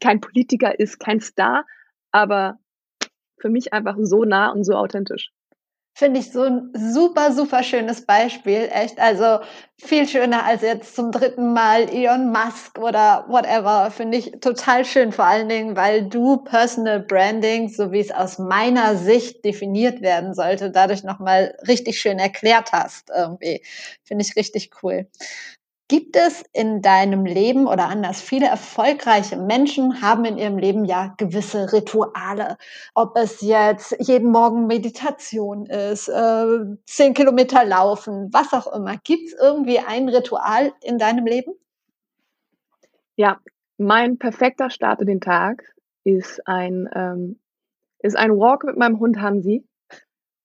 kein 0.01 0.21
Politiker 0.21 0.79
ist, 0.79 0.99
kein 0.99 1.21
Star, 1.21 1.65
aber 2.11 2.59
für 3.39 3.49
mich 3.49 3.73
einfach 3.73 3.95
so 4.01 4.23
nah 4.23 4.51
und 4.51 4.63
so 4.63 4.73
authentisch. 4.73 5.31
Finde 5.97 6.19
ich 6.19 6.31
so 6.31 6.43
ein 6.43 6.69
super, 6.75 7.31
super 7.31 7.63
schönes 7.63 8.05
Beispiel, 8.05 8.69
echt. 8.71 8.99
Also 8.99 9.39
viel 9.79 10.07
schöner 10.07 10.45
als 10.45 10.61
jetzt 10.61 10.95
zum 10.95 11.11
dritten 11.11 11.53
Mal 11.53 11.89
Elon 11.89 12.31
Musk 12.31 12.77
oder 12.77 13.25
whatever. 13.29 13.89
Finde 13.89 14.19
ich 14.19 14.31
total 14.39 14.85
schön, 14.85 15.11
vor 15.11 15.25
allen 15.25 15.49
Dingen, 15.49 15.75
weil 15.75 16.07
du 16.07 16.37
Personal 16.37 16.99
Branding, 16.99 17.69
so 17.69 17.91
wie 17.91 17.99
es 17.99 18.11
aus 18.11 18.37
meiner 18.37 18.95
Sicht 18.95 19.43
definiert 19.43 20.01
werden 20.01 20.35
sollte, 20.35 20.69
dadurch 20.69 21.03
nochmal 21.03 21.57
richtig 21.67 21.99
schön 21.99 22.19
erklärt 22.19 22.73
hast. 22.73 23.09
Irgendwie. 23.09 23.63
Finde 24.03 24.23
ich 24.23 24.35
richtig 24.35 24.69
cool. 24.83 25.07
Gibt 25.89 26.17
es 26.17 26.43
in 26.51 26.81
deinem 26.81 27.25
Leben 27.25 27.65
oder 27.65 27.87
anders, 27.87 28.21
viele 28.21 28.47
erfolgreiche 28.47 29.37
Menschen 29.37 30.01
haben 30.01 30.25
in 30.25 30.37
ihrem 30.37 30.57
Leben 30.57 30.83
ja 30.83 31.13
gewisse 31.17 31.71
Rituale. 31.71 32.57
Ob 32.93 33.15
es 33.15 33.39
jetzt 33.39 33.95
jeden 33.99 34.29
Morgen 34.29 34.67
Meditation 34.67 35.65
ist, 35.65 36.09
äh, 36.09 36.75
zehn 36.85 37.13
Kilometer 37.13 37.63
laufen, 37.63 38.27
was 38.33 38.51
auch 38.51 38.67
immer. 38.73 38.97
Gibt 39.05 39.29
es 39.29 39.33
irgendwie 39.39 39.79
ein 39.79 40.09
Ritual 40.09 40.73
in 40.81 40.97
deinem 40.97 41.25
Leben? 41.25 41.53
Ja, 43.15 43.39
mein 43.77 44.17
perfekter 44.17 44.69
Start 44.69 44.99
in 44.99 45.07
den 45.07 45.21
Tag 45.21 45.63
ist 46.03 46.45
ein, 46.45 46.89
ähm, 46.93 47.39
ist 47.99 48.17
ein 48.17 48.31
Walk 48.31 48.65
mit 48.65 48.75
meinem 48.75 48.99
Hund 48.99 49.21
Hansi 49.21 49.65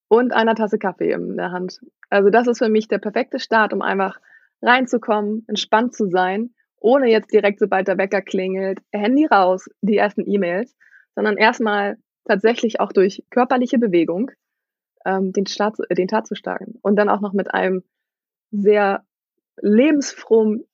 und 0.06 0.32
einer 0.32 0.54
Tasse 0.54 0.78
Kaffee 0.78 1.10
in 1.10 1.36
der 1.36 1.50
Hand. 1.50 1.80
Also 2.10 2.30
das 2.30 2.46
ist 2.46 2.58
für 2.58 2.68
mich 2.68 2.86
der 2.86 2.98
perfekte 2.98 3.40
Start, 3.40 3.72
um 3.72 3.82
einfach 3.82 4.20
reinzukommen, 4.62 5.44
entspannt 5.48 5.94
zu 5.94 6.08
sein, 6.08 6.54
ohne 6.80 7.10
jetzt 7.10 7.32
direkt, 7.32 7.58
sobald 7.58 7.88
der 7.88 7.98
Wecker 7.98 8.22
klingelt, 8.22 8.80
Handy 8.92 9.26
raus, 9.26 9.68
die 9.82 9.96
ersten 9.96 10.24
E-Mails, 10.26 10.74
sondern 11.14 11.36
erstmal 11.36 11.96
tatsächlich 12.24 12.80
auch 12.80 12.92
durch 12.92 13.24
körperliche 13.30 13.78
Bewegung 13.78 14.30
ähm, 15.04 15.32
den, 15.32 15.46
Start, 15.46 15.76
äh, 15.88 15.94
den 15.94 16.08
Tag 16.08 16.26
zu 16.26 16.34
starten. 16.34 16.78
Und 16.82 16.96
dann 16.96 17.08
auch 17.08 17.20
noch 17.20 17.32
mit 17.32 17.52
einem 17.52 17.82
sehr 18.50 19.04
lebensfrohen 19.60 20.64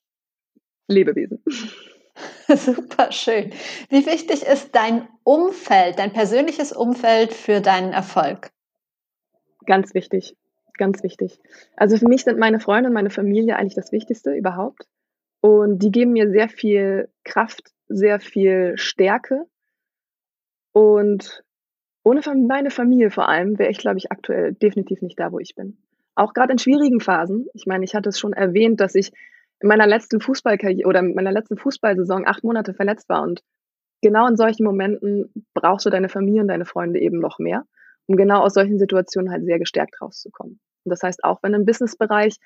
Lebewesen. 0.89 1.43
Super 2.49 3.13
schön. 3.13 3.53
Wie 3.91 4.07
wichtig 4.07 4.43
ist 4.43 4.75
dein 4.75 5.09
Umfeld, 5.25 5.99
dein 5.99 6.13
persönliches 6.13 6.73
Umfeld 6.73 7.33
für 7.33 7.61
deinen 7.61 7.93
Erfolg? 7.93 8.51
Ganz 9.67 9.95
wichtig 9.95 10.35
ganz 10.79 11.03
wichtig. 11.03 11.41
Also 11.77 11.97
für 11.97 12.09
mich 12.09 12.25
sind 12.25 12.39
meine 12.39 12.61
Freunde 12.61 12.89
und 12.89 12.95
meine 12.95 13.11
Familie 13.11 13.57
eigentlich 13.57 13.75
das 13.75 13.93
Wichtigste 13.93 14.33
überhaupt. 14.33 14.87
Und 15.41 15.81
die 15.83 15.91
geben 15.91 16.13
mir 16.13 16.31
sehr 16.31 16.49
viel 16.49 17.09
Kraft, 17.25 17.73
sehr 17.89 18.21
viel 18.21 18.77
Stärke. 18.77 19.47
Und 20.73 21.45
ohne 22.05 22.21
meine 22.47 22.71
Familie 22.71 23.11
vor 23.11 23.29
allem 23.29 23.59
wäre 23.59 23.71
ich, 23.71 23.79
glaube 23.79 23.99
ich, 23.99 24.11
aktuell 24.11 24.55
definitiv 24.55 25.03
nicht 25.03 25.19
da, 25.19 25.31
wo 25.33 25.39
ich 25.39 25.55
bin. 25.55 25.79
Auch 26.15 26.33
gerade 26.33 26.53
in 26.53 26.59
schwierigen 26.59 27.01
Phasen. 27.01 27.47
Ich 27.55 27.67
meine, 27.67 27.85
ich 27.85 27.95
hatte 27.95 28.09
es 28.09 28.19
schon 28.19 28.33
erwähnt, 28.33 28.81
dass 28.81 28.95
ich 28.95 29.13
in 29.61 29.69
meiner 29.69 29.87
letzten 29.87 30.21
Fußballkarriere 30.21 30.89
oder 30.89 31.01
in 31.01 31.15
meiner 31.15 31.33
letzten 31.33 31.57
Fußballsaison 31.57 32.27
acht 32.27 32.45
Monate 32.45 32.75
verletzt 32.75 33.09
war. 33.09 33.23
Und 33.23 33.43
genau 34.03 34.27
in 34.27 34.37
solchen 34.37 34.65
Momenten 34.65 35.33
brauchst 35.55 35.87
du 35.87 35.91
deine 35.91 36.09
Familie 36.09 36.43
und 36.43 36.49
deine 36.49 36.65
Freunde 36.65 37.01
eben 37.01 37.19
noch 37.19 37.39
mehr, 37.39 37.65
um 38.07 38.17
genau 38.17 38.41
aus 38.43 38.55
solchen 38.55 38.79
Situationen 38.79 39.31
halt 39.31 39.45
sehr 39.45 39.59
gestärkt 39.59 40.01
rauszukommen. 40.01 40.61
Und 40.89 40.91
das 40.91 41.03
heißt, 41.03 41.23
auch 41.23 41.43
wenn 41.43 41.53
im 41.53 41.67
Businessbereich 41.67 42.39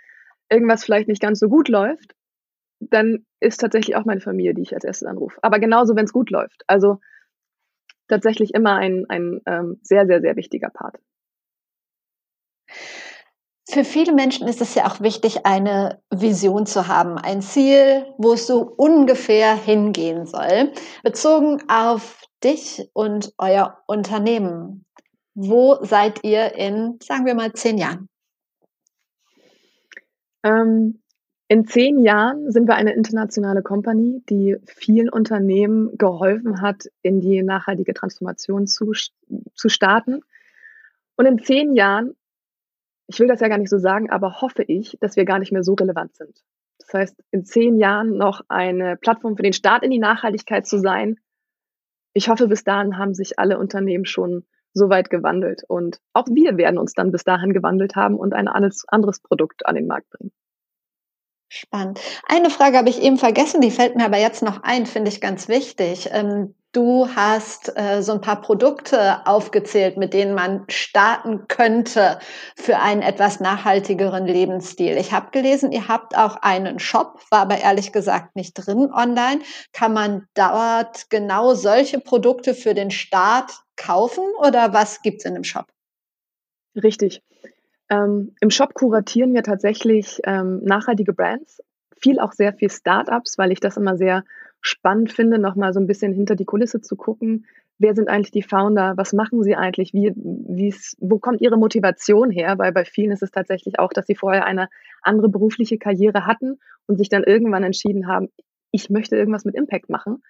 irgendwas 0.51 0.85
vielleicht 0.85 1.07
nicht 1.07 1.23
ganz 1.23 1.39
so 1.39 1.49
gut 1.49 1.69
läuft, 1.69 2.15
dann 2.81 3.25
ist 3.39 3.61
tatsächlich 3.61 3.95
auch 3.95 4.05
meine 4.05 4.21
Familie, 4.21 4.55
die 4.55 4.63
ich 4.63 4.75
als 4.75 4.83
erstes 4.83 5.07
anrufe. 5.07 5.39
Aber 5.43 5.61
genauso, 5.61 5.95
wenn 5.95 6.07
es 6.07 6.13
gut 6.13 6.31
läuft. 6.31 6.65
Also 6.67 6.99
tatsächlich 8.09 8.53
immer 8.53 8.75
ein, 8.75 9.07
ein 9.09 9.41
ähm, 9.47 9.79
sehr, 9.83 10.07
sehr, 10.07 10.21
sehr 10.21 10.35
wichtiger 10.35 10.71
Part. 10.71 10.99
Für 13.69 13.85
viele 13.85 14.13
Menschen 14.13 14.49
ist 14.49 14.61
es 14.61 14.75
ja 14.75 14.87
auch 14.87 15.01
wichtig, 15.01 15.47
eine 15.47 16.03
Vision 16.11 16.67
zu 16.67 16.89
haben, 16.89 17.17
ein 17.17 17.41
Ziel, 17.41 18.05
wo 18.19 18.33
es 18.33 18.47
so 18.47 18.61
ungefähr 18.77 19.55
hingehen 19.55 20.27
soll. 20.27 20.73
Bezogen 21.05 21.63
auf 21.71 22.21
dich 22.43 22.91
und 22.93 23.33
euer 23.39 23.79
Unternehmen. 23.87 24.85
Wo 25.35 25.79
seid 25.83 26.25
ihr 26.25 26.55
in, 26.57 26.99
sagen 27.03 27.25
wir 27.25 27.35
mal, 27.35 27.53
zehn 27.53 27.79
Jahren? 27.79 28.09
Ähm, 30.43 31.03
in 31.49 31.67
zehn 31.67 31.99
Jahren 31.99 32.51
sind 32.51 32.67
wir 32.67 32.77
eine 32.77 32.95
internationale 32.95 33.63
Company, 33.63 34.23
die 34.31 34.57
vielen 34.65 35.11
Unternehmen 35.11 35.99
geholfen 35.99 36.63
hat, 36.63 36.87
in 37.03 37.21
die 37.21 37.43
nachhaltige 37.43 37.93
Transformation 37.93 38.67
zu, 38.67 38.93
zu 39.55 39.69
starten. 39.69 40.23
Und 41.17 41.27
in 41.27 41.39
zehn 41.39 41.75
Jahren, 41.75 42.17
ich 43.07 43.21
will 43.21 43.29
das 43.29 43.41
ja 43.41 43.49
gar 43.49 43.59
nicht 43.59 43.69
so 43.69 43.77
sagen, 43.77 44.09
aber 44.09 44.41
hoffe 44.41 44.63
ich, 44.63 44.97
dass 45.01 45.17
wir 45.17 45.27
gar 45.27 45.39
nicht 45.39 45.53
mehr 45.53 45.63
so 45.63 45.75
relevant 45.75 46.17
sind. 46.17 46.43
Das 46.79 46.95
heißt, 46.95 47.23
in 47.31 47.45
zehn 47.45 47.79
Jahren 47.79 48.17
noch 48.17 48.41
eine 48.49 48.97
Plattform 48.97 49.37
für 49.37 49.43
den 49.43 49.53
Start 49.53 49.83
in 49.83 49.91
die 49.91 49.99
Nachhaltigkeit 49.99 50.67
zu 50.67 50.79
sein. 50.79 51.17
Ich 52.15 52.31
hoffe, 52.31 52.49
bis 52.49 52.65
dahin 52.65 52.97
haben 52.97 53.15
sich 53.15 53.39
alle 53.39 53.59
Unternehmen 53.59 54.07
schon 54.07 54.47
so 54.73 54.89
weit 54.89 55.11
gewandelt. 55.11 55.65
Und 55.69 56.01
auch 56.15 56.27
wir 56.31 56.57
werden 56.57 56.79
uns 56.79 56.95
dann 56.95 57.13
bis 57.13 57.25
dahin 57.25 57.53
gewandelt 57.53 57.95
haben 57.95 58.17
und 58.17 58.33
ein 58.33 58.49
anderes 58.49 59.21
Produkt 59.21 59.67
an 59.67 59.75
den 59.75 59.87
Markt 59.87 60.09
bringen. 60.11 60.33
Spannend. 61.55 62.01
Eine 62.27 62.49
Frage 62.49 62.79
habe 62.79 62.89
ich 62.89 63.03
eben 63.03 63.19
vergessen, 63.19 63.61
die 63.61 63.71
fällt 63.71 63.95
mir 63.95 64.07
aber 64.07 64.17
jetzt 64.17 64.43
noch 64.43 64.63
ein, 64.63 64.87
finde 64.87 65.11
ich 65.11 65.21
ganz 65.21 65.49
wichtig. 65.49 66.09
Ähm, 66.11 66.55
du 66.73 67.15
hast 67.15 67.77
äh, 67.77 68.03
so 68.03 68.13
ein 68.13 68.23
paar 68.23 68.41
Produkte 68.41 69.27
aufgezählt, 69.27 69.99
mit 69.99 70.15
denen 70.15 70.35
man 70.35 70.65
starten 70.71 71.49
könnte 71.49 72.19
für 72.57 72.79
einen 72.79 73.03
etwas 73.03 73.41
nachhaltigeren 73.41 74.25
Lebensstil. 74.25 74.97
Ich 74.97 75.13
habe 75.13 75.31
gelesen, 75.31 75.73
ihr 75.73 75.89
habt 75.89 76.17
auch 76.17 76.37
einen 76.37 76.79
Shop, 76.79 77.21
war 77.29 77.41
aber 77.41 77.59
ehrlich 77.59 77.93
gesagt 77.93 78.35
nicht 78.35 78.55
drin 78.55 78.91
online. 78.91 79.43
Kann 79.75 79.93
man 79.93 80.27
dort 80.33 81.11
genau 81.11 81.53
solche 81.53 82.01
Produkte 82.01 82.55
für 82.55 82.73
den 82.73 82.91
Start 82.91 83.53
kaufen 83.77 84.25
oder 84.41 84.73
was 84.73 85.03
gibt's 85.03 85.27
in 85.27 85.35
dem 85.35 85.45
Shop? 85.45 85.67
Richtig. 86.83 87.21
Ähm, 87.93 88.35
Im 88.41 88.49
Shop 88.49 88.73
kuratieren 88.73 89.35
wir 89.35 89.43
tatsächlich 89.43 90.21
ähm, 90.25 90.61
nachhaltige 90.65 91.13
Brands 91.13 91.63
viel 92.01 92.19
auch 92.19 92.33
sehr 92.33 92.55
viel 92.55 92.71
Startups, 92.71 93.37
weil 93.37 93.53
ich 93.53 93.61
das 93.61 93.77
immer 93.77 93.97
sehr 93.97 94.25
spannend 94.63 95.13
finde, 95.13 95.39
nochmal 95.39 95.73
so 95.75 95.81
ein 95.81 95.87
bisschen 95.87 96.13
hinter 96.13 96.35
die 96.35 96.47
Kulisse 96.47 96.81
zu 96.81 96.97
gucken. 96.97 97.47
Wer 97.79 97.95
sind 97.95 98.09
eigentlich 98.09 98.31
die 98.31 98.43
Founder? 98.43 98.95
Was 98.97 99.13
machen 99.13 99.43
sie 99.43 99.57
eigentlich? 99.57 99.93
Wie, 99.93 100.75
wo 100.99 101.19
kommt 101.19 101.41
ihre 101.41 101.59
Motivation 101.59 102.31
her? 102.31 102.59
Weil 102.59 102.73
bei 102.73 102.85
vielen 102.85 103.13
ist 103.13 103.23
es 103.23 103.31
tatsächlich 103.31 103.79
auch, 103.79 103.93
dass 103.93 104.07
sie 104.07 104.15
vorher 104.15 104.47
eine 104.47 104.69
andere 105.03 105.29
berufliche 105.29 105.79
Karriere 105.79 106.27
hatten 106.27 106.61
und 106.87 106.97
sich 106.97 107.09
dann 107.09 107.25
irgendwann 107.25 107.65
entschieden 107.65 108.07
haben, 108.07 108.29
ich 108.71 108.89
möchte 108.89 109.17
irgendwas 109.17 109.45
mit 109.45 109.55
Impact 109.55 109.91
machen. 109.91 110.23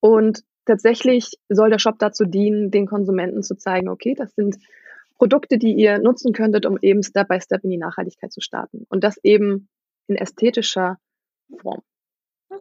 Und 0.00 0.44
tatsächlich 0.64 1.32
soll 1.48 1.70
der 1.70 1.78
Shop 1.78 1.98
dazu 1.98 2.24
dienen, 2.24 2.70
den 2.70 2.86
Konsumenten 2.86 3.42
zu 3.42 3.56
zeigen, 3.56 3.88
okay, 3.88 4.14
das 4.16 4.34
sind 4.34 4.56
Produkte, 5.18 5.58
die 5.58 5.72
ihr 5.72 5.98
nutzen 5.98 6.32
könntet, 6.32 6.66
um 6.66 6.78
eben 6.82 7.02
Step 7.02 7.28
by 7.28 7.40
Step 7.40 7.64
in 7.64 7.70
die 7.70 7.78
Nachhaltigkeit 7.78 8.32
zu 8.32 8.40
starten. 8.40 8.86
Und 8.88 9.02
das 9.04 9.16
eben 9.22 9.68
in 10.08 10.16
ästhetischer 10.16 10.98
Form. 11.60 11.82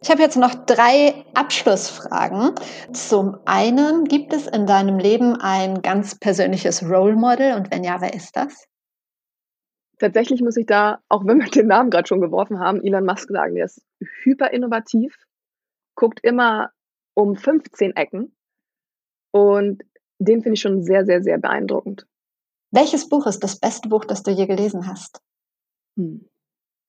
Ich 0.01 0.09
habe 0.09 0.21
jetzt 0.21 0.37
noch 0.37 0.65
drei 0.65 1.25
Abschlussfragen. 1.33 2.55
Zum 2.93 3.37
einen, 3.45 4.05
gibt 4.05 4.33
es 4.33 4.47
in 4.47 4.65
deinem 4.65 4.99
Leben 4.99 5.35
ein 5.35 5.81
ganz 5.81 6.19
persönliches 6.19 6.83
Role 6.83 7.15
Model 7.15 7.53
und 7.53 7.71
wenn 7.71 7.83
ja, 7.83 8.01
wer 8.01 8.13
ist 8.13 8.35
das? 8.35 8.67
Tatsächlich 9.99 10.41
muss 10.41 10.57
ich 10.57 10.65
da, 10.65 10.99
auch 11.07 11.25
wenn 11.25 11.39
wir 11.39 11.49
den 11.49 11.67
Namen 11.67 11.89
gerade 11.89 12.07
schon 12.07 12.19
geworfen 12.19 12.59
haben, 12.59 12.83
Elon 12.83 13.05
Musk 13.05 13.29
sagen, 13.29 13.55
der 13.55 13.65
ist 13.65 13.85
hyper 14.23 14.51
innovativ, 14.51 15.15
guckt 15.95 16.19
immer 16.23 16.71
um 17.13 17.35
15 17.35 17.95
Ecken 17.95 18.35
und 19.31 19.83
den 20.19 20.41
finde 20.41 20.55
ich 20.55 20.61
schon 20.61 20.83
sehr, 20.83 21.05
sehr, 21.05 21.23
sehr 21.23 21.37
beeindruckend. 21.37 22.05
Welches 22.71 23.07
Buch 23.09 23.27
ist 23.27 23.43
das 23.43 23.59
beste 23.59 23.89
Buch, 23.89 24.05
das 24.05 24.23
du 24.23 24.31
je 24.31 24.47
gelesen 24.47 24.87
hast? 24.87 25.21
Hm. 25.95 26.27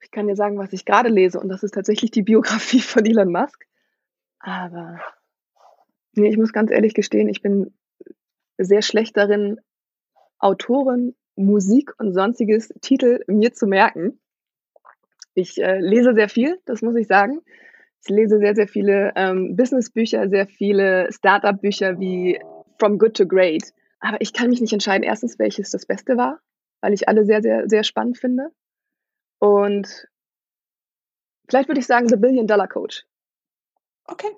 Ich 0.02 0.10
kann 0.10 0.28
dir 0.28 0.36
sagen, 0.36 0.58
was 0.58 0.72
ich 0.72 0.84
gerade 0.84 1.08
lese, 1.08 1.40
und 1.40 1.48
das 1.48 1.62
ist 1.62 1.74
tatsächlich 1.74 2.10
die 2.10 2.22
Biografie 2.22 2.80
von 2.80 3.04
Elon 3.04 3.32
Musk. 3.32 3.66
Aber 4.38 5.00
nee, 6.14 6.28
ich 6.28 6.36
muss 6.36 6.52
ganz 6.52 6.70
ehrlich 6.70 6.94
gestehen, 6.94 7.28
ich 7.28 7.42
bin 7.42 7.74
sehr 8.58 8.82
schlecht 8.82 9.16
darin, 9.16 9.60
Autoren, 10.38 11.14
Musik 11.34 11.92
und 11.98 12.14
sonstiges 12.14 12.72
Titel 12.80 13.22
mir 13.26 13.52
zu 13.52 13.66
merken. 13.66 14.18
Ich 15.34 15.60
äh, 15.62 15.80
lese 15.80 16.14
sehr 16.14 16.28
viel, 16.28 16.58
das 16.64 16.82
muss 16.82 16.96
ich 16.96 17.06
sagen. 17.06 17.40
Ich 18.02 18.08
lese 18.08 18.38
sehr, 18.38 18.54
sehr 18.54 18.68
viele 18.68 19.12
ähm, 19.16 19.56
Businessbücher, 19.56 20.28
sehr 20.28 20.46
viele 20.46 21.12
Startup-Bücher 21.12 21.98
wie 21.98 22.40
From 22.78 22.98
Good 22.98 23.16
to 23.16 23.26
Great. 23.26 23.74
Aber 24.00 24.20
ich 24.20 24.32
kann 24.32 24.50
mich 24.50 24.60
nicht 24.60 24.72
entscheiden, 24.72 25.02
erstens, 25.02 25.38
welches 25.38 25.70
das 25.70 25.86
Beste 25.86 26.16
war, 26.16 26.40
weil 26.80 26.92
ich 26.92 27.08
alle 27.08 27.24
sehr, 27.24 27.42
sehr, 27.42 27.68
sehr 27.68 27.84
spannend 27.84 28.18
finde. 28.18 28.50
Und 29.38 30.08
vielleicht 31.48 31.68
würde 31.68 31.80
ich 31.80 31.86
sagen, 31.86 32.08
The 32.08 32.16
Billion 32.16 32.46
Dollar 32.46 32.68
Coach. 32.68 33.04
Okay. 34.04 34.28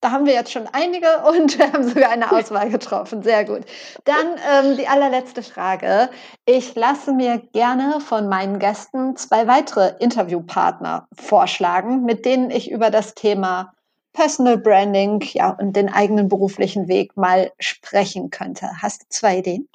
Da 0.00 0.10
haben 0.10 0.26
wir 0.26 0.34
jetzt 0.34 0.52
schon 0.52 0.68
einige 0.70 1.06
und 1.26 1.58
wir 1.58 1.72
haben 1.72 1.88
sogar 1.88 2.10
eine 2.10 2.30
Auswahl 2.30 2.68
getroffen. 2.68 3.22
Sehr 3.22 3.44
gut. 3.44 3.62
Dann 4.04 4.38
ähm, 4.50 4.76
die 4.76 4.86
allerletzte 4.86 5.42
Frage. 5.42 6.10
Ich 6.44 6.74
lasse 6.74 7.12
mir 7.12 7.38
gerne 7.52 8.00
von 8.00 8.28
meinen 8.28 8.58
Gästen 8.58 9.16
zwei 9.16 9.46
weitere 9.46 9.94
Interviewpartner 10.00 11.08
vorschlagen, 11.14 12.04
mit 12.04 12.26
denen 12.26 12.50
ich 12.50 12.70
über 12.70 12.90
das 12.90 13.14
Thema 13.14 13.72
Personal 14.14 14.56
Branding 14.58 15.20
ja, 15.32 15.50
und 15.50 15.74
den 15.74 15.88
eigenen 15.88 16.28
beruflichen 16.28 16.86
Weg 16.88 17.16
mal 17.16 17.50
sprechen 17.58 18.30
könnte. 18.30 18.68
Hast 18.80 19.02
du 19.02 19.06
zwei 19.08 19.38
Ideen? 19.38 19.68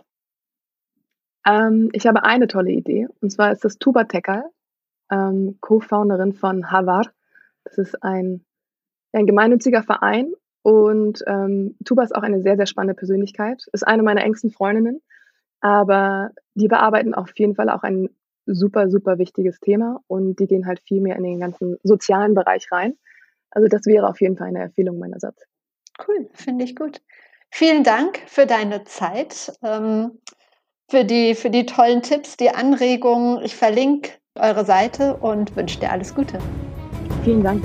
Ähm, 1.46 1.90
ich 1.92 2.08
habe 2.08 2.24
eine 2.24 2.48
tolle 2.48 2.72
Idee. 2.72 3.08
Und 3.22 3.32
zwar 3.32 3.52
ist 3.52 3.66
das 3.66 3.78
Tuba 3.78 4.06
Tekal, 4.06 4.46
ähm, 5.12 5.58
Co-Founderin 5.60 6.34
von 6.34 6.72
Havar. 6.72 7.12
Das 7.66 7.78
ist 7.78 8.02
ein, 8.02 8.46
ein 9.12 9.28
gemeinnütziger 9.28 9.84
Verein. 9.84 10.32
Und 10.62 11.22
ähm, 11.28 11.76
Tuba 11.84 12.04
ist 12.04 12.16
auch 12.16 12.24
eine 12.24 12.42
sehr, 12.42 12.56
sehr 12.56 12.66
spannende 12.66 12.96
Persönlichkeit. 12.96 13.66
Ist 13.74 13.86
eine 13.86 14.04
meiner 14.04 14.24
engsten 14.24 14.52
Freundinnen. 14.52 15.02
Aber 15.60 16.32
die 16.54 16.70
bearbeiten 16.70 17.14
auf 17.14 17.32
jeden 17.38 17.56
Fall 17.56 17.70
auch 17.70 17.84
ein 17.84 18.08
super, 18.46 18.90
super 18.90 19.18
wichtiges 19.18 19.60
Thema. 19.60 20.02
Und 20.08 20.40
die 20.40 20.48
gehen 20.48 20.66
halt 20.66 20.80
viel 20.80 21.02
mehr 21.02 21.18
in 21.18 21.24
den 21.24 21.42
ganzen 21.42 21.78
sozialen 21.84 22.36
Bereich 22.36 22.72
rein. 22.72 22.96
Also 23.52 23.68
das 23.68 23.86
wäre 23.86 24.08
auf 24.08 24.22
jeden 24.22 24.38
Fall 24.38 24.48
eine 24.48 24.64
Empfehlung 24.64 25.00
meinerseits. 25.00 25.46
Cool, 26.08 26.30
finde 26.34 26.66
ich 26.66 26.76
gut. 26.76 27.02
Vielen 27.52 27.84
Dank 27.84 28.20
für 28.28 28.46
deine 28.46 28.84
Zeit. 28.84 29.54
Ähm, 29.64 30.20
für 30.90 31.06
die, 31.06 31.36
für 31.36 31.50
die 31.50 31.66
tollen 31.66 32.02
Tipps, 32.02 32.36
die 32.38 32.50
Anregungen. 32.50 33.44
Ich 33.44 33.56
verlinke 33.56 34.12
eure 34.36 34.66
Seite 34.66 35.18
und 35.18 35.56
wünsche 35.56 35.80
dir 35.80 35.92
alles 35.92 36.16
Gute. 36.16 36.40
Vielen 37.24 37.44
Dank. 37.44 37.64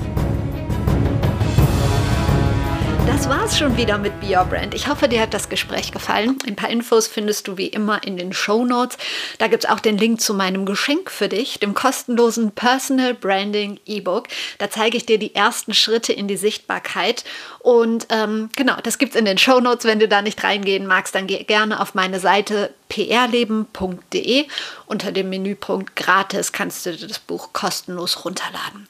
Das 3.15 3.29
war's 3.29 3.57
schon 3.57 3.77
wieder 3.77 3.97
mit 3.97 4.19
Be 4.19 4.35
Your 4.35 4.43
Brand. 4.43 4.73
Ich 4.73 4.89
hoffe, 4.89 5.07
dir 5.07 5.21
hat 5.21 5.33
das 5.33 5.47
Gespräch 5.47 5.93
gefallen. 5.93 6.37
Ein 6.45 6.57
paar 6.57 6.69
Infos 6.69 7.07
findest 7.07 7.47
du 7.47 7.55
wie 7.55 7.67
immer 7.67 8.03
in 8.03 8.17
den 8.17 8.33
Show 8.33 8.65
Notes. 8.65 8.97
Da 9.37 9.47
gibt's 9.47 9.65
auch 9.65 9.79
den 9.79 9.97
Link 9.97 10.19
zu 10.19 10.33
meinem 10.33 10.65
Geschenk 10.65 11.09
für 11.09 11.29
dich, 11.29 11.57
dem 11.57 11.73
kostenlosen 11.73 12.51
Personal 12.51 13.13
Branding 13.13 13.79
E-Book. 13.85 14.27
Da 14.57 14.69
zeige 14.69 14.97
ich 14.97 15.05
dir 15.05 15.17
die 15.17 15.33
ersten 15.33 15.73
Schritte 15.73 16.11
in 16.11 16.27
die 16.27 16.35
Sichtbarkeit. 16.35 17.23
Und 17.59 18.07
ähm, 18.09 18.49
genau, 18.57 18.75
das 18.83 18.97
gibt's 18.97 19.15
in 19.15 19.23
den 19.23 19.37
Show 19.37 19.61
Notes. 19.61 19.85
Wenn 19.85 20.01
du 20.01 20.09
da 20.09 20.21
nicht 20.21 20.43
reingehen 20.43 20.85
magst, 20.85 21.15
dann 21.15 21.25
geh 21.25 21.41
gerne 21.45 21.79
auf 21.79 21.95
meine 21.95 22.19
Seite 22.19 22.73
prleben.de. 22.89 24.45
Unter 24.87 25.13
dem 25.13 25.29
Menüpunkt 25.29 25.95
Gratis 25.95 26.51
kannst 26.51 26.85
du 26.85 26.97
das 26.97 27.19
Buch 27.19 27.53
kostenlos 27.53 28.25
runterladen. 28.25 28.89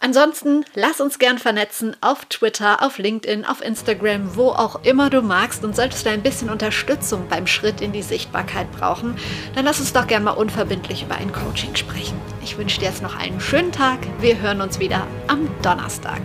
Ansonsten 0.00 0.64
lass 0.74 1.00
uns 1.00 1.18
gern 1.18 1.38
vernetzen 1.38 1.96
auf 2.00 2.24
Twitter, 2.26 2.82
auf 2.82 2.98
LinkedIn, 2.98 3.44
auf 3.44 3.62
Instagram, 3.62 4.36
wo 4.36 4.50
auch 4.50 4.84
immer 4.84 5.10
du 5.10 5.22
magst. 5.22 5.64
Und 5.64 5.74
solltest 5.74 6.06
du 6.06 6.10
ein 6.10 6.22
bisschen 6.22 6.50
Unterstützung 6.50 7.26
beim 7.28 7.46
Schritt 7.46 7.80
in 7.80 7.92
die 7.92 8.02
Sichtbarkeit 8.02 8.70
brauchen, 8.72 9.16
dann 9.54 9.64
lass 9.64 9.80
uns 9.80 9.92
doch 9.92 10.06
gern 10.06 10.24
mal 10.24 10.32
unverbindlich 10.32 11.02
über 11.02 11.16
ein 11.16 11.32
Coaching 11.32 11.74
sprechen. 11.74 12.20
Ich 12.42 12.56
wünsche 12.56 12.80
dir 12.80 12.86
jetzt 12.86 13.02
noch 13.02 13.16
einen 13.16 13.40
schönen 13.40 13.72
Tag. 13.72 13.98
Wir 14.20 14.40
hören 14.40 14.60
uns 14.60 14.78
wieder 14.78 15.06
am 15.26 15.48
Donnerstag. 15.62 16.20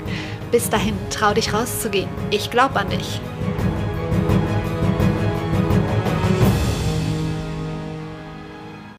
Bis 0.52 0.70
dahin, 0.70 0.96
trau 1.10 1.34
dich 1.34 1.52
rauszugehen. 1.52 2.10
Ich 2.30 2.52
glaube 2.52 2.80
an 2.80 2.90
dich. 2.90 3.20